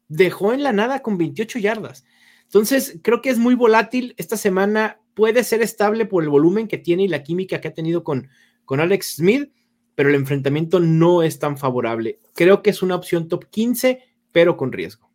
dejó 0.07 0.53
en 0.53 0.63
la 0.63 0.73
nada 0.73 1.01
con 1.01 1.17
28 1.17 1.59
yardas. 1.59 2.05
Entonces, 2.43 2.99
creo 3.01 3.21
que 3.21 3.29
es 3.29 3.39
muy 3.39 3.55
volátil. 3.55 4.13
Esta 4.17 4.37
semana 4.37 4.99
puede 5.13 5.43
ser 5.43 5.61
estable 5.61 6.05
por 6.05 6.23
el 6.23 6.29
volumen 6.29 6.67
que 6.67 6.77
tiene 6.77 7.03
y 7.03 7.07
la 7.07 7.23
química 7.23 7.61
que 7.61 7.69
ha 7.69 7.73
tenido 7.73 8.03
con, 8.03 8.29
con 8.65 8.79
Alex 8.79 9.15
Smith, 9.15 9.51
pero 9.95 10.09
el 10.09 10.15
enfrentamiento 10.15 10.79
no 10.79 11.23
es 11.23 11.39
tan 11.39 11.57
favorable. 11.57 12.19
Creo 12.35 12.61
que 12.61 12.69
es 12.69 12.81
una 12.81 12.95
opción 12.95 13.27
top 13.27 13.45
15, 13.49 14.03
pero 14.31 14.57
con 14.57 14.71
riesgo. 14.71 15.12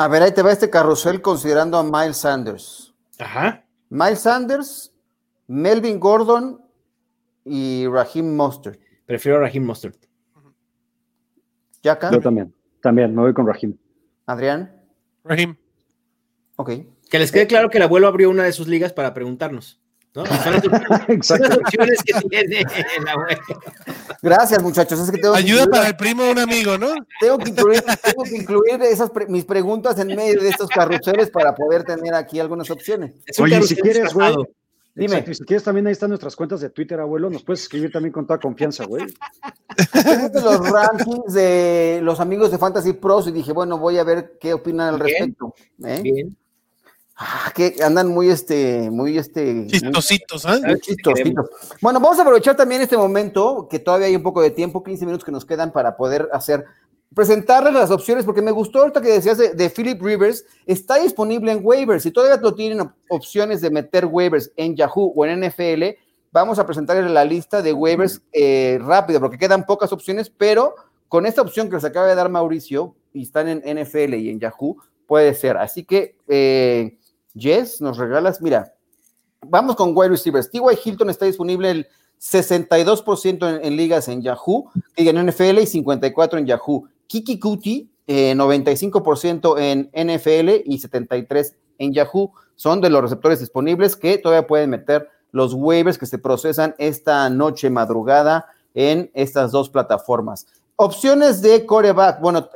A 0.00 0.08
ver, 0.08 0.22
ahí 0.22 0.32
te 0.32 0.40
va 0.40 0.50
este 0.50 0.70
carrusel 0.70 1.20
considerando 1.20 1.76
a 1.76 1.82
Miles 1.82 2.16
Sanders. 2.16 2.94
Ajá. 3.18 3.66
Miles 3.90 4.20
Sanders, 4.20 4.94
Melvin 5.46 6.00
Gordon 6.00 6.58
y 7.44 7.86
Raheem 7.86 8.34
Mustard. 8.34 8.78
Prefiero 9.04 9.36
a 9.36 9.40
Raheem 9.42 9.62
Mustard. 9.62 9.96
Yo 11.82 11.98
también. 11.98 12.54
También, 12.80 13.14
me 13.14 13.20
voy 13.20 13.34
con 13.34 13.46
Raheem. 13.46 13.76
Adrián. 14.24 14.74
Raheem. 15.22 15.54
Ok. 16.56 16.70
Que 17.10 17.18
les 17.18 17.30
quede 17.30 17.46
claro 17.46 17.68
que 17.68 17.76
el 17.76 17.82
abuelo 17.82 18.08
abrió 18.08 18.30
una 18.30 18.44
de 18.44 18.52
sus 18.52 18.68
ligas 18.68 18.94
para 18.94 19.12
preguntarnos. 19.12 19.82
¿No? 20.14 20.24
Son 21.22 21.40
las 21.40 21.56
opciones 21.56 22.02
que 22.02 22.12
tiene 22.28 22.64
el 22.98 23.08
abuelo. 23.08 23.40
Gracias, 24.22 24.62
muchachos. 24.62 25.10
Ayuda 25.34 25.66
para 25.66 25.88
el 25.88 25.96
primo 25.96 26.24
de 26.24 26.32
un 26.32 26.38
amigo, 26.38 26.78
¿no? 26.78 26.88
Tengo 27.20 27.38
que 27.38 27.50
incluir, 27.50 28.82
esas 28.82 29.10
mis 29.28 29.44
preguntas 29.44 29.98
en 29.98 30.08
medio 30.08 30.40
de 30.40 30.48
estos 30.48 30.68
carruseles 30.68 31.30
para 31.30 31.54
poder 31.54 31.84
tener 31.84 32.14
aquí 32.14 32.40
algunas 32.40 32.70
opciones. 32.70 33.12
Oye, 33.38 33.62
si 33.62 33.76
quieres, 33.76 34.12
güey. 34.12 34.34
Dime. 34.92 35.24
si 35.34 35.44
quieres, 35.44 35.62
también 35.62 35.86
ahí 35.86 35.92
están 35.92 36.10
nuestras 36.10 36.34
cuentas 36.34 36.60
de 36.60 36.70
Twitter, 36.70 36.98
abuelo. 36.98 37.30
Nos 37.30 37.44
puedes 37.44 37.62
escribir 37.62 37.92
también 37.92 38.12
con 38.12 38.26
toda 38.26 38.40
confianza, 38.40 38.84
güey. 38.84 39.04
los 40.34 40.70
rankings 40.70 41.32
de 41.32 42.00
los 42.02 42.18
amigos 42.20 42.50
de 42.50 42.58
Fantasy 42.58 42.92
Pros 42.94 43.28
y 43.28 43.32
dije, 43.32 43.52
bueno, 43.52 43.78
voy 43.78 43.98
a 43.98 44.04
ver 44.04 44.36
qué 44.40 44.52
opinan 44.52 44.94
al 44.94 45.00
respecto. 45.00 45.54
¿eh? 45.84 46.00
Bien. 46.02 46.36
Ah, 47.22 47.52
que 47.54 47.74
andan 47.84 48.08
muy, 48.08 48.30
este, 48.30 48.90
muy, 48.90 49.18
este. 49.18 49.66
Chistositos, 49.66 50.46
¿eh? 50.46 51.34
Bueno, 51.82 52.00
vamos 52.00 52.18
a 52.18 52.22
aprovechar 52.22 52.56
también 52.56 52.80
este 52.80 52.96
momento, 52.96 53.68
que 53.70 53.78
todavía 53.78 54.06
hay 54.06 54.16
un 54.16 54.22
poco 54.22 54.40
de 54.40 54.50
tiempo, 54.50 54.82
15 54.82 55.04
minutos 55.04 55.22
que 55.26 55.30
nos 55.30 55.44
quedan 55.44 55.70
para 55.70 55.98
poder 55.98 56.30
hacer, 56.32 56.64
presentarles 57.14 57.74
las 57.74 57.90
opciones, 57.90 58.24
porque 58.24 58.40
me 58.40 58.52
gustó 58.52 58.80
ahorita 58.80 59.02
que 59.02 59.10
decías 59.10 59.36
de, 59.36 59.68
Philip 59.68 60.00
Rivers, 60.00 60.46
está 60.64 60.94
disponible 60.96 61.52
en 61.52 61.60
waivers, 61.62 62.04
si 62.04 62.10
todavía 62.10 62.40
lo 62.40 62.54
tienen 62.54 62.90
opciones 63.10 63.60
de 63.60 63.68
meter 63.68 64.06
waivers 64.06 64.50
en 64.56 64.74
Yahoo 64.74 65.12
o 65.14 65.26
en 65.26 65.46
NFL, 65.46 65.98
vamos 66.32 66.58
a 66.58 66.64
presentarles 66.64 67.10
la 67.10 67.26
lista 67.26 67.60
de 67.60 67.74
waivers 67.74 68.22
eh, 68.32 68.78
rápido, 68.80 69.20
porque 69.20 69.36
quedan 69.36 69.66
pocas 69.66 69.92
opciones, 69.92 70.30
pero 70.30 70.74
con 71.08 71.26
esta 71.26 71.42
opción 71.42 71.68
que 71.68 71.74
les 71.74 71.84
acaba 71.84 72.06
de 72.06 72.14
dar 72.14 72.30
Mauricio, 72.30 72.94
y 73.12 73.24
están 73.24 73.46
en 73.48 73.58
NFL 73.58 74.14
y 74.14 74.30
en 74.30 74.40
Yahoo, 74.40 74.78
puede 75.06 75.34
ser. 75.34 75.56
Así 75.56 75.84
que, 75.84 76.14
eh, 76.28 76.96
Jess, 77.34 77.80
nos 77.80 77.98
regalas, 77.98 78.40
mira, 78.40 78.74
vamos 79.46 79.76
con 79.76 79.92
wide 79.96 80.10
receivers. 80.10 80.50
T.Y. 80.50 80.78
Hilton 80.84 81.10
está 81.10 81.26
disponible 81.26 81.70
el 81.70 81.86
62% 82.20 83.60
en, 83.62 83.76
ligas 83.76 84.08
en 84.08 84.22
Yahoo, 84.22 84.70
en 84.96 85.26
NFL 85.26 85.58
y 85.58 85.66
54% 85.66 86.38
en 86.38 86.46
Yahoo. 86.46 86.88
Kiki 87.06 87.38
Kuti, 87.38 87.90
95% 88.06 89.58
eh, 89.58 89.88
en 89.92 90.16
NFL 90.16 90.62
y 90.64 90.78
73% 90.78 91.54
en 91.78 91.92
Yahoo. 91.92 92.32
Son 92.56 92.80
de 92.80 92.90
los 92.90 93.00
receptores 93.02 93.40
disponibles 93.40 93.96
que 93.96 94.18
todavía 94.18 94.46
pueden 94.46 94.70
meter 94.70 95.08
los 95.32 95.54
waivers 95.54 95.96
que 95.96 96.06
se 96.06 96.18
procesan 96.18 96.74
esta 96.78 97.30
noche 97.30 97.70
madrugada 97.70 98.46
en 98.74 99.10
estas 99.14 99.52
dos 99.52 99.70
plataformas. 99.70 100.46
Opciones 100.76 101.40
de 101.40 101.64
coreback. 101.66 102.20
Bueno, 102.20 102.48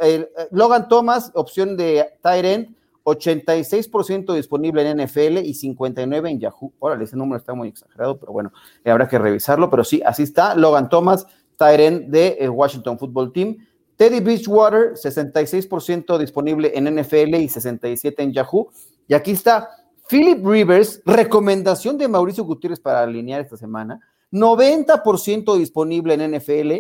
Logan 0.50 0.88
Thomas, 0.88 1.30
opción 1.34 1.76
de 1.76 2.06
tight 2.22 2.44
end 2.44 2.76
86% 3.04 4.34
disponible 4.34 4.88
en 4.88 4.98
NFL 4.98 5.38
y 5.38 5.52
59% 5.52 6.28
en 6.28 6.40
Yahoo. 6.40 6.72
Órale, 6.78 7.04
ese 7.04 7.16
número 7.16 7.38
está 7.38 7.54
muy 7.54 7.68
exagerado, 7.68 8.18
pero 8.18 8.32
bueno, 8.32 8.52
eh, 8.82 8.90
habrá 8.90 9.08
que 9.08 9.18
revisarlo. 9.18 9.70
Pero 9.70 9.84
sí, 9.84 10.02
así 10.04 10.22
está. 10.22 10.54
Logan 10.54 10.88
Thomas, 10.88 11.26
Tyren 11.56 12.10
de 12.10 12.38
eh, 12.40 12.48
Washington 12.48 12.98
Football 12.98 13.32
Team. 13.32 13.58
Teddy 13.96 14.20
Beachwater, 14.20 14.94
66% 14.94 16.18
disponible 16.18 16.72
en 16.74 16.84
NFL 16.96 17.36
y 17.36 17.48
67% 17.48 18.14
en 18.18 18.32
Yahoo. 18.32 18.70
Y 19.06 19.14
aquí 19.14 19.32
está 19.32 19.68
Philip 20.08 20.44
Rivers, 20.44 21.00
recomendación 21.04 21.96
de 21.96 22.08
Mauricio 22.08 22.44
Gutiérrez 22.44 22.80
para 22.80 23.02
alinear 23.02 23.40
esta 23.40 23.56
semana. 23.56 24.00
90% 24.32 25.56
disponible 25.56 26.14
en 26.14 26.32
NFL 26.32 26.72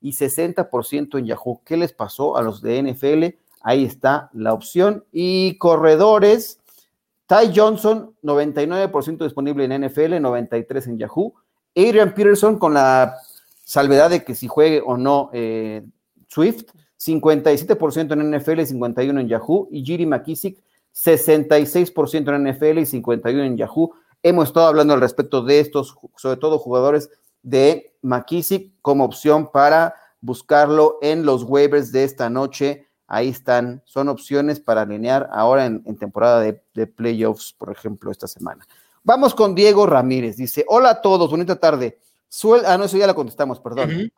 y 0.00 0.12
60% 0.12 1.18
en 1.18 1.26
Yahoo. 1.26 1.60
¿Qué 1.64 1.76
les 1.76 1.92
pasó 1.92 2.36
a 2.36 2.42
los 2.42 2.62
de 2.62 2.82
NFL? 2.82 3.41
Ahí 3.62 3.84
está 3.84 4.30
la 4.32 4.52
opción. 4.52 5.04
Y 5.12 5.56
corredores, 5.58 6.60
Ty 7.26 7.52
Johnson, 7.54 8.14
99% 8.22 9.24
disponible 9.24 9.64
en 9.64 9.86
NFL, 9.86 10.14
93% 10.14 10.86
en 10.86 10.98
Yahoo. 10.98 11.34
Adrian 11.74 12.14
Peterson 12.14 12.58
con 12.58 12.74
la 12.74 13.16
salvedad 13.64 14.10
de 14.10 14.24
que 14.24 14.34
si 14.34 14.48
juegue 14.48 14.82
o 14.84 14.96
no 14.96 15.30
eh, 15.32 15.82
Swift, 16.28 16.64
57% 16.98 18.12
en 18.12 18.30
NFL 18.30 18.60
y 18.60 18.64
51% 18.64 19.20
en 19.20 19.28
Yahoo. 19.28 19.68
Y 19.70 19.84
Jiri 19.84 20.06
McKissick, 20.06 20.58
66% 20.94 22.34
en 22.34 22.50
NFL 22.50 22.78
y 22.78 23.02
51% 23.02 23.44
en 23.44 23.56
Yahoo. 23.56 23.92
Hemos 24.22 24.48
estado 24.48 24.66
hablando 24.66 24.94
al 24.94 25.00
respecto 25.00 25.42
de 25.42 25.60
estos, 25.60 25.96
sobre 26.16 26.36
todo 26.36 26.58
jugadores 26.58 27.10
de 27.42 27.94
McKissick 28.02 28.72
como 28.82 29.04
opción 29.04 29.50
para 29.50 29.94
buscarlo 30.20 30.98
en 31.02 31.24
los 31.26 31.42
waivers 31.42 31.90
de 31.90 32.04
esta 32.04 32.30
noche 32.30 32.86
Ahí 33.14 33.28
están, 33.28 33.82
son 33.84 34.08
opciones 34.08 34.58
para 34.58 34.80
alinear 34.80 35.28
ahora 35.32 35.66
en, 35.66 35.82
temporada 35.98 36.40
de, 36.40 36.86
playoffs, 36.86 37.52
por 37.52 37.70
ejemplo, 37.70 38.10
esta 38.10 38.26
semana. 38.26 38.66
Vamos 39.04 39.34
con 39.34 39.54
Diego 39.54 39.84
Ramírez. 39.84 40.38
Dice: 40.38 40.64
Hola 40.66 40.88
a 40.88 41.02
todos, 41.02 41.30
bonita 41.30 41.56
tarde. 41.56 41.98
Suel 42.26 42.62
ah, 42.64 42.78
no, 42.78 42.84
eso 42.84 42.96
ya 42.96 43.06
la 43.06 43.12
contestamos, 43.12 43.60
perdón. 43.60 44.10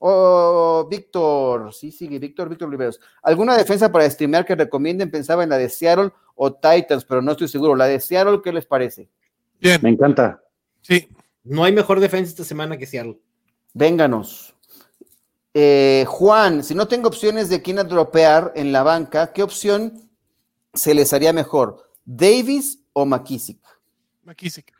Oh, 0.00 0.86
Víctor, 0.90 1.72
sí, 1.72 1.90
sigue, 1.90 2.18
Víctor, 2.18 2.50
Víctor 2.50 2.68
Oliveros. 2.68 3.00
¿Alguna 3.22 3.56
defensa 3.56 3.90
para 3.90 4.10
streamear 4.10 4.44
que 4.44 4.54
recomienden? 4.54 5.10
Pensaba 5.10 5.44
en 5.44 5.48
la 5.48 5.56
de 5.56 5.70
Seattle 5.70 6.10
o 6.34 6.52
Titans, 6.52 7.06
pero 7.06 7.22
no 7.22 7.32
estoy 7.32 7.48
seguro. 7.48 7.74
La 7.74 7.86
de 7.86 8.00
Seattle, 8.00 8.42
¿qué 8.44 8.52
les 8.52 8.66
parece? 8.66 9.08
Bien. 9.62 9.80
Me 9.82 9.88
encanta. 9.88 10.42
Sí. 10.82 11.08
No 11.42 11.64
hay 11.64 11.72
mejor 11.72 12.00
defensa 12.00 12.28
esta 12.28 12.44
semana 12.44 12.76
que 12.76 12.84
Seattle. 12.84 13.18
Vénganos. 13.72 14.54
Eh, 15.54 16.04
Juan, 16.08 16.64
si 16.64 16.74
no 16.74 16.88
tengo 16.88 17.08
opciones 17.08 17.48
de 17.48 17.60
quién 17.60 17.76
dropear 17.76 18.52
en 18.54 18.72
la 18.72 18.82
banca, 18.82 19.32
¿qué 19.32 19.42
opción 19.42 20.10
se 20.72 20.94
les 20.94 21.12
haría 21.12 21.32
mejor? 21.32 21.90
¿Davis 22.04 22.78
o 22.92 23.04
McKissick? 23.04 23.58
McKissick. 24.24 24.72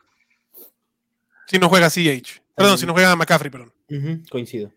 Si 1.46 1.58
no 1.58 1.68
juega 1.68 1.90
CH. 1.90 2.40
Perdón, 2.54 2.78
si 2.78 2.86
no 2.86 2.92
juega 2.92 3.14
McCaffrey, 3.16 3.50
perdón. 3.50 3.72
coincido. 4.30 4.70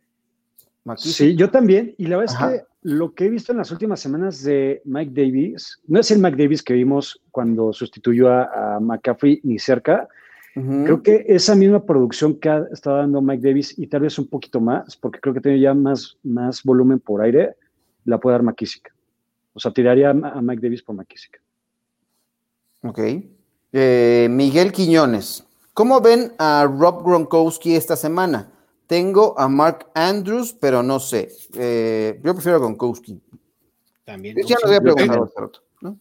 Sí, 0.98 1.36
yo 1.36 1.50
también. 1.50 1.96
Y 1.98 2.08
la 2.08 2.18
verdad 2.18 2.36
es 2.36 2.60
que 2.60 2.66
lo 2.82 3.16
que 3.16 3.26
he 3.26 3.30
visto 3.30 3.52
en 3.52 3.58
las 3.58 3.72
últimas 3.72 4.00
semanas 4.00 4.44
de 4.44 4.82
Mike 4.86 5.12
Davis, 5.14 5.80
no 5.88 6.00
es 6.00 6.12
el 6.12 6.20
Mike 6.20 6.38
Davis 6.38 6.62
que 6.62 6.74
vimos 6.76 7.20
cuando 7.32 7.74
sustituyó 7.74 8.30
a, 8.32 8.80
McCaffrey 8.80 9.40
ni 9.44 9.58
cerca. 9.58 10.08
Creo 10.56 11.04
que 11.04 11.26
esa 11.28 11.54
misma 11.54 11.86
producción 11.86 12.40
que 12.40 12.48
ha 12.48 12.66
estado 12.72 12.96
dando 12.98 13.22
Mike 13.22 13.46
Davis 13.46 13.78
y 13.78 13.88
tal 13.88 14.02
vez 14.02 14.18
un 14.18 14.28
poquito 14.28 14.62
más, 14.62 14.96
porque 14.96 15.20
creo 15.20 15.34
que 15.34 15.42
tiene 15.42 15.60
ya 15.60 15.74
más, 15.74 16.18
más 16.24 16.64
volumen 16.64 17.02
por 17.02 17.22
aire, 17.22 17.58
la 18.06 18.18
puede 18.20 18.36
dar 18.36 18.44
McKissick. 18.44 18.94
O 19.54 19.60
sea, 19.60 19.74
tiraría 19.74 20.12
a 20.12 20.42
Mike 20.42 20.62
Davis 20.62 20.82
por 20.82 20.96
McKissick. 20.96 21.42
Ok. 22.84 23.00
Eh, 23.74 24.28
Miguel 24.32 24.72
Quiñones, 24.72 25.46
¿cómo 25.74 26.00
ven 26.00 26.32
a 26.38 26.66
Rob 26.66 27.04
Gronkowski 27.04 27.76
esta 27.76 27.98
semana? 27.98 28.50
Tengo 28.88 29.38
a 29.38 29.50
Mark 29.50 29.88
Andrews, 29.94 30.54
pero 30.54 30.82
no 30.82 31.02
sé. 31.02 31.30
Eh, 31.56 32.22
yo 32.24 32.34
prefiero 32.34 32.58
a 32.58 32.60
Gronkowski. 32.62 33.20
También. 34.06 34.38
ya 34.46 34.56
lo 34.62 34.68
voy 34.68 34.76
a 34.78 34.82
preguntar 34.82 35.20
¿no? 35.82 36.00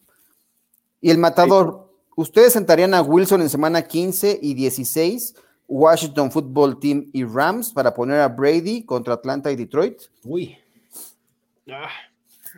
Y 1.00 1.10
el 1.10 1.18
matador, 1.18 1.83
¿ustedes 2.16 2.52
sentarían 2.52 2.94
a 2.94 3.02
Wilson 3.02 3.42
en 3.42 3.48
semana 3.48 3.82
15 3.82 4.38
y 4.42 4.54
16? 4.54 5.34
Washington 5.66 6.30
Football 6.30 6.78
Team 6.78 7.10
y 7.12 7.24
Rams 7.24 7.72
para 7.72 7.94
poner 7.94 8.20
a 8.20 8.28
Brady 8.28 8.84
contra 8.84 9.14
Atlanta 9.14 9.50
y 9.50 9.56
Detroit? 9.56 10.02
Uy. 10.24 10.56
Ah. 11.70 11.88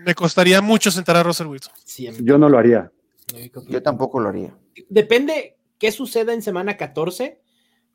Me 0.04 0.14
costaría 0.14 0.60
mucho 0.60 0.90
sentar 0.90 1.16
a 1.16 1.22
Russell 1.22 1.46
Wilson. 1.46 1.72
Yo 2.20 2.36
no 2.36 2.48
lo 2.48 2.58
haría. 2.58 2.90
Yo 3.68 3.82
tampoco 3.82 4.20
lo 4.20 4.28
haría. 4.28 4.54
Depende 4.88 5.56
qué 5.78 5.90
suceda 5.90 6.32
en 6.32 6.42
semana 6.42 6.76
14 6.76 7.40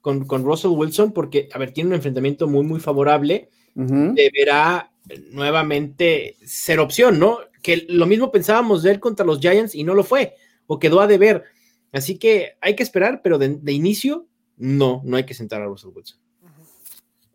con, 0.01 0.27
Russell 0.27 0.71
Wilson, 0.71 1.11
porque, 1.11 1.47
a 1.53 1.59
ver, 1.59 1.71
tiene 1.71 1.89
un 1.89 1.95
enfrentamiento 1.95 2.47
muy, 2.47 2.63
muy 2.63 2.79
favorable. 2.79 3.49
Deberá 3.75 4.91
nuevamente 5.31 6.37
ser 6.43 6.79
opción, 6.79 7.19
¿no? 7.19 7.39
Que 7.61 7.85
lo 7.87 8.07
mismo 8.07 8.31
pensábamos 8.31 8.81
de 8.81 8.91
él 8.91 8.99
contra 8.99 9.25
los 9.25 9.39
Giants 9.39 9.75
y 9.75 9.83
no 9.83 9.93
lo 9.93 10.03
fue, 10.03 10.35
o 10.71 10.79
quedó 10.79 11.01
a 11.01 11.07
deber. 11.07 11.43
Así 11.91 12.17
que 12.17 12.53
hay 12.61 12.77
que 12.77 12.83
esperar, 12.83 13.19
pero 13.21 13.37
de, 13.37 13.73
inicio, 13.73 14.25
no, 14.55 15.01
no 15.03 15.17
hay 15.17 15.25
que 15.25 15.33
sentar 15.33 15.61
a 15.61 15.65
Russell 15.65 15.91
Wilson. 15.93 16.17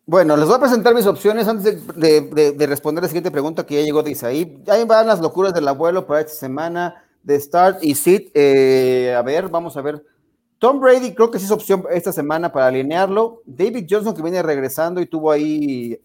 Bueno, 0.07 0.35
les 0.35 0.47
voy 0.47 0.55
a 0.55 0.59
presentar 0.59 0.95
mis 0.95 1.05
opciones 1.05 1.47
antes 1.47 1.85
de, 1.95 2.65
responder 2.67 3.03
la 3.03 3.09
siguiente 3.09 3.29
pregunta 3.29 3.63
que 3.63 3.75
ya 3.75 3.81
llegó 3.81 4.01
de 4.01 4.09
Isaí. 4.09 4.63
Ahí 4.67 4.85
van 4.85 5.05
las 5.05 5.19
locuras 5.19 5.53
del 5.53 5.67
abuelo 5.67 6.07
para 6.07 6.21
esta 6.21 6.33
semana 6.33 7.03
de 7.21 7.39
Start 7.39 7.83
y 7.83 7.93
Sit. 7.93 8.31
Eh, 8.33 9.13
a 9.15 9.21
ver, 9.21 9.49
vamos 9.49 9.77
a 9.77 9.81
ver. 9.81 10.03
Tom 10.57 10.79
Brady 10.79 11.13
creo 11.13 11.29
que 11.29 11.37
sí 11.37 11.45
es 11.45 11.51
opción 11.51 11.83
esta 11.91 12.11
semana 12.11 12.51
para 12.51 12.67
alinearlo. 12.67 13.43
David 13.45 13.85
Johnson 13.87 14.15
que 14.15 14.23
viene 14.23 14.41
regresando 14.41 14.99
y 14.99 15.05
tuvo 15.05 15.29
ahí 15.29 16.01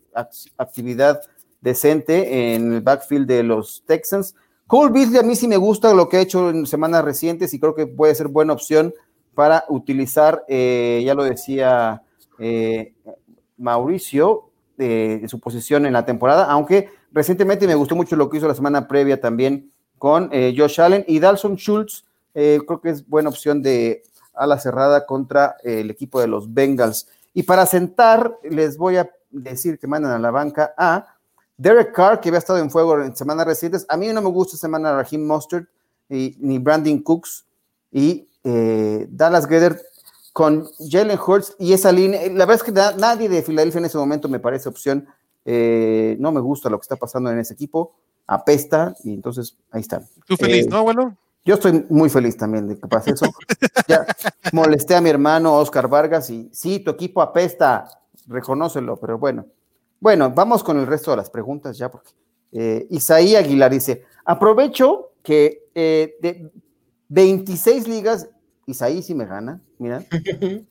actividad 0.59 1.23
decente 1.63 2.55
en 2.55 2.75
el 2.75 2.81
backfield 2.83 3.27
de 3.27 3.43
los 3.43 3.83
Texans. 3.87 4.35
Cole 4.73 4.91
Beasley 4.91 5.19
a 5.19 5.23
mí 5.23 5.37
sí 5.37 5.47
me 5.49 5.59
gusta 5.59 5.93
lo 5.93 6.09
que 6.09 6.17
ha 6.17 6.21
hecho 6.23 6.49
en 6.49 6.65
semanas 6.65 7.05
recientes 7.05 7.53
y 7.53 7.61
creo 7.61 7.75
que 7.75 7.87
puede 7.87 8.15
ser 8.15 8.29
buena 8.29 8.55
opción 8.55 8.95
para 9.35 9.67
utilizar, 9.69 10.47
eh, 10.49 11.03
ya 11.05 11.13
lo 11.13 11.25
decía 11.25 12.01
eh, 12.39 12.95
Mauricio, 13.59 14.49
en 14.79 15.29
su 15.29 15.41
posición 15.41 15.85
en 15.85 15.93
la 15.93 16.07
temporada, 16.07 16.47
aunque 16.47 16.89
recientemente 17.13 17.67
me 17.67 17.75
gustó 17.75 17.95
mucho 17.95 18.17
lo 18.17 18.31
que 18.31 18.39
hizo 18.39 18.49
la 18.49 18.55
semana 18.55 18.89
previa 18.89 19.21
también 19.21 19.71
con 19.99 20.31
eh, 20.33 20.55
Josh 20.57 20.81
Allen 20.81 21.05
y 21.07 21.19
Dalson 21.21 21.57
Schultz, 21.57 22.07
eh, 22.33 22.59
creo 22.67 22.81
que 22.81 22.89
es 22.89 23.07
buena 23.07 23.29
opción 23.29 23.61
de 23.61 24.03
ala 24.33 24.59
cerrada 24.59 25.05
contra 25.05 25.55
eh, 25.65 25.81
el 25.81 25.91
equipo 25.91 26.19
de 26.19 26.29
los 26.29 26.55
Bengals. 26.55 27.09
Y 27.35 27.43
para 27.43 27.67
sentar, 27.67 28.39
les 28.43 28.79
voy 28.79 28.97
a 28.97 29.11
decir 29.31 29.79
que 29.79 29.87
mandan 29.87 30.13
a 30.13 30.19
la 30.19 30.31
banca 30.31 30.73
a 30.79 31.12
Derek 31.63 31.93
Carr, 31.93 32.21
que 32.21 32.29
había 32.29 32.39
estado 32.39 32.59
en 32.59 32.71
fuego 32.71 33.01
en 33.01 33.15
semanas 33.15 33.47
recientes. 33.47 33.87
A 33.89 33.97
mí 33.97 34.09
no 34.09 34.21
me 34.21 34.29
gusta 34.29 34.57
semana 34.57 34.93
Raheem 34.95 35.27
Mustard 35.27 35.65
ni 36.09 36.59
Brandon 36.59 36.99
Cooks 36.99 37.47
y 37.91 38.29
Dallas 38.43 39.47
Geder 39.47 39.81
con 40.33 40.67
Jalen 40.91 41.19
Hurts 41.25 41.55
y 41.59 41.73
esa 41.73 41.93
línea. 41.93 42.23
La 42.25 42.45
verdad 42.47 42.57
es 42.57 42.63
que 42.65 42.73
nadie 42.73 43.29
de 43.29 43.43
Filadelfia 43.43 43.79
en 43.79 43.85
ese 43.85 43.97
momento 43.97 44.29
me 44.29 44.41
parece 44.41 44.69
opción. 44.69 45.07
no 45.45 46.33
me 46.33 46.41
gusta 46.41 46.69
lo 46.69 46.79
que 46.79 46.83
está 46.83 46.97
pasando 46.97 47.31
en 47.31 47.39
ese 47.39 47.55
equipo 47.55 47.95
apesta 48.27 48.95
y 49.05 49.15
entonces 49.15 49.57
ahí 49.71 49.81
está. 49.81 50.03
¿Tú 50.27 50.37
feliz, 50.37 50.67
eh, 50.67 50.69
no, 50.71 50.83
bueno? 50.83 51.17
Yo 51.45 51.55
estoy 51.55 51.85
muy 51.89 52.09
feliz 52.09 52.37
también 52.37 52.69
de 52.69 52.79
que 52.79 52.87
pase 52.87 53.11
eso. 53.11 53.27
ya 53.89 54.07
molesté 54.53 54.95
a 54.95 55.01
mi 55.01 55.11
hermano 55.11 55.57
Oscar 55.57 55.89
Vargas 55.89 56.31
y 56.31 56.49
sí, 56.53 56.81
tu 56.81 56.93
equipo 56.93 57.21
apesta, 57.21 57.89
reconócelo, 58.27 58.97
pero 58.97 59.19
bueno. 59.19 59.47
Bueno, 60.03 60.33
vamos 60.35 60.65
con 60.65 60.81
el 60.81 60.87
resto 60.89 61.13
de 61.13 61.19
las 61.19 61.31
preguntas 61.31 61.79
ya, 61.79 61.89
porque 61.89 62.11
eh, 62.51 62.89
Isaí 62.91 63.37
Aguilar 63.37 63.71
dice, 63.71 64.05
aprovecho 64.25 65.13
que 65.23 65.69
eh, 65.77 66.17
de 66.21 66.51
26 67.07 67.87
ligas, 67.87 68.29
Isaí 68.67 69.01
sí 69.05 69.15
me 69.15 69.27
gana, 69.27 69.61
mira. 69.79 70.03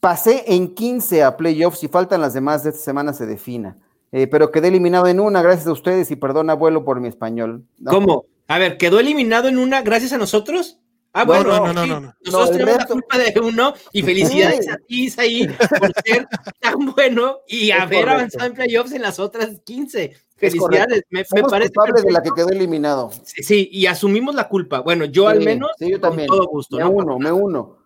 Pasé 0.00 0.42
en 0.48 0.74
15 0.74 1.22
a 1.22 1.36
playoffs 1.36 1.84
y 1.84 1.86
faltan 1.86 2.20
las 2.20 2.34
demás 2.34 2.64
de 2.64 2.70
esta 2.70 2.82
semana 2.82 3.12
se 3.12 3.24
defina. 3.24 3.78
Eh, 4.10 4.26
pero 4.26 4.50
quedé 4.50 4.66
eliminado 4.66 5.06
en 5.06 5.20
una, 5.20 5.40
gracias 5.40 5.68
a 5.68 5.72
ustedes, 5.72 6.10
y 6.10 6.16
perdón, 6.16 6.50
abuelo, 6.50 6.84
por 6.84 7.00
mi 7.00 7.06
español. 7.06 7.64
¿Cómo? 7.86 8.24
A 8.48 8.58
ver, 8.58 8.78
¿quedó 8.78 8.98
eliminado 8.98 9.46
en 9.46 9.58
una 9.58 9.82
gracias 9.82 10.12
a 10.12 10.18
nosotros? 10.18 10.81
Ah, 11.14 11.24
bueno, 11.24 11.44
no, 11.44 11.72
no, 11.74 11.86
no, 11.86 12.14
nosotros 12.24 12.50
tenemos 12.52 12.76
la 12.78 12.86
culpa 12.86 13.18
de 13.18 13.40
uno 13.40 13.74
y 13.92 14.02
felicidades 14.02 14.66
a 14.70 14.78
ti, 14.78 15.04
Isaí, 15.04 15.46
por 15.46 15.92
ser 16.06 16.26
tan 16.58 16.86
bueno 16.94 17.40
y 17.46 17.70
haber 17.70 18.08
avanzado 18.08 18.46
en 18.46 18.54
playoffs 18.54 18.92
en 18.92 19.02
las 19.02 19.18
otras 19.18 19.60
15. 19.62 20.16
Felicidades, 20.36 21.04
me, 21.10 21.22
me, 21.34 21.42
parece. 21.42 21.72
culpable 21.72 22.02
de 22.02 22.12
la 22.12 22.22
que 22.22 22.30
quedó 22.34 22.48
eliminado. 22.48 23.10
Sí, 23.24 23.68
y 23.70 23.86
asumimos 23.86 24.34
la 24.34 24.48
culpa. 24.48 24.80
Bueno, 24.80 25.04
yo 25.04 25.28
al 25.28 25.40
menos. 25.40 25.70
Sí, 25.78 25.90
yo 25.90 26.00
también. 26.00 26.28
Con 26.28 26.38
todo 26.38 26.48
gusto. 26.48 26.78
Me 26.78 26.84
uno, 26.84 27.18
me 27.18 27.30
uno. 27.30 27.76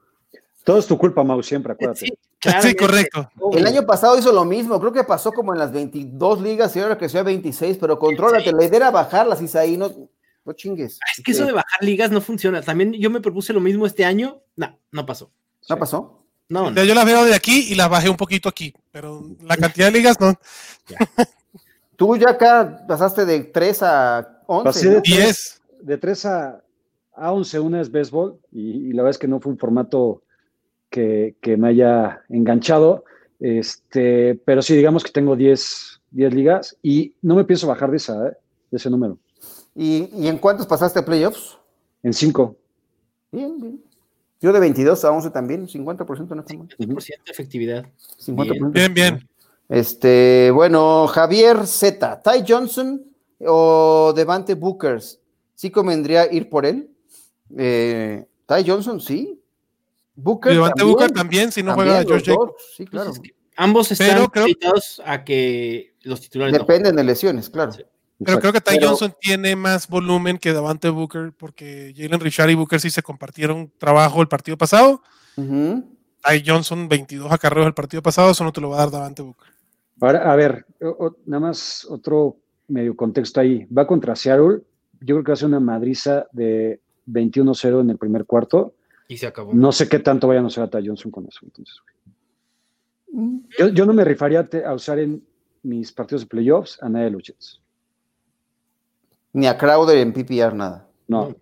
Todo 0.65 0.79
es 0.79 0.87
tu 0.87 0.97
culpa, 0.97 1.23
Mau, 1.23 1.43
siempre, 1.43 1.73
acuérdate. 1.73 2.07
Sí, 2.61 2.75
correcto. 2.75 3.29
El 3.53 3.67
año 3.67 3.85
pasado 3.87 4.19
hizo 4.19 4.33
lo 4.33 4.45
mismo, 4.45 4.79
creo 4.81 4.93
que 4.93 5.05
pasó 5.05 5.33
como 5.33 5.53
en 5.53 5.59
las 5.59 5.73
22 5.73 6.41
ligas 6.41 6.75
y 6.77 6.81
ahora 6.81 6.97
que 6.99 7.09
sea 7.09 7.23
26, 7.23 7.79
pero 7.81 7.99
contrólate, 7.99 8.53
la 8.53 8.65
idea 8.65 8.77
era 8.77 8.91
bajarlas, 8.91 9.55
ahí 9.57 9.77
no, 9.77 9.91
no 10.47 10.53
chingues. 10.53 10.99
Es 11.17 11.23
que 11.23 11.33
eso 11.33 11.45
de 11.45 11.53
bajar 11.53 11.83
ligas 11.83 12.11
no 12.11 12.21
funciona. 12.21 12.63
También 12.63 12.93
yo 12.95 13.11
me 13.11 13.21
propuse 13.21 13.53
lo 13.53 13.61
mismo 13.61 13.87
este 13.87 14.05
año, 14.05 14.41
no, 14.57 14.79
no 14.93 15.05
pasó. 15.05 15.31
¿No 15.69 15.79
pasó? 15.79 16.23
No, 16.49 16.73
Yo 16.73 16.95
las 16.95 17.05
veo 17.05 17.25
de 17.25 17.35
aquí 17.35 17.67
y 17.71 17.75
las 17.75 17.91
bajé 17.91 18.09
un 18.09 18.17
poquito 18.17 18.49
aquí, 18.49 18.73
pero 18.93 19.25
la 19.43 19.57
cantidad 19.57 19.87
de 19.87 19.99
ligas 19.99 20.21
no. 20.21 20.39
Tú 21.97 22.17
ya 22.17 22.31
acá 22.31 22.85
pasaste 22.87 23.25
de 23.25 23.41
3 23.41 23.83
a 23.83 24.43
11. 24.47 24.91
de 24.91 25.01
10. 25.01 25.63
De 25.81 25.99
3 25.99 26.27
a, 26.27 26.63
a 27.15 27.33
11, 27.33 27.59
una 27.59 27.81
es 27.81 27.91
béisbol 27.91 28.39
y, 28.53 28.91
y 28.91 28.93
la 28.93 29.03
verdad 29.03 29.11
es 29.11 29.19
que 29.19 29.27
no 29.27 29.41
fue 29.41 29.51
un 29.51 29.59
formato 29.59 30.23
que, 30.91 31.57
me 31.59 31.69
haya 31.69 32.23
enganchado. 32.29 33.05
Este, 33.39 34.35
pero 34.45 34.63
sí, 34.63 34.75
digamos 34.77 35.05
que 35.05 35.11
tengo 35.11 35.37
10, 35.37 36.01
10 36.11 36.35
ligas 36.35 36.77
y 36.83 37.15
no 37.23 37.35
me 37.35 37.45
pienso 37.45 37.67
bajar 37.67 37.91
de, 37.91 37.99
esa, 37.99 38.29
¿eh? 38.29 38.33
de 38.71 38.77
ese 38.77 38.91
número. 38.91 39.19
¿Y, 39.77 40.27
en 40.27 40.39
cuántos 40.39 40.67
pasaste 40.67 41.01
a 41.01 41.05
playoffs? 41.05 41.59
En 42.03 42.15
5. 42.15 42.57
Bien, 43.31 43.61
bien. 43.61 43.85
Yo 44.41 44.53
de 44.53 44.61
22 44.61 45.05
a 45.05 45.11
11 45.11 45.31
también, 45.31 45.67
50% 45.67 46.29
no 46.35 46.45
50% 46.45 47.25
de 47.25 47.31
efectividad. 47.31 47.87
50%. 48.25 48.73
Bien, 48.73 48.95
bien. 48.95 49.29
Este, 49.69 50.51
bueno, 50.53 51.07
Javier 51.09 51.67
Z, 51.67 52.23
Ty 52.23 52.45
Johnson 52.47 53.03
o 53.41 54.13
Devante 54.15 54.55
Bookers, 54.55 55.21
¿sí 55.55 55.71
convendría 55.71 56.33
ir 56.33 56.49
por 56.49 56.65
él? 56.65 56.91
Eh, 57.57 58.25
Ty 58.47 58.65
Johnson, 58.67 59.01
sí, 59.01 59.41
Booker. 60.15 60.57
también, 60.59 60.89
Booker 60.89 61.11
también, 61.11 61.53
si 61.53 61.63
no 61.63 61.75
juega 61.75 62.03
George 62.05 62.31
Jacobs. 62.31 62.55
Sí, 62.77 62.87
claro. 62.87 63.13
ambos 63.57 63.91
están 63.93 64.23
invitados 64.35 65.03
a 65.05 65.25
que 65.25 65.95
los 66.03 66.21
titulares. 66.21 66.53
Dependen 66.57 66.97
de 66.97 67.05
lesiones, 67.05 67.51
claro. 67.51 67.73
Pero 68.25 68.41
creo 68.41 68.53
que 68.53 68.61
Ty 68.61 68.79
Johnson 68.81 69.15
tiene 69.21 69.57
más 69.57 69.89
volumen 69.89 70.39
que 70.39 70.53
Davante 70.53 70.89
Booker, 70.89 71.33
porque 71.37 71.93
Jalen 71.95 72.21
Richard 72.21 72.51
y 72.51 72.55
Booker 72.55 72.81
sí 72.81 72.91
se 72.91 73.03
compartieron 73.03 73.71
trabajo 73.79 74.23
el 74.23 74.29
partido 74.29 74.57
pasado. 74.57 75.03
Ty 75.37 76.43
Johnson, 76.45 76.89
22 76.89 77.31
acarreos 77.31 77.67
el 77.67 77.75
partido 77.75 78.03
pasado, 78.03 78.31
eso 78.31 78.43
no 78.43 78.53
te 78.53 78.61
lo 78.61 78.71
va 78.71 78.77
a 78.77 78.81
dar 78.81 78.91
Davante 78.91 79.23
Booker. 79.23 79.49
Ahora, 80.01 80.33
a 80.33 80.37
ver, 80.37 80.67
nada 81.27 81.41
más 81.41 81.87
otro 81.89 82.39
medio 82.69 82.97
contexto 82.97 83.41
ahí. 83.41 83.67
Va 83.67 83.87
contra 83.87 84.17
Seattle. 84.17 84.63
Yo 85.01 85.17
creo 85.17 85.25
que 85.25 85.31
va 85.31 85.35
a 85.35 85.37
ser 85.37 85.49
una 85.49 85.61
madriza 85.61 86.27
de 86.33 86.81
21-0 87.07 87.81
en 87.81 87.91
el 87.91 87.99
primer 87.99 88.25
cuarto. 88.25 88.75
Y 89.09 89.17
se 89.17 89.27
acabó. 89.27 89.55
No 89.55 89.73
sé 89.73 89.89
qué 89.89 89.99
tanto 89.99 90.29
vayan 90.29 90.45
a 90.45 90.49
usar 90.49 90.65
a 90.65 90.71
Ty 90.71 90.87
Johnson 90.87 91.11
con 91.11 91.27
eso. 91.27 91.41
Entonces, 91.43 91.77
mm. 93.13 93.39
yo, 93.73 93.87
no 93.87 93.93
me 93.93 94.05
rifaría 94.05 94.49
a 94.67 94.75
usar 94.75 94.99
en 94.99 95.25
mis 95.63 95.93
partidos 95.93 96.23
de 96.23 96.29
playoffs 96.29 96.83
a 96.83 96.89
nadie 96.89 97.07
de 97.07 97.11
los 97.13 97.23
Jets. 97.23 97.63
Ni 99.37 99.47
a 99.47 99.59
Crowder 99.59 99.99
en 99.99 100.15
PPR, 100.15 100.55
nada. 100.55 100.89
No. 101.09 101.37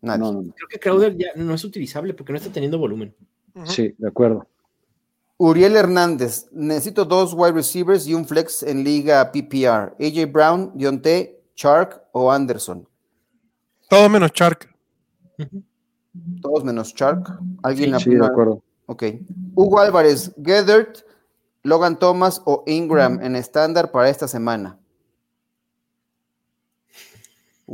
Creo 0.00 0.68
que 0.70 0.80
Crowder 0.80 1.14
ya 1.14 1.28
no 1.36 1.52
es 1.52 1.62
utilizable 1.62 2.14
porque 2.14 2.32
no 2.32 2.38
está 2.38 2.50
teniendo 2.50 2.78
volumen. 2.78 3.14
Sí, 3.64 3.94
de 3.98 4.08
acuerdo. 4.08 4.46
Uriel 5.36 5.76
Hernández, 5.76 6.46
necesito 6.52 7.04
dos 7.04 7.34
wide 7.34 7.52
receivers 7.52 8.06
y 8.06 8.14
un 8.14 8.24
flex 8.24 8.62
en 8.62 8.82
liga 8.82 9.30
PPR. 9.30 9.94
AJ 10.00 10.32
Brown, 10.32 10.72
Dionte, 10.74 11.42
Chark 11.54 12.00
o 12.12 12.32
Anderson. 12.32 12.88
Todo 13.90 14.08
menos 14.08 14.32
Chark. 14.32 14.74
Todos 16.40 16.64
menos 16.64 16.94
Chark. 16.94 17.28
¿Alguien 17.62 18.00
Sí, 18.00 18.14
de 18.14 18.24
acuerdo. 18.24 18.62
Ok. 18.86 19.04
Hugo 19.54 19.80
Álvarez, 19.80 20.32
Gethert, 20.42 21.00
Logan 21.62 21.98
Thomas 21.98 22.40
o 22.46 22.64
Ingram 22.66 23.22
en 23.22 23.36
estándar 23.36 23.90
para 23.90 24.08
esta 24.08 24.26
semana. 24.26 24.78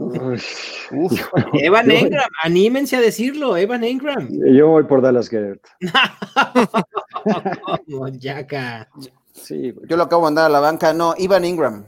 Uf. 0.01 1.29
Evan 1.53 1.87
Yo- 1.87 1.93
Engram, 1.93 2.31
anímense 2.43 2.97
a 2.97 3.01
decirlo, 3.01 3.57
Evan 3.57 3.85
Engram. 3.85 4.29
Yo 4.55 4.69
voy 4.69 4.85
por 4.85 5.03
Dallas 5.03 5.29
Gert. 5.29 5.67
Oh, 7.93 8.09
Yaka. 8.09 8.89
Sí. 9.35 9.75
Yo 9.87 9.97
lo 9.97 10.05
acabo 10.05 10.23
de 10.23 10.27
mandar 10.27 10.47
a 10.47 10.49
la 10.49 10.61
banca. 10.61 10.93
No, 10.95 11.15
Ivan 11.19 11.45
Ingram. 11.45 11.85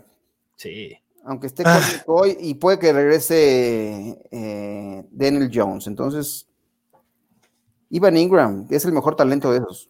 Sí. 0.57 0.97
Aunque 1.25 1.47
esté 1.47 1.63
Ah. 1.65 1.81
hoy 2.07 2.37
y 2.41 2.55
puede 2.55 2.79
que 2.79 2.93
regrese 2.93 4.19
eh, 4.31 5.05
Daniel 5.11 5.51
Jones. 5.53 5.87
Entonces, 5.87 6.47
Ivan 7.91 8.17
Ingram, 8.17 8.67
que 8.69 8.77
es 8.77 8.85
el 8.85 8.93
mejor 8.93 9.17
talento 9.17 9.51
de 9.53 9.59
esos. 9.59 9.89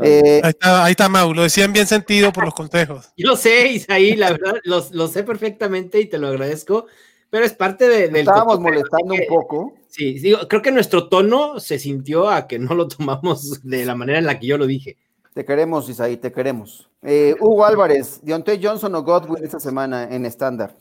Eh, 0.00 0.40
Ahí 0.42 0.50
está, 0.50 0.84
ahí 0.84 0.90
está 0.92 1.08
Mau, 1.08 1.34
lo 1.34 1.42
decían 1.42 1.72
bien 1.72 1.86
sentido 1.86 2.32
por 2.32 2.44
los 2.44 2.54
consejos. 2.54 3.12
Yo 3.16 3.36
sé, 3.36 3.68
Isaí, 3.68 4.16
la 4.16 4.32
verdad, 4.32 4.54
lo, 4.64 4.84
lo 4.92 5.08
sé 5.08 5.22
perfectamente 5.22 6.00
y 6.00 6.06
te 6.06 6.18
lo 6.18 6.28
agradezco, 6.28 6.86
pero 7.30 7.44
es 7.44 7.52
parte 7.52 7.88
de, 7.88 8.08
del 8.08 8.16
estábamos 8.16 8.56
cotorreo, 8.56 8.80
molestando 8.80 9.14
un 9.14 9.20
poco. 9.28 9.74
Sí, 9.88 10.18
digo, 10.18 10.48
creo 10.48 10.62
que 10.62 10.72
nuestro 10.72 11.08
tono 11.08 11.60
se 11.60 11.78
sintió 11.78 12.30
a 12.30 12.46
que 12.48 12.58
no 12.58 12.74
lo 12.74 12.88
tomamos 12.88 13.62
de 13.62 13.84
la 13.84 13.94
manera 13.94 14.18
en 14.18 14.26
la 14.26 14.38
que 14.38 14.46
yo 14.46 14.56
lo 14.56 14.66
dije. 14.66 14.96
Te 15.34 15.44
queremos, 15.44 15.88
Isaí, 15.88 16.16
te 16.16 16.32
queremos. 16.32 16.90
Eh, 17.02 17.34
Hugo 17.40 17.64
Álvarez, 17.64 18.20
Deontay 18.22 18.62
Johnson 18.62 18.94
o 18.94 19.02
Godwin 19.02 19.42
esta 19.44 19.60
semana 19.60 20.04
en 20.10 20.26
estándar. 20.26 20.76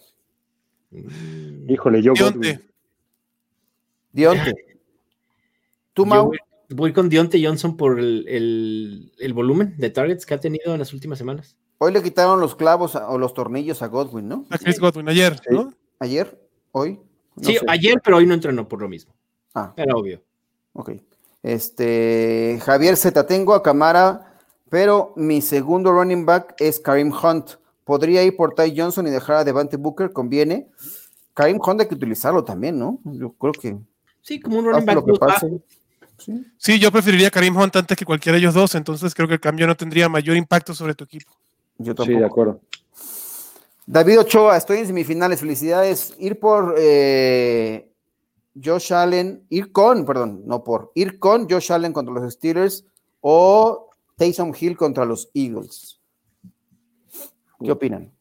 Híjole, 1.68 2.02
yo 2.02 2.14
Dionte. 2.14 2.38
Godwin. 2.38 2.72
Dionte. 4.12 4.54
¿Tú, 5.94 6.06
Mau? 6.06 6.32
Voy 6.76 6.94
con 6.94 7.10
Deontay 7.10 7.46
Johnson 7.46 7.78
por 7.78 8.00
el, 8.00 8.26
el- 8.28 9.12
el 9.20 9.34
volumen 9.34 9.76
de 9.78 9.90
targets 9.90 10.26
que 10.26 10.34
ha 10.34 10.40
tenido 10.40 10.74
en 10.74 10.80
las 10.80 10.94
últimas 10.94 11.18
semanas. 11.18 11.56
Hoy 11.78 11.92
le 11.92 12.02
quitaron 12.04 12.40
los 12.40 12.56
clavos 12.56 12.96
a- 12.96 13.10
o 13.10 13.18
los 13.18 13.34
tornillos 13.34 13.82
a 13.82 13.88
Godwin, 13.88 14.28
¿no? 14.28 14.46
A 14.50 14.58
Chris 14.58 14.80
Godwin 14.80 15.10
ayer, 15.10 15.36
Sí. 15.36 15.54
¿no? 15.56 15.74
¿Ayer? 16.00 16.40
¿Hoy? 16.72 17.00
No 17.36 17.44
sí, 17.44 17.54
sé. 17.56 17.66
ayer, 17.68 18.00
pero 18.04 18.18
hoy 18.18 18.26
no 18.26 18.34
entrenó 18.34 18.68
por 18.68 18.82
lo 18.82 18.88
mismo. 18.90 19.14
Ah, 19.56 19.74
Era 19.76 19.96
obvio. 19.96 20.22
ok. 20.74 20.92
Este, 21.44 22.60
Javier 22.64 22.96
Z, 22.96 23.26
tengo 23.28 23.54
a 23.54 23.62
Camara, 23.64 24.38
pero 24.70 25.14
mi 25.16 25.42
segundo 25.42 25.92
running 25.92 26.26
back 26.26 26.56
es 26.60 26.80
Karim 26.80 27.12
Hunt. 27.12 27.52
¿Podría 27.84 28.24
ir 28.24 28.36
por 28.38 28.54
Ty 28.56 28.74
Johnson 28.78 29.08
y 29.08 29.10
dejar 29.10 29.38
a 29.38 29.44
Devante 29.44 29.76
Booker? 29.78 30.14
¿Conviene? 30.14 30.70
Karim 31.34 31.60
Hunt 31.66 31.82
hay 31.82 31.88
que 31.88 31.96
utilizarlo 31.96 32.44
también, 32.44 32.78
¿no? 32.80 33.00
Yo 33.04 33.34
creo 33.34 33.54
que 33.54 33.78
Sí, 34.22 34.40
como 34.40 34.60
un 34.60 34.66
running 34.66 34.86
lo 34.86 34.94
back 34.96 35.06
que 35.06 35.12
dos 35.12 35.20
pase. 35.20 35.62
Sí, 36.24 36.46
Sí, 36.58 36.80
yo 36.80 36.92
preferiría 36.92 37.28
a 37.28 37.32
Karim 37.32 37.56
Hunt 37.58 37.76
antes 37.76 37.98
que 37.98 38.06
cualquiera 38.06 38.36
de 38.36 38.40
ellos 38.42 38.54
dos, 38.54 38.76
entonces 38.76 39.14
creo 39.16 39.28
que 39.28 39.36
el 39.36 39.40
cambio 39.40 39.68
no 39.68 39.76
tendría 39.76 40.08
mayor 40.10 40.38
impacto 40.38 40.74
sobre 40.74 40.94
tu 40.96 41.04
equipo. 41.04 41.32
yo 41.78 41.92
Sí, 41.92 41.96
tampoco. 41.96 42.20
de 42.20 42.26
acuerdo. 42.26 42.62
David 43.86 44.20
Ochoa, 44.22 44.58
estoy 44.58 44.80
en 44.80 44.88
semifinales. 44.88 45.40
Felicidades. 45.40 46.14
Ir 46.20 46.40
por 46.40 46.76
eh, 46.78 47.92
Josh 48.64 48.94
Allen, 48.94 49.46
ir 49.50 49.72
con, 49.72 50.06
perdón, 50.06 50.44
no 50.46 50.64
por, 50.64 50.92
ir 50.96 51.20
con 51.20 51.50
Josh 51.50 51.72
Allen 51.72 51.94
contra 51.94 52.14
los 52.14 52.34
Steelers 52.34 52.86
o 53.22 53.90
Taysom 54.18 54.54
Hill 54.58 54.78
contra 54.78 55.06
los 55.06 55.30
Eagles. 55.34 56.00
¿Qué 57.60 57.72
opinan? 57.72 58.12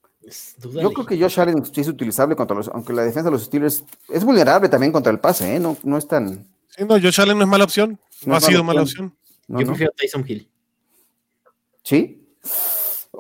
Yo 0.74 0.92
creo 0.92 1.06
que 1.06 1.18
Josh 1.20 1.40
Allen 1.40 1.64
sí 1.64 1.80
es 1.80 1.88
utilizable 1.88 2.36
contra 2.36 2.56
los, 2.56 2.68
aunque 2.68 2.92
la 2.92 3.02
defensa 3.02 3.28
de 3.28 3.32
los 3.32 3.44
Steelers 3.44 3.84
es 4.08 4.24
vulnerable 4.24 4.68
también 4.68 4.92
contra 4.92 5.10
el 5.10 5.18
pase, 5.18 5.56
¿eh? 5.56 5.60
No, 5.60 5.76
no 5.82 5.96
es 5.96 6.06
tan. 6.06 6.46
Sí, 6.70 6.84
no, 6.84 6.94
Josh 7.00 7.20
Allen 7.20 7.36
no 7.38 7.44
es 7.44 7.48
mala 7.50 7.64
opción, 7.64 7.98
no, 8.24 8.30
No 8.32 8.34
ha 8.36 8.40
sido 8.40 8.62
mala 8.64 8.78
mala 8.78 8.82
opción. 8.82 9.06
opción. 9.06 9.44
no, 9.48 9.60
Yo 9.60 9.66
no. 9.66 9.72
prefiero 9.72 9.92
Tyson 9.96 10.24
Hill. 10.26 10.48
¿Sí? 11.82 12.26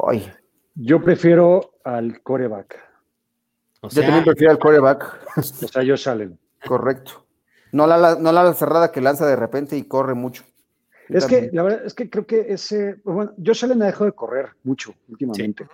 Ay, 0.06 0.30
Yo 0.74 1.02
prefiero 1.02 1.74
al 1.84 2.22
coreback. 2.22 2.76
O 3.82 3.88
yo 3.88 3.90
sea, 3.90 4.02
también 4.04 4.24
prefiero 4.24 4.52
al 4.52 4.58
quarterback. 4.58 5.18
O 5.36 5.42
sea, 5.42 5.82
Josh 5.86 6.08
Allen. 6.08 6.38
Correcto. 6.66 7.26
No 7.72 7.86
la, 7.86 7.96
la- 7.96 8.14
no 8.16 8.30
la 8.32 8.52
cerrada 8.54 8.92
que 8.92 9.00
lanza 9.00 9.26
de 9.26 9.36
repente 9.36 9.76
y 9.76 9.84
corre 9.84 10.14
mucho. 10.14 10.44
Yo 11.08 11.18
Es 11.18 11.26
que, 11.26 11.50
la 11.52 11.62
verdad, 11.62 11.84
es 11.84 11.94
que 11.94 12.08
creo 12.10 12.26
que 12.26 12.52
ese. 12.52 12.96
Bueno, 13.04 13.32
Josh 13.44 13.64
Allen 13.64 13.82
ha 13.82 13.86
dejado 13.86 14.04
de 14.06 14.12
correr 14.12 14.50
mucho 14.64 14.94
últimamente. 15.08 15.66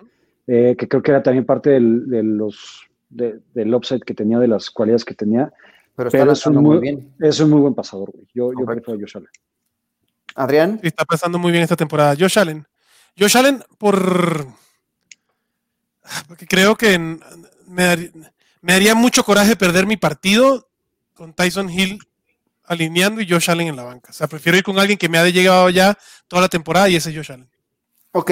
Eh, 0.47 0.75
que 0.77 0.87
creo 0.87 1.03
que 1.03 1.11
era 1.11 1.21
también 1.21 1.45
parte 1.45 1.69
del, 1.71 2.07
de 2.09 2.23
los, 2.23 2.87
de- 3.09 3.39
del 3.53 3.73
upside 3.75 4.01
que 4.01 4.13
tenía, 4.13 4.39
de 4.39 4.47
las 4.47 4.71
cualidades 4.71 5.03
que 5.05 5.13
tenía. 5.13 5.51
Pero 5.97 6.09
está 6.09 6.19
Pero 6.19 6.31
es 6.31 6.45
un, 6.45 6.53
lanzando 6.53 6.61
muy 6.61 6.75
muy, 6.77 6.81
bien. 6.81 7.15
es 7.19 7.39
un 7.39 7.49
muy 7.49 7.59
buen 7.59 7.73
pasador, 7.73 8.11
güey. 8.11 8.25
Yo, 8.33 8.51
yo 8.57 8.65
prefiero 8.65 8.93
a 8.93 9.01
Josh 9.01 9.17
Allen. 9.17 9.29
Adrián, 10.35 10.77
Sí, 10.81 10.87
está 10.87 11.03
pasando 11.03 11.39
muy 11.39 11.51
bien 11.51 11.63
esta 11.63 11.75
temporada. 11.75 12.15
Josh 12.17 12.37
Allen. 12.37 12.65
Josh 13.19 13.35
Allen 13.35 13.63
por... 13.79 14.47
Porque 16.27 16.45
creo 16.45 16.75
que 16.75 16.97
me, 16.99 17.83
dar- 17.83 18.11
me 18.61 18.73
haría 18.73 18.95
mucho 18.95 19.23
coraje 19.23 19.55
perder 19.55 19.85
mi 19.87 19.97
partido 19.97 20.69
con 21.15 21.33
Tyson 21.33 21.69
Hill 21.69 21.99
alineando 22.65 23.19
y 23.21 23.27
Josh 23.29 23.49
Allen 23.49 23.67
en 23.69 23.75
la 23.75 23.83
banca. 23.83 24.11
O 24.11 24.13
sea, 24.13 24.27
prefiero 24.27 24.57
ir 24.57 24.63
con 24.63 24.77
alguien 24.77 24.97
que 24.99 25.09
me 25.09 25.17
ha 25.17 25.27
llegado 25.27 25.69
ya 25.69 25.97
toda 26.27 26.43
la 26.43 26.47
temporada 26.49 26.87
y 26.89 26.95
ese 26.95 27.09
es 27.09 27.15
Josh 27.15 27.31
Allen. 27.31 27.49
Ok, 28.17 28.31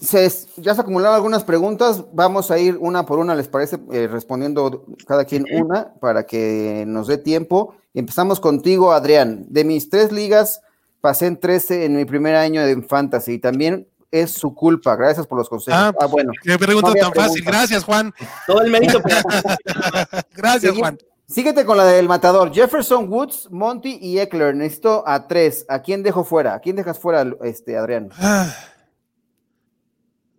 se- 0.00 0.30
ya 0.56 0.74
se 0.74 0.80
acumularon 0.80 1.14
algunas 1.14 1.44
preguntas, 1.44 2.04
vamos 2.12 2.50
a 2.50 2.58
ir 2.58 2.76
una 2.78 3.06
por 3.06 3.18
una, 3.18 3.34
¿les 3.34 3.48
parece? 3.48 3.78
Eh, 3.92 4.08
respondiendo 4.10 4.84
cada 5.06 5.24
quien 5.24 5.44
una 5.52 5.94
para 6.00 6.24
que 6.26 6.84
nos 6.86 7.06
dé 7.06 7.18
tiempo. 7.18 7.74
Empezamos 7.94 8.40
contigo, 8.40 8.92
Adrián. 8.92 9.46
De 9.48 9.64
mis 9.64 9.88
tres 9.90 10.12
ligas, 10.12 10.60
pasé 11.00 11.26
en 11.26 11.38
13 11.40 11.84
en 11.84 11.96
mi 11.96 12.04
primer 12.04 12.34
año 12.36 12.64
de 12.64 12.80
Fantasy 12.82 13.32
y 13.34 13.38
también 13.38 13.86
es 14.12 14.32
su 14.32 14.54
culpa, 14.54 14.96
gracias 14.96 15.26
por 15.26 15.38
los 15.38 15.48
consejos. 15.48 15.80
Ah, 15.80 15.92
Ah, 16.00 16.06
bueno, 16.06 16.32
Qué 16.42 16.58
pregunta 16.58 16.88
No 16.88 16.94
tan 16.94 17.12
fácil. 17.12 17.44
Gracias, 17.44 17.84
Juan. 17.84 18.12
todo 18.46 18.60
el 18.62 18.70
mérito 18.70 19.00
Gracias, 20.34 20.76
Juan. 20.76 20.98
Síguete 21.28 21.64
con 21.64 21.76
la 21.76 21.84
del 21.84 22.08
matador. 22.08 22.52
Jefferson 22.52 23.08
Woods, 23.08 23.46
Monty 23.52 23.98
y 24.02 24.18
Eckler. 24.18 24.52
Necesito 24.56 25.04
a 25.06 25.28
tres. 25.28 25.64
¿A 25.68 25.80
quién 25.80 26.02
dejo 26.02 26.24
fuera? 26.24 26.54
¿A 26.54 26.58
quién 26.58 26.74
dejas 26.74 26.98
fuera, 26.98 27.24
este, 27.44 27.76
Adrián? 27.76 28.08
Ah. 28.18 28.52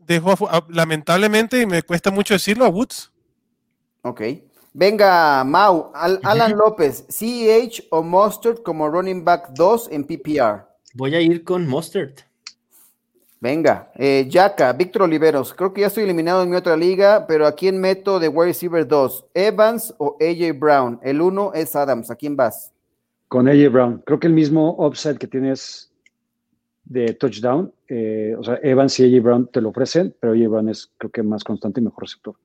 Dejo 0.05 0.31
afu- 0.31 0.47
ah, 0.49 0.65
lamentablemente, 0.69 1.61
y 1.61 1.65
me 1.65 1.83
cuesta 1.83 2.11
mucho 2.11 2.33
decirlo, 2.33 2.65
a 2.65 2.69
Woods. 2.69 3.11
Ok. 4.03 4.21
Venga, 4.73 5.43
Mau, 5.43 5.91
Al- 5.93 6.19
Alan 6.23 6.55
López, 6.57 7.05
CEH 7.09 7.87
o 7.91 8.01
Mustard 8.01 8.61
como 8.63 8.87
running 8.89 9.23
back 9.23 9.49
2 9.53 9.89
en 9.91 10.05
PPR. 10.05 10.65
Voy 10.93 11.13
a 11.15 11.21
ir 11.21 11.43
con 11.43 11.67
Mustard. 11.67 12.13
Venga, 13.39 13.91
eh, 13.95 14.27
Yaka, 14.29 14.71
Víctor 14.73 15.01
Oliveros, 15.03 15.53
creo 15.53 15.73
que 15.73 15.81
ya 15.81 15.87
estoy 15.87 16.03
eliminado 16.03 16.43
en 16.43 16.49
mi 16.51 16.55
otra 16.55 16.77
liga, 16.77 17.25
pero 17.27 17.47
¿a 17.47 17.55
quién 17.55 17.79
meto 17.81 18.19
de 18.19 18.27
wide 18.27 18.49
receiver 18.49 18.87
2? 18.87 19.25
¿Evans 19.33 19.95
o 19.97 20.15
AJ 20.21 20.51
Brown? 20.59 20.99
El 21.01 21.21
uno 21.21 21.51
es 21.53 21.75
Adams, 21.75 22.11
¿a 22.11 22.15
quién 22.15 22.35
vas? 22.35 22.71
Con 23.27 23.47
AJ 23.47 23.69
Brown. 23.71 24.03
Creo 24.05 24.19
que 24.19 24.27
el 24.27 24.33
mismo 24.33 24.75
upside 24.77 25.17
que 25.17 25.25
tienes 25.25 25.91
de 26.85 27.13
touchdown, 27.15 27.73
eh, 27.93 28.33
o 28.39 28.43
sea, 28.43 28.57
Evans 28.63 28.97
y 29.01 29.03
AJ 29.17 29.21
Brown 29.21 29.49
te 29.51 29.59
lo 29.59 29.67
ofrecen, 29.69 30.15
pero 30.17 30.31
AJ 30.31 30.47
Brown 30.47 30.69
es 30.69 30.89
creo 30.97 31.11
que 31.11 31.21
más 31.23 31.43
constante 31.43 31.81
y 31.81 31.83
mejor 31.83 32.03
receptor. 32.03 32.35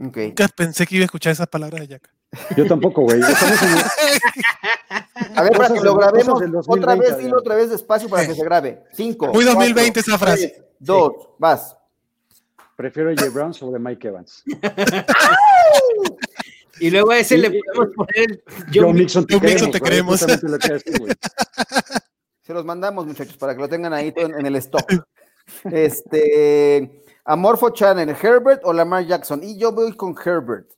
Ok. 0.00 0.16
Nunca 0.16 0.46
pensé 0.48 0.86
que 0.86 0.94
iba 0.94 1.02
a 1.02 1.06
escuchar 1.06 1.32
esas 1.32 1.48
palabras 1.48 1.80
de 1.80 1.88
Jack. 1.88 2.08
Yo 2.56 2.64
tampoco, 2.66 3.02
güey. 3.02 3.18
En- 3.18 3.24
A 5.36 5.42
ver, 5.42 5.52
para 5.52 5.74
que 5.74 5.80
lo 5.80 5.96
grabemos 5.96 6.40
otra 6.68 6.94
2020, 6.94 7.04
vez, 7.04 7.18
dilo 7.18 7.38
otra 7.38 7.56
vez 7.56 7.70
despacio 7.70 8.08
para 8.08 8.24
que 8.26 8.34
se 8.34 8.44
grabe. 8.44 8.84
Cinco. 8.92 9.26
Muy 9.32 9.44
2020 9.44 9.92
cuatro, 9.92 10.00
esa 10.14 10.18
frase. 10.18 10.48
tres, 10.50 10.62
Dos, 10.78 11.12
vas. 11.38 11.76
prefiero 12.76 13.10
AJ 13.10 13.32
Brown 13.34 13.52
sobre 13.52 13.80
Mike 13.80 14.06
Evans. 14.08 14.44
Y 16.82 16.88
luego 16.90 17.10
a 17.10 17.18
ese 17.18 17.36
le 17.36 17.50
podemos 17.50 17.94
poner 17.94 18.30
el 18.30 18.42
Joe 18.72 18.84
Joe 18.84 18.92
Mixon 18.94 19.26
te 19.26 19.38
queremos. 19.38 19.62
Mixon 19.62 19.70
te 19.70 19.80
queremos. 19.80 21.10
Se 22.50 22.54
los 22.54 22.64
mandamos, 22.64 23.06
muchachos, 23.06 23.36
para 23.36 23.54
que 23.54 23.60
lo 23.60 23.68
tengan 23.68 23.92
ahí 23.92 24.12
en, 24.16 24.44
el 24.44 24.56
stock. 24.56 24.84
Este, 25.70 27.04
Amorfo 27.24 27.70
Channel, 27.70 28.08
Herbert 28.20 28.62
o 28.64 28.72
Lamar 28.72 29.06
Jackson. 29.06 29.40
Y 29.44 29.56
yo 29.56 29.70
voy 29.70 29.92
con 29.94 30.16
Herbert. 30.18 30.68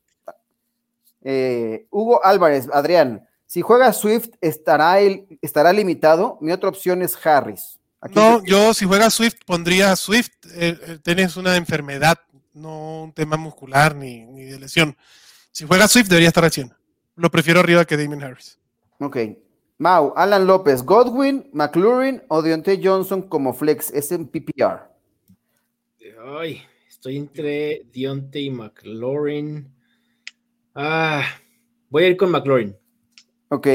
Eh, 1.22 1.86
Hugo 1.90 2.22
Álvarez, 2.22 2.68
Adrián, 2.70 3.26
si 3.46 3.62
juega 3.62 3.90
Swift, 3.94 4.28
¿estará, 4.42 5.00
el- 5.00 5.38
estará 5.40 5.72
limitado? 5.72 6.36
Mi 6.42 6.52
otra 6.52 6.68
opción 6.68 7.00
es 7.00 7.16
Harris. 7.26 7.78
¿A 8.02 8.08
quién 8.08 8.22
No, 8.22 8.42
te- 8.42 8.50
yo 8.50 8.74
si 8.74 8.84
juegas 8.84 9.14
Swift 9.14 9.36
pondría 9.46 9.96
Swift. 9.96 10.28
eh, 10.54 10.78
eh, 10.78 10.98
tienes 11.02 11.38
una 11.38 11.56
enfermedad, 11.56 12.18
no 12.52 13.04
un 13.04 13.12
tema 13.14 13.38
muscular 13.38 13.94
ni, 13.96 14.26
ni 14.26 14.44
de 14.44 14.58
lesión. 14.58 14.94
Si 15.50 15.66
juegas 15.66 15.90
Swift 15.90 16.08
debería 16.08 16.28
estar 16.28 16.50
100. 16.50 16.70
Lo 17.16 17.30
prefiero 17.30 17.60
arriba 17.60 17.86
que 17.86 17.96
Damien 17.96 18.22
Harris. 18.24 18.58
Ok. 18.98 19.16
Mau, 19.78 20.12
Alan 20.16 20.46
López, 20.46 20.82
Godwin, 20.84 21.48
McLaurin 21.52 22.22
o 22.28 22.42
Deontay 22.42 22.80
Johnson 22.82 23.22
como 23.22 23.52
flex, 23.52 23.90
es 23.92 24.12
en 24.12 24.26
PPR. 24.28 24.88
Ay, 26.24 26.62
estoy 26.88 27.16
entre 27.16 27.84
Deontay 27.92 28.46
y 28.46 28.50
McLaurin. 28.50 29.68
Ah, 30.74 31.24
voy 31.90 32.04
a 32.04 32.08
ir 32.08 32.16
con 32.16 32.30
McLaurin. 32.30 32.76
Ok. 33.48 33.66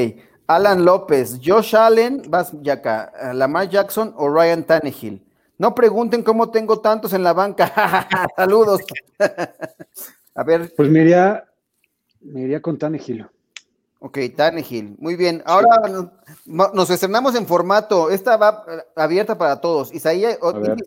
Alan 0.47 0.85
López, 0.85 1.41
Josh 1.43 1.75
Allen, 1.75 2.21
vas 2.29 2.53
ya 2.61 2.73
acá, 2.73 3.11
Lamar 3.33 3.67
Jackson 3.69 4.13
o 4.15 4.29
Ryan 4.29 4.63
Tannehill. 4.63 5.21
No 5.57 5.75
pregunten 5.75 6.23
cómo 6.23 6.51
tengo 6.51 6.79
tantos 6.79 7.13
en 7.13 7.23
la 7.23 7.33
banca. 7.33 8.07
Saludos. 8.37 8.81
a 10.35 10.43
ver. 10.43 10.73
Pues 10.75 10.89
me 10.89 11.01
iría, 11.01 11.43
me 12.21 12.41
iría 12.43 12.61
con 12.61 12.77
Tannehill. 12.77 13.27
Ok, 13.99 14.19
Tannehill. 14.35 14.95
Muy 14.99 15.15
bien. 15.15 15.41
Ahora 15.45 15.69
nos, 16.45 16.89
estrenamos 16.89 17.35
en 17.35 17.47
formato. 17.47 18.11
Esta 18.11 18.37
va 18.37 18.63
abierta 18.95 19.37
para 19.37 19.59
todos. 19.59 19.93
Isaías, 19.93 20.37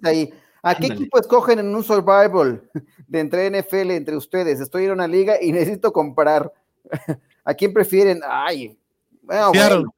Isaí, 0.00 0.32
¿a 0.62 0.74
qué 0.76 0.86
equipo 0.86 1.18
escogen 1.18 1.58
en 1.58 1.74
un 1.74 1.82
survival 1.82 2.62
de 3.08 3.20
entre 3.20 3.50
NFL 3.50 3.90
entre 3.90 4.16
ustedes? 4.16 4.60
Estoy 4.60 4.84
en 4.84 4.92
una 4.92 5.08
liga 5.08 5.34
y 5.40 5.50
necesito 5.52 5.92
comprar. 5.92 6.52
¿A 7.44 7.54
quién 7.54 7.72
prefieren? 7.72 8.20
Ay, 8.28 8.78
bueno, 9.22 9.92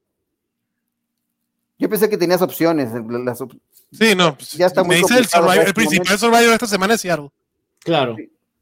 Yo 1.78 1.88
pensé 1.88 2.08
que 2.08 2.16
tenías 2.16 2.40
opciones. 2.40 2.90
sí, 3.90 4.14
no. 4.14 4.36
Pues, 4.36 4.52
ya 4.52 4.66
está 4.66 4.82
muy 4.82 4.96
me 4.96 5.02
dice 5.02 5.18
el, 5.18 5.66
el 5.66 5.74
principal 5.74 6.18
survival 6.18 6.46
de 6.46 6.52
esta 6.54 6.66
semana 6.66 6.94
es 6.94 7.00
Seattle. 7.00 7.30
Claro. 7.80 8.16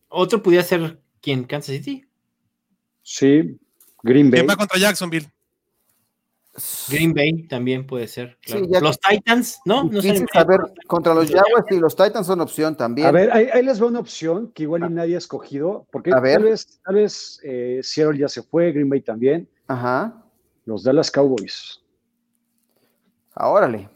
Otro 0.09 0.43
podría 0.43 0.63
ser 0.63 0.99
quién, 1.21 1.45
Kansas 1.45 1.77
City. 1.77 2.05
Sí, 3.03 3.59
Green 4.03 4.31
Bay. 4.31 4.41
¿Quién 4.41 4.51
va 4.51 4.57
contra 4.57 4.79
Jacksonville? 4.79 5.27
Green 6.89 7.15
Bay 7.15 7.47
también 7.47 7.87
puede 7.87 8.09
ser. 8.09 8.37
los 8.81 8.99
Titans, 8.99 9.61
¿no? 9.65 9.85
No 9.85 10.03
sé. 10.03 10.27
A 10.35 10.45
ver, 10.45 10.61
contra 10.87 11.15
los 11.15 11.31
Jaguars 11.31 11.67
y 11.71 11.79
los 11.79 11.95
Titans 11.95 12.27
son 12.27 12.41
opción 12.41 12.77
también. 12.77 13.07
A 13.07 13.13
ver, 13.13 13.31
ahí, 13.33 13.63
les 13.63 13.81
va 13.81 13.87
una 13.87 14.01
opción 14.01 14.51
que 14.53 14.65
igual 14.65 14.83
ni 14.83 14.95
nadie 14.95 15.15
ha 15.15 15.19
escogido, 15.19 15.87
porque 15.93 16.11
a 16.11 16.21
tal 16.21 16.43
vez, 16.43 16.81
tal 16.85 16.95
vez 16.97 17.41
eh, 17.45 17.81
Seattle 17.83 18.19
ya 18.19 18.29
se 18.29 18.43
fue, 18.43 18.73
Green 18.73 18.89
Bay 18.89 19.01
también. 19.01 19.49
Ajá. 19.69 20.23
Los 20.65 20.83
Dallas 20.83 21.11
Cowboys. 21.11 21.81
Órale. 23.35 23.89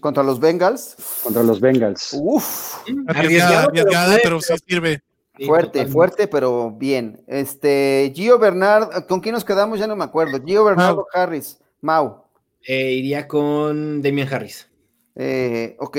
¿Contra 0.00 0.22
los 0.22 0.40
Bengals? 0.40 0.96
Contra 1.22 1.42
los 1.42 1.60
Bengals. 1.60 2.16
Uf. 2.18 2.78
Arriesgada, 3.06 4.18
pero 4.22 4.40
sí 4.40 4.54
sirve. 4.66 5.02
Fuerte, 5.46 5.86
fuerte, 5.86 6.28
pero 6.28 6.70
bien. 6.70 7.22
Este, 7.26 8.12
Gio 8.14 8.38
Bernard, 8.38 9.06
¿con 9.06 9.20
quién 9.20 9.34
nos 9.34 9.44
quedamos? 9.44 9.78
Ya 9.78 9.86
no 9.86 9.96
me 9.96 10.04
acuerdo. 10.04 10.42
Gio 10.44 10.64
Bernardo 10.64 11.06
Harris, 11.12 11.58
Mau. 11.80 12.24
Eh, 12.66 12.92
iría 12.92 13.28
con 13.28 14.02
Demian 14.02 14.32
Harris. 14.32 14.68
Eh, 15.14 15.76
ok. 15.78 15.96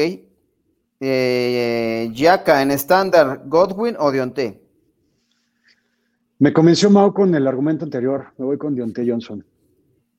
Eh, 1.01 2.09
Yaka 2.13 2.61
en 2.61 2.71
estándar, 2.71 3.43
Godwin 3.45 3.95
o 3.99 4.11
Dionte. 4.11 4.61
Me 6.39 6.53
convenció 6.53 6.89
Mau 6.89 7.13
con 7.13 7.33
el 7.35 7.47
argumento 7.47 7.85
anterior. 7.85 8.27
Me 8.37 8.45
voy 8.45 8.57
con 8.57 8.75
Dionte 8.75 9.05
Johnson. 9.07 9.45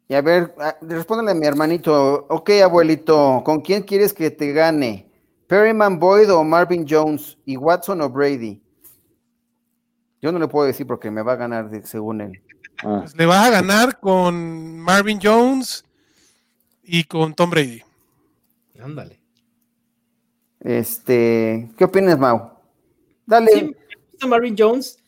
Y 0.08 0.14
a 0.14 0.22
ver, 0.22 0.54
respóndele 0.82 1.30
a 1.30 1.34
mi 1.34 1.46
hermanito. 1.46 2.26
Ok, 2.28 2.50
abuelito, 2.64 3.42
¿con 3.44 3.60
quién 3.60 3.82
quieres 3.84 4.12
que 4.12 4.30
te 4.30 4.52
gane? 4.52 5.08
¿Perryman 5.46 5.98
Boyd 5.98 6.32
o 6.32 6.42
Marvin 6.42 6.84
Jones? 6.88 7.38
¿Y 7.44 7.56
Watson 7.56 8.00
o 8.00 8.10
Brady? 8.10 8.60
Yo 10.22 10.32
no 10.32 10.38
le 10.38 10.48
puedo 10.48 10.66
decir 10.66 10.86
porque 10.86 11.10
me 11.10 11.22
va 11.22 11.32
a 11.32 11.36
ganar 11.36 11.70
según 11.84 12.20
él. 12.20 12.42
Ah. 12.82 13.00
Pues 13.00 13.16
le 13.16 13.26
vas 13.26 13.46
a 13.46 13.50
ganar 13.50 14.00
con 14.00 14.78
Marvin 14.78 15.18
Jones 15.22 15.84
y 16.82 17.04
con 17.04 17.34
Tom 17.34 17.50
Brady. 17.50 17.82
Ándale. 18.78 19.20
Este, 20.60 21.70
¿qué 21.76 21.84
opinas, 21.84 22.18
Mau? 22.18 22.50
Dale. 23.24 23.50
Sí, 23.52 24.26
Marvin 24.26 24.54
Jones, 24.58 24.98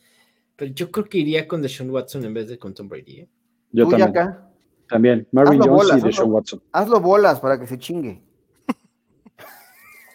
pero 0.55 0.71
yo 0.71 0.89
creo 0.89 1.05
que 1.05 1.19
iría 1.19 1.47
con 1.47 1.61
Deshaun 1.61 1.91
Watson 1.91 2.23
en 2.25 2.33
vez 2.33 2.47
de 2.47 2.57
con 2.57 2.73
Tom 2.73 2.87
Brady. 2.87 3.21
¿eh? 3.21 3.29
Yo 3.71 3.87
también. 3.87 4.09
Acá? 4.09 4.49
También, 4.87 5.27
Marvin 5.31 5.59
Jones 5.61 5.97
y 5.97 6.01
Deshaun 6.01 6.31
Watson. 6.31 6.61
Hazlo 6.71 6.99
bolas 6.99 7.39
para 7.39 7.59
que 7.59 7.67
se 7.67 7.77
chingue. 7.77 8.21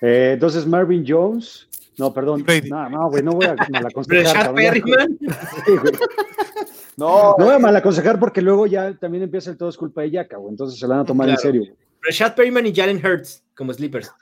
Eh, 0.00 0.30
entonces, 0.34 0.64
Marvin 0.64 1.04
Jones, 1.04 1.67
no, 1.98 2.14
perdón. 2.14 2.44
No, 2.68 2.88
no, 2.90 3.10
güey, 3.10 3.22
no 3.22 3.32
voy 3.32 3.46
a 3.46 3.56
malaconsejar. 3.70 4.54
no, 6.96 7.34
no 7.36 7.44
voy 7.44 7.54
a 7.54 7.58
malaconsejar 7.58 8.20
porque 8.20 8.40
luego 8.40 8.66
ya 8.66 8.94
también 8.94 9.24
empieza 9.24 9.50
el 9.50 9.56
todo 9.56 9.68
es 9.68 9.76
culpa 9.76 10.02
de 10.02 10.12
Yaka, 10.12 10.36
güey. 10.36 10.50
Entonces 10.50 10.78
se 10.78 10.86
la 10.86 10.94
van 10.94 11.04
a 11.04 11.06
tomar 11.06 11.28
en 11.28 11.36
serio. 11.36 11.64
Rashad 12.00 12.34
Perryman 12.34 12.66
y 12.66 12.74
Jalen 12.74 13.04
Hurts 13.04 13.42
como 13.54 13.74
sleepers. 13.74 14.12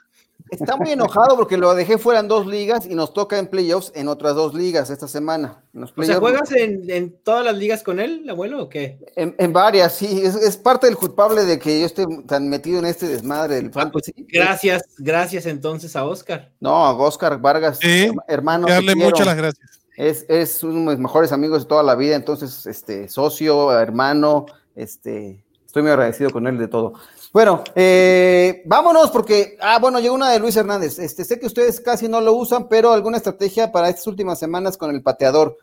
Está 0.49 0.77
muy 0.77 0.91
enojado 0.91 1.35
porque 1.35 1.57
lo 1.57 1.73
dejé 1.75 1.97
fuera 1.97 2.19
en 2.19 2.27
dos 2.27 2.47
ligas 2.47 2.85
y 2.85 2.95
nos 2.95 3.13
toca 3.13 3.37
en 3.37 3.47
playoffs 3.47 3.91
en 3.95 4.07
otras 4.07 4.35
dos 4.35 4.53
ligas 4.53 4.89
esta 4.89 5.07
semana. 5.07 5.63
o 5.73 6.03
sea, 6.03 6.19
¿juegas 6.19 6.51
en, 6.51 7.15
todas 7.23 7.43
las 7.43 7.57
ligas 7.57 7.83
con 7.83 7.99
él, 7.99 8.27
abuelo, 8.29 8.63
o 8.63 8.69
qué? 8.69 8.99
En, 9.15 9.53
varias, 9.53 9.95
sí. 9.95 10.21
Es, 10.23 10.57
parte 10.57 10.87
del 10.87 10.95
culpable 10.95 11.45
de 11.45 11.59
que 11.59 11.79
yo 11.79 11.85
esté 11.85 12.05
tan 12.27 12.49
metido 12.49 12.79
en 12.79 12.85
este 12.85 13.07
desmadre 13.07 13.55
del 13.55 13.71
ah, 13.75 13.89
pues 13.91 14.11
gracias, 14.27 14.83
gracias 14.97 15.45
entonces 15.45 15.95
a 15.95 16.05
Oscar. 16.05 16.51
No, 16.59 16.85
a 16.85 16.93
Oscar 16.93 17.39
Vargas, 17.39 17.79
hermano. 18.27 18.67
Darle 18.67 18.95
muchas 18.95 19.25
las 19.25 19.37
gracias. 19.37 19.79
Es, 19.97 20.25
es 20.29 20.63
uno 20.63 20.91
de 20.91 20.95
mis 20.95 20.99
mejores 20.99 21.31
amigos 21.31 21.63
de 21.63 21.69
toda 21.69 21.81
la 21.81 21.95
vida, 21.95 22.15
entonces, 22.15 22.67
este, 22.67 23.09
socio, 23.09 23.71
hermano, 23.79 24.45
este, 24.75 25.43
estoy 25.65 25.81
muy 25.81 25.91
agradecido 25.91 26.29
con 26.29 26.45
él 26.45 26.59
de 26.59 26.67
todo. 26.67 26.93
Bueno, 27.33 27.63
eh, 27.75 28.63
vámonos 28.65 29.11
porque, 29.11 29.57
ah, 29.59 29.79
bueno, 29.79 29.99
llegó 29.99 30.15
una 30.15 30.31
de 30.31 30.39
Luis 30.39 30.55
Hernández. 30.55 30.97
Este, 30.97 31.23
sé 31.23 31.39
que 31.39 31.45
ustedes 31.45 31.79
casi 31.81 32.07
no 32.07 32.21
lo 32.21 32.33
usan, 32.33 32.67
pero 32.67 32.93
alguna 32.93 33.17
estrategia 33.17 33.71
para 33.71 33.89
estas 33.89 34.07
últimas 34.07 34.39
semanas 34.39 34.77
con 34.77 34.93
el 34.93 35.01
pateador. 35.01 35.57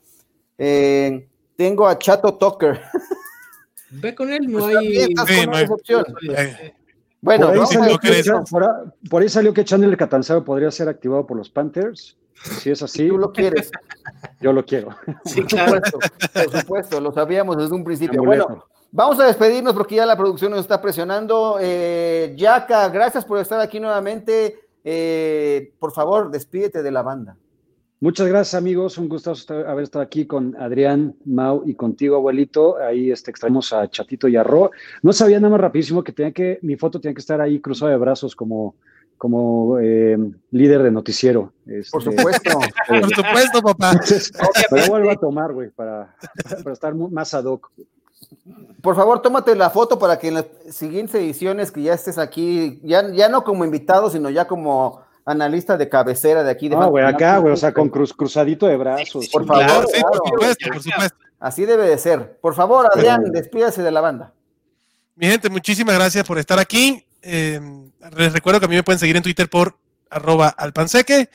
Eh, 0.58 1.26
tengo 1.56 1.86
a 1.88 1.98
Chato 1.98 2.34
Tucker. 2.34 2.80
Ve 3.90 4.14
con 4.14 4.32
él, 4.32 4.50
no 4.50 4.60
pues 4.60 4.76
hay, 4.76 5.66
opción. 5.68 6.04
Bueno, 7.20 7.46
por 7.46 7.58
ahí, 7.58 7.66
salió 7.66 7.98
que, 7.98 8.22
por, 9.08 9.22
ahí, 9.22 9.28
salió 9.28 9.54
que 9.54 9.64
Chandler 9.64 9.96
Catanzaro 9.96 10.44
podría 10.44 10.70
ser 10.70 10.88
activado 10.88 11.26
por 11.26 11.36
los 11.36 11.48
Panthers. 11.48 12.18
Si 12.60 12.70
es 12.70 12.82
así. 12.82 13.08
tú 13.08 13.16
lo 13.16 13.32
quieres. 13.32 13.70
Yo 14.40 14.52
lo 14.52 14.64
quiero. 14.66 14.96
Sí, 15.24 15.42
claro. 15.44 15.80
por 16.32 16.60
supuesto, 16.60 17.00
lo 17.00 17.12
sabíamos 17.12 17.56
desde 17.56 17.74
un 17.74 17.84
principio. 17.84 18.22
Bueno, 18.22 18.66
Vamos 18.96 19.18
a 19.18 19.26
despedirnos 19.26 19.74
porque 19.74 19.96
ya 19.96 20.06
la 20.06 20.16
producción 20.16 20.52
nos 20.52 20.60
está 20.60 20.80
presionando. 20.80 21.58
Eh, 21.60 22.32
Yaka, 22.36 22.88
gracias 22.90 23.24
por 23.24 23.40
estar 23.40 23.60
aquí 23.60 23.80
nuevamente. 23.80 24.60
Eh, 24.84 25.72
por 25.80 25.90
favor, 25.90 26.30
despídete 26.30 26.80
de 26.80 26.92
la 26.92 27.02
banda. 27.02 27.36
Muchas 27.98 28.28
gracias, 28.28 28.54
amigos. 28.54 28.96
Un 28.96 29.08
gusto 29.08 29.32
haber 29.66 29.82
estado 29.82 30.04
aquí 30.04 30.26
con 30.26 30.56
Adrián, 30.56 31.16
Mau 31.24 31.64
y 31.66 31.74
contigo, 31.74 32.14
abuelito. 32.14 32.76
Ahí 32.76 33.10
este, 33.10 33.32
extraemos 33.32 33.72
a 33.72 33.90
Chatito 33.90 34.28
y 34.28 34.36
a 34.36 34.44
Ro. 34.44 34.70
No 35.02 35.12
sabía 35.12 35.40
nada 35.40 35.50
más 35.50 35.60
rapidísimo 35.60 36.04
que 36.04 36.12
tenía 36.12 36.30
que, 36.30 36.60
mi 36.62 36.76
foto 36.76 37.00
tenía 37.00 37.16
que 37.16 37.20
estar 37.20 37.40
ahí 37.40 37.60
cruzada 37.60 37.90
de 37.90 37.98
brazos 37.98 38.36
como, 38.36 38.76
como 39.18 39.76
eh, 39.80 40.16
líder 40.52 40.84
de 40.84 40.92
noticiero. 40.92 41.52
Este, 41.66 41.90
por 41.90 42.04
supuesto. 42.04 42.60
por 42.88 43.12
supuesto, 43.12 43.60
papá. 43.60 44.00
pero 44.70 44.86
vuelvo 44.86 45.10
a 45.10 45.16
tomar, 45.16 45.52
güey, 45.52 45.70
para, 45.70 46.14
para 46.62 46.72
estar 46.72 46.94
más 46.94 47.34
ad 47.34 47.46
hoc. 47.46 47.72
Por 48.82 48.96
favor, 48.96 49.22
tómate 49.22 49.54
la 49.54 49.70
foto 49.70 49.98
para 49.98 50.18
que 50.18 50.28
en 50.28 50.34
las 50.34 50.46
siguientes 50.70 51.14
ediciones 51.14 51.72
que 51.72 51.82
ya 51.82 51.94
estés 51.94 52.18
aquí, 52.18 52.80
ya, 52.82 53.10
ya 53.12 53.28
no 53.28 53.44
como 53.44 53.64
invitado, 53.64 54.10
sino 54.10 54.30
ya 54.30 54.46
como 54.46 55.02
analista 55.24 55.76
de 55.76 55.88
cabecera 55.88 56.42
de 56.42 56.50
aquí. 56.50 56.68
De 56.68 56.76
ah, 56.76 56.86
güey, 56.86 57.04
acá, 57.04 57.38
güey, 57.38 57.54
o 57.54 57.56
sea, 57.56 57.72
con 57.72 57.88
cruz, 57.88 58.12
cruzadito 58.12 58.66
de 58.66 58.76
brazos. 58.76 59.28
Por 59.28 59.46
favor, 59.46 59.66
por 59.66 60.28
supuesto, 60.28 60.70
por 60.70 60.82
supuesto. 60.82 61.16
Así 61.40 61.64
debe 61.64 61.86
de 61.86 61.98
ser. 61.98 62.38
Por 62.40 62.54
favor, 62.54 62.88
Adrián, 62.92 63.24
despídase 63.32 63.82
de 63.82 63.90
la 63.90 64.00
banda. 64.00 64.32
Mi 65.16 65.26
gente, 65.26 65.48
muchísimas 65.48 65.94
gracias 65.94 66.26
por 66.26 66.38
estar 66.38 66.58
aquí. 66.58 67.04
Eh, 67.22 67.60
les 68.16 68.32
recuerdo 68.32 68.60
que 68.60 68.66
a 68.66 68.68
mí 68.68 68.74
me 68.76 68.82
pueden 68.82 68.98
seguir 68.98 69.16
en 69.16 69.22
Twitter 69.22 69.48
por 69.48 69.76
arroba 70.10 70.48
alpanseque. 70.48 71.30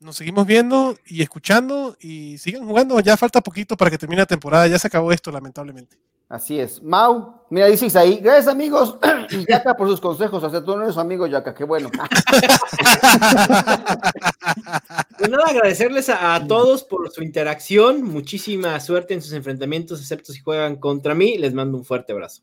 Nos 0.00 0.16
seguimos 0.16 0.46
viendo 0.46 0.96
y 1.06 1.22
escuchando 1.22 1.96
y 2.00 2.38
sigan 2.38 2.66
jugando. 2.66 2.98
Ya 3.00 3.16
falta 3.16 3.40
poquito 3.40 3.76
para 3.76 3.90
que 3.90 3.98
termine 3.98 4.22
la 4.22 4.26
temporada. 4.26 4.66
Ya 4.66 4.78
se 4.78 4.86
acabó 4.86 5.12
esto, 5.12 5.30
lamentablemente. 5.30 5.96
Así 6.30 6.60
es. 6.60 6.80
Mau, 6.80 7.34
mira, 7.50 7.66
dices 7.66 7.96
ahí, 7.96 8.20
gracias 8.22 8.46
amigos, 8.46 8.96
y 9.30 9.44
Yaka 9.50 9.76
por 9.76 9.88
sus 9.88 10.00
consejos. 10.00 10.44
O 10.44 10.48
sea, 10.48 10.62
tú 10.62 10.76
no 10.76 10.84
eres 10.84 10.94
su 10.94 11.00
amigo, 11.00 11.26
Yaka, 11.26 11.52
qué 11.52 11.64
bueno. 11.64 11.90
pues 15.18 15.28
nada, 15.28 15.48
agradecerles 15.48 16.08
a, 16.08 16.46
todos 16.46 16.84
por 16.84 17.10
su 17.10 17.24
interacción. 17.24 18.04
Muchísima 18.04 18.78
suerte 18.78 19.12
en 19.12 19.22
sus 19.22 19.32
enfrentamientos, 19.32 19.98
excepto 19.98 20.32
si 20.32 20.38
juegan 20.40 20.76
contra 20.76 21.16
mí. 21.16 21.36
Les 21.36 21.52
mando 21.52 21.78
un 21.78 21.84
fuerte 21.84 22.12
abrazo. 22.12 22.42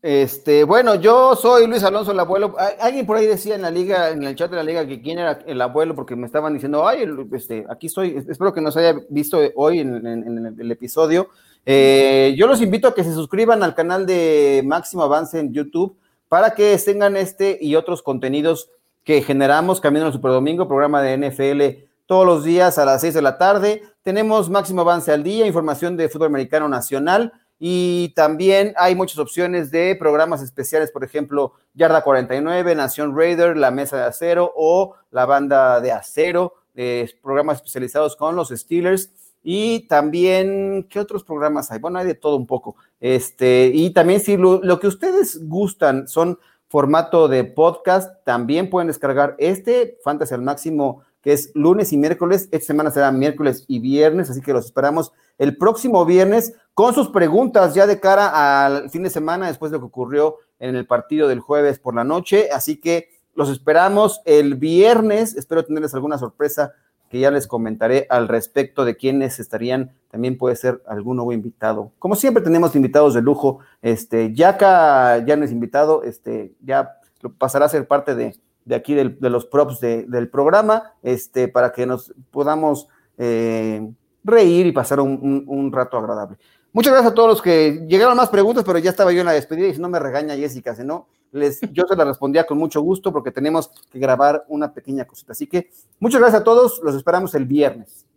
Este, 0.00 0.62
bueno, 0.62 0.94
yo 0.94 1.34
soy 1.34 1.66
Luis 1.66 1.82
Alonso, 1.82 2.12
el 2.12 2.20
abuelo. 2.20 2.54
Alguien 2.78 3.04
por 3.04 3.16
ahí 3.16 3.26
decía 3.26 3.56
en 3.56 3.62
la 3.62 3.72
liga, 3.72 4.10
en 4.10 4.22
el 4.22 4.36
chat 4.36 4.48
de 4.48 4.56
la 4.56 4.62
liga, 4.62 4.86
que 4.86 5.02
quién 5.02 5.18
era 5.18 5.40
el 5.44 5.60
abuelo, 5.60 5.96
porque 5.96 6.14
me 6.14 6.26
estaban 6.26 6.54
diciendo, 6.54 6.86
ay, 6.86 7.04
este, 7.32 7.66
aquí 7.68 7.88
estoy. 7.88 8.16
Espero 8.28 8.54
que 8.54 8.60
nos 8.60 8.76
haya 8.76 8.94
visto 9.08 9.40
hoy 9.56 9.80
en, 9.80 10.56
el 10.56 10.70
episodio. 10.70 11.30
Eh, 11.70 12.34
yo 12.38 12.46
los 12.46 12.62
invito 12.62 12.88
a 12.88 12.94
que 12.94 13.04
se 13.04 13.12
suscriban 13.12 13.62
al 13.62 13.74
canal 13.74 14.06
de 14.06 14.62
Máximo 14.64 15.02
Avance 15.02 15.38
en 15.38 15.52
YouTube 15.52 15.98
para 16.26 16.54
que 16.54 16.74
tengan 16.78 17.14
este 17.14 17.58
y 17.60 17.74
otros 17.74 18.02
contenidos 18.02 18.70
que 19.04 19.20
generamos 19.20 19.78
Camino 19.78 20.06
al 20.06 20.14
Super 20.14 20.30
Domingo, 20.30 20.66
programa 20.66 21.02
de 21.02 21.18
NFL 21.18 21.84
todos 22.06 22.24
los 22.24 22.42
días 22.42 22.78
a 22.78 22.86
las 22.86 23.02
6 23.02 23.12
de 23.12 23.20
la 23.20 23.36
tarde. 23.36 23.82
Tenemos 24.00 24.48
Máximo 24.48 24.80
Avance 24.80 25.12
al 25.12 25.22
día, 25.22 25.46
información 25.46 25.98
de 25.98 26.08
fútbol 26.08 26.28
americano 26.28 26.70
nacional 26.70 27.34
y 27.58 28.14
también 28.16 28.72
hay 28.78 28.94
muchas 28.94 29.18
opciones 29.18 29.70
de 29.70 29.94
programas 29.94 30.40
especiales, 30.40 30.90
por 30.90 31.04
ejemplo, 31.04 31.52
Yarda 31.74 32.00
49, 32.00 32.76
Nación 32.76 33.14
Raider, 33.14 33.58
La 33.58 33.70
Mesa 33.70 33.98
de 33.98 34.04
Acero 34.04 34.54
o 34.56 34.94
La 35.10 35.26
Banda 35.26 35.82
de 35.82 35.92
Acero, 35.92 36.54
eh, 36.74 37.10
programas 37.22 37.58
especializados 37.58 38.16
con 38.16 38.36
los 38.36 38.48
Steelers. 38.48 39.10
Y 39.42 39.86
también, 39.88 40.86
¿qué 40.90 41.00
otros 41.00 41.24
programas 41.24 41.70
hay? 41.70 41.78
Bueno, 41.78 41.98
hay 41.98 42.06
de 42.06 42.14
todo 42.14 42.36
un 42.36 42.46
poco. 42.46 42.76
Este, 43.00 43.70
y 43.72 43.90
también 43.90 44.20
si 44.20 44.36
lo, 44.36 44.80
que 44.80 44.86
ustedes 44.86 45.46
gustan 45.48 46.08
son 46.08 46.38
formato 46.68 47.28
de 47.28 47.44
podcast, 47.44 48.24
también 48.24 48.68
pueden 48.68 48.88
descargar 48.88 49.36
este 49.38 49.98
Fantasy 50.02 50.34
al 50.34 50.42
máximo 50.42 51.02
que 51.22 51.32
es 51.32 51.50
lunes 51.54 51.92
y 51.92 51.96
miércoles. 51.96 52.48
Esta 52.52 52.66
semana 52.66 52.90
será 52.90 53.10
miércoles 53.10 53.64
y 53.68 53.80
viernes, 53.80 54.30
así 54.30 54.40
que 54.40 54.52
los 54.52 54.66
esperamos 54.66 55.12
el 55.38 55.56
próximo 55.56 56.04
viernes 56.04 56.52
con 56.74 56.94
sus 56.94 57.08
preguntas 57.08 57.74
ya 57.74 57.86
de 57.86 58.00
cara 58.00 58.66
al 58.66 58.90
fin 58.90 59.02
de 59.02 59.10
semana 59.10 59.48
después 59.48 59.70
de 59.70 59.76
lo 59.76 59.80
que 59.80 59.86
ocurrió 59.86 60.36
en 60.58 60.76
el 60.76 60.86
partido 60.86 61.28
del 61.28 61.40
jueves 61.40 61.78
por 61.78 61.94
la 61.94 62.04
noche. 62.04 62.50
Así 62.52 62.80
que 62.80 63.08
los 63.34 63.50
esperamos 63.50 64.20
el 64.24 64.56
viernes. 64.56 65.36
Espero 65.36 65.64
tenerles 65.64 65.94
alguna 65.94 66.18
sorpresa 66.18 66.72
que 67.08 67.18
ya 67.20 67.30
les 67.30 67.46
comentaré 67.46 68.06
al 68.10 68.28
respecto 68.28 68.84
de 68.84 68.96
quiénes 68.96 69.40
estarían. 69.40 69.92
También 70.10 70.38
puede 70.38 70.56
ser 70.56 70.82
algún 70.86 71.16
nuevo 71.16 71.32
invitado. 71.32 71.92
Como 71.98 72.16
siempre 72.16 72.42
tenemos 72.42 72.74
invitados 72.76 73.14
de 73.14 73.22
lujo. 73.22 73.60
Este, 73.82 74.32
Yaka 74.34 75.24
ya 75.24 75.36
no 75.36 75.44
es 75.44 75.52
invitado, 75.52 76.02
este, 76.02 76.52
ya 76.60 76.98
pasará 77.38 77.66
a 77.66 77.68
ser 77.68 77.86
parte 77.86 78.14
de, 78.14 78.36
de 78.68 78.74
aquí 78.74 78.94
de 78.94 79.30
los 79.30 79.46
props 79.46 79.80
del 79.80 80.28
programa, 80.28 80.92
este, 81.02 81.48
para 81.48 81.72
que 81.72 81.86
nos 81.86 82.12
podamos 82.30 82.88
eh, 83.16 83.90
reír 84.22 84.66
y 84.66 84.72
pasar 84.72 85.00
un, 85.00 85.70
rato 85.72 85.96
agradable. 85.96 86.36
Muchas 86.72 86.92
gracias 86.92 87.12
a 87.12 87.14
todos 87.14 87.30
los 87.30 87.42
que 87.42 87.86
llegaron 87.88 88.16
más 88.16 88.28
preguntas, 88.28 88.64
pero 88.64 88.78
ya 88.78 88.90
estaba 88.90 89.10
yo 89.10 89.20
en 89.20 89.26
la 89.26 89.32
despedida 89.32 89.68
y 89.68 89.74
si 89.74 89.80
no 89.80 89.88
me 89.88 89.98
regaña 89.98 90.36
Jessica, 90.36 90.74
si 90.74 90.84
no, 90.84 91.08
les, 91.32 91.60
yo 91.72 91.84
se 91.86 91.96
la 91.96 92.04
respondía 92.04 92.44
con 92.44 92.58
mucho 92.58 92.80
gusto 92.80 93.12
porque 93.12 93.30
tenemos 93.30 93.70
que 93.90 93.98
grabar 93.98 94.44
una 94.48 94.72
pequeña 94.72 95.04
cosita. 95.04 95.32
Así 95.32 95.46
que 95.46 95.70
muchas 96.00 96.20
gracias 96.20 96.42
a 96.42 96.44
todos, 96.44 96.80
los 96.82 96.94
esperamos 96.94 97.34
el 97.34 97.44
viernes. 97.44 98.07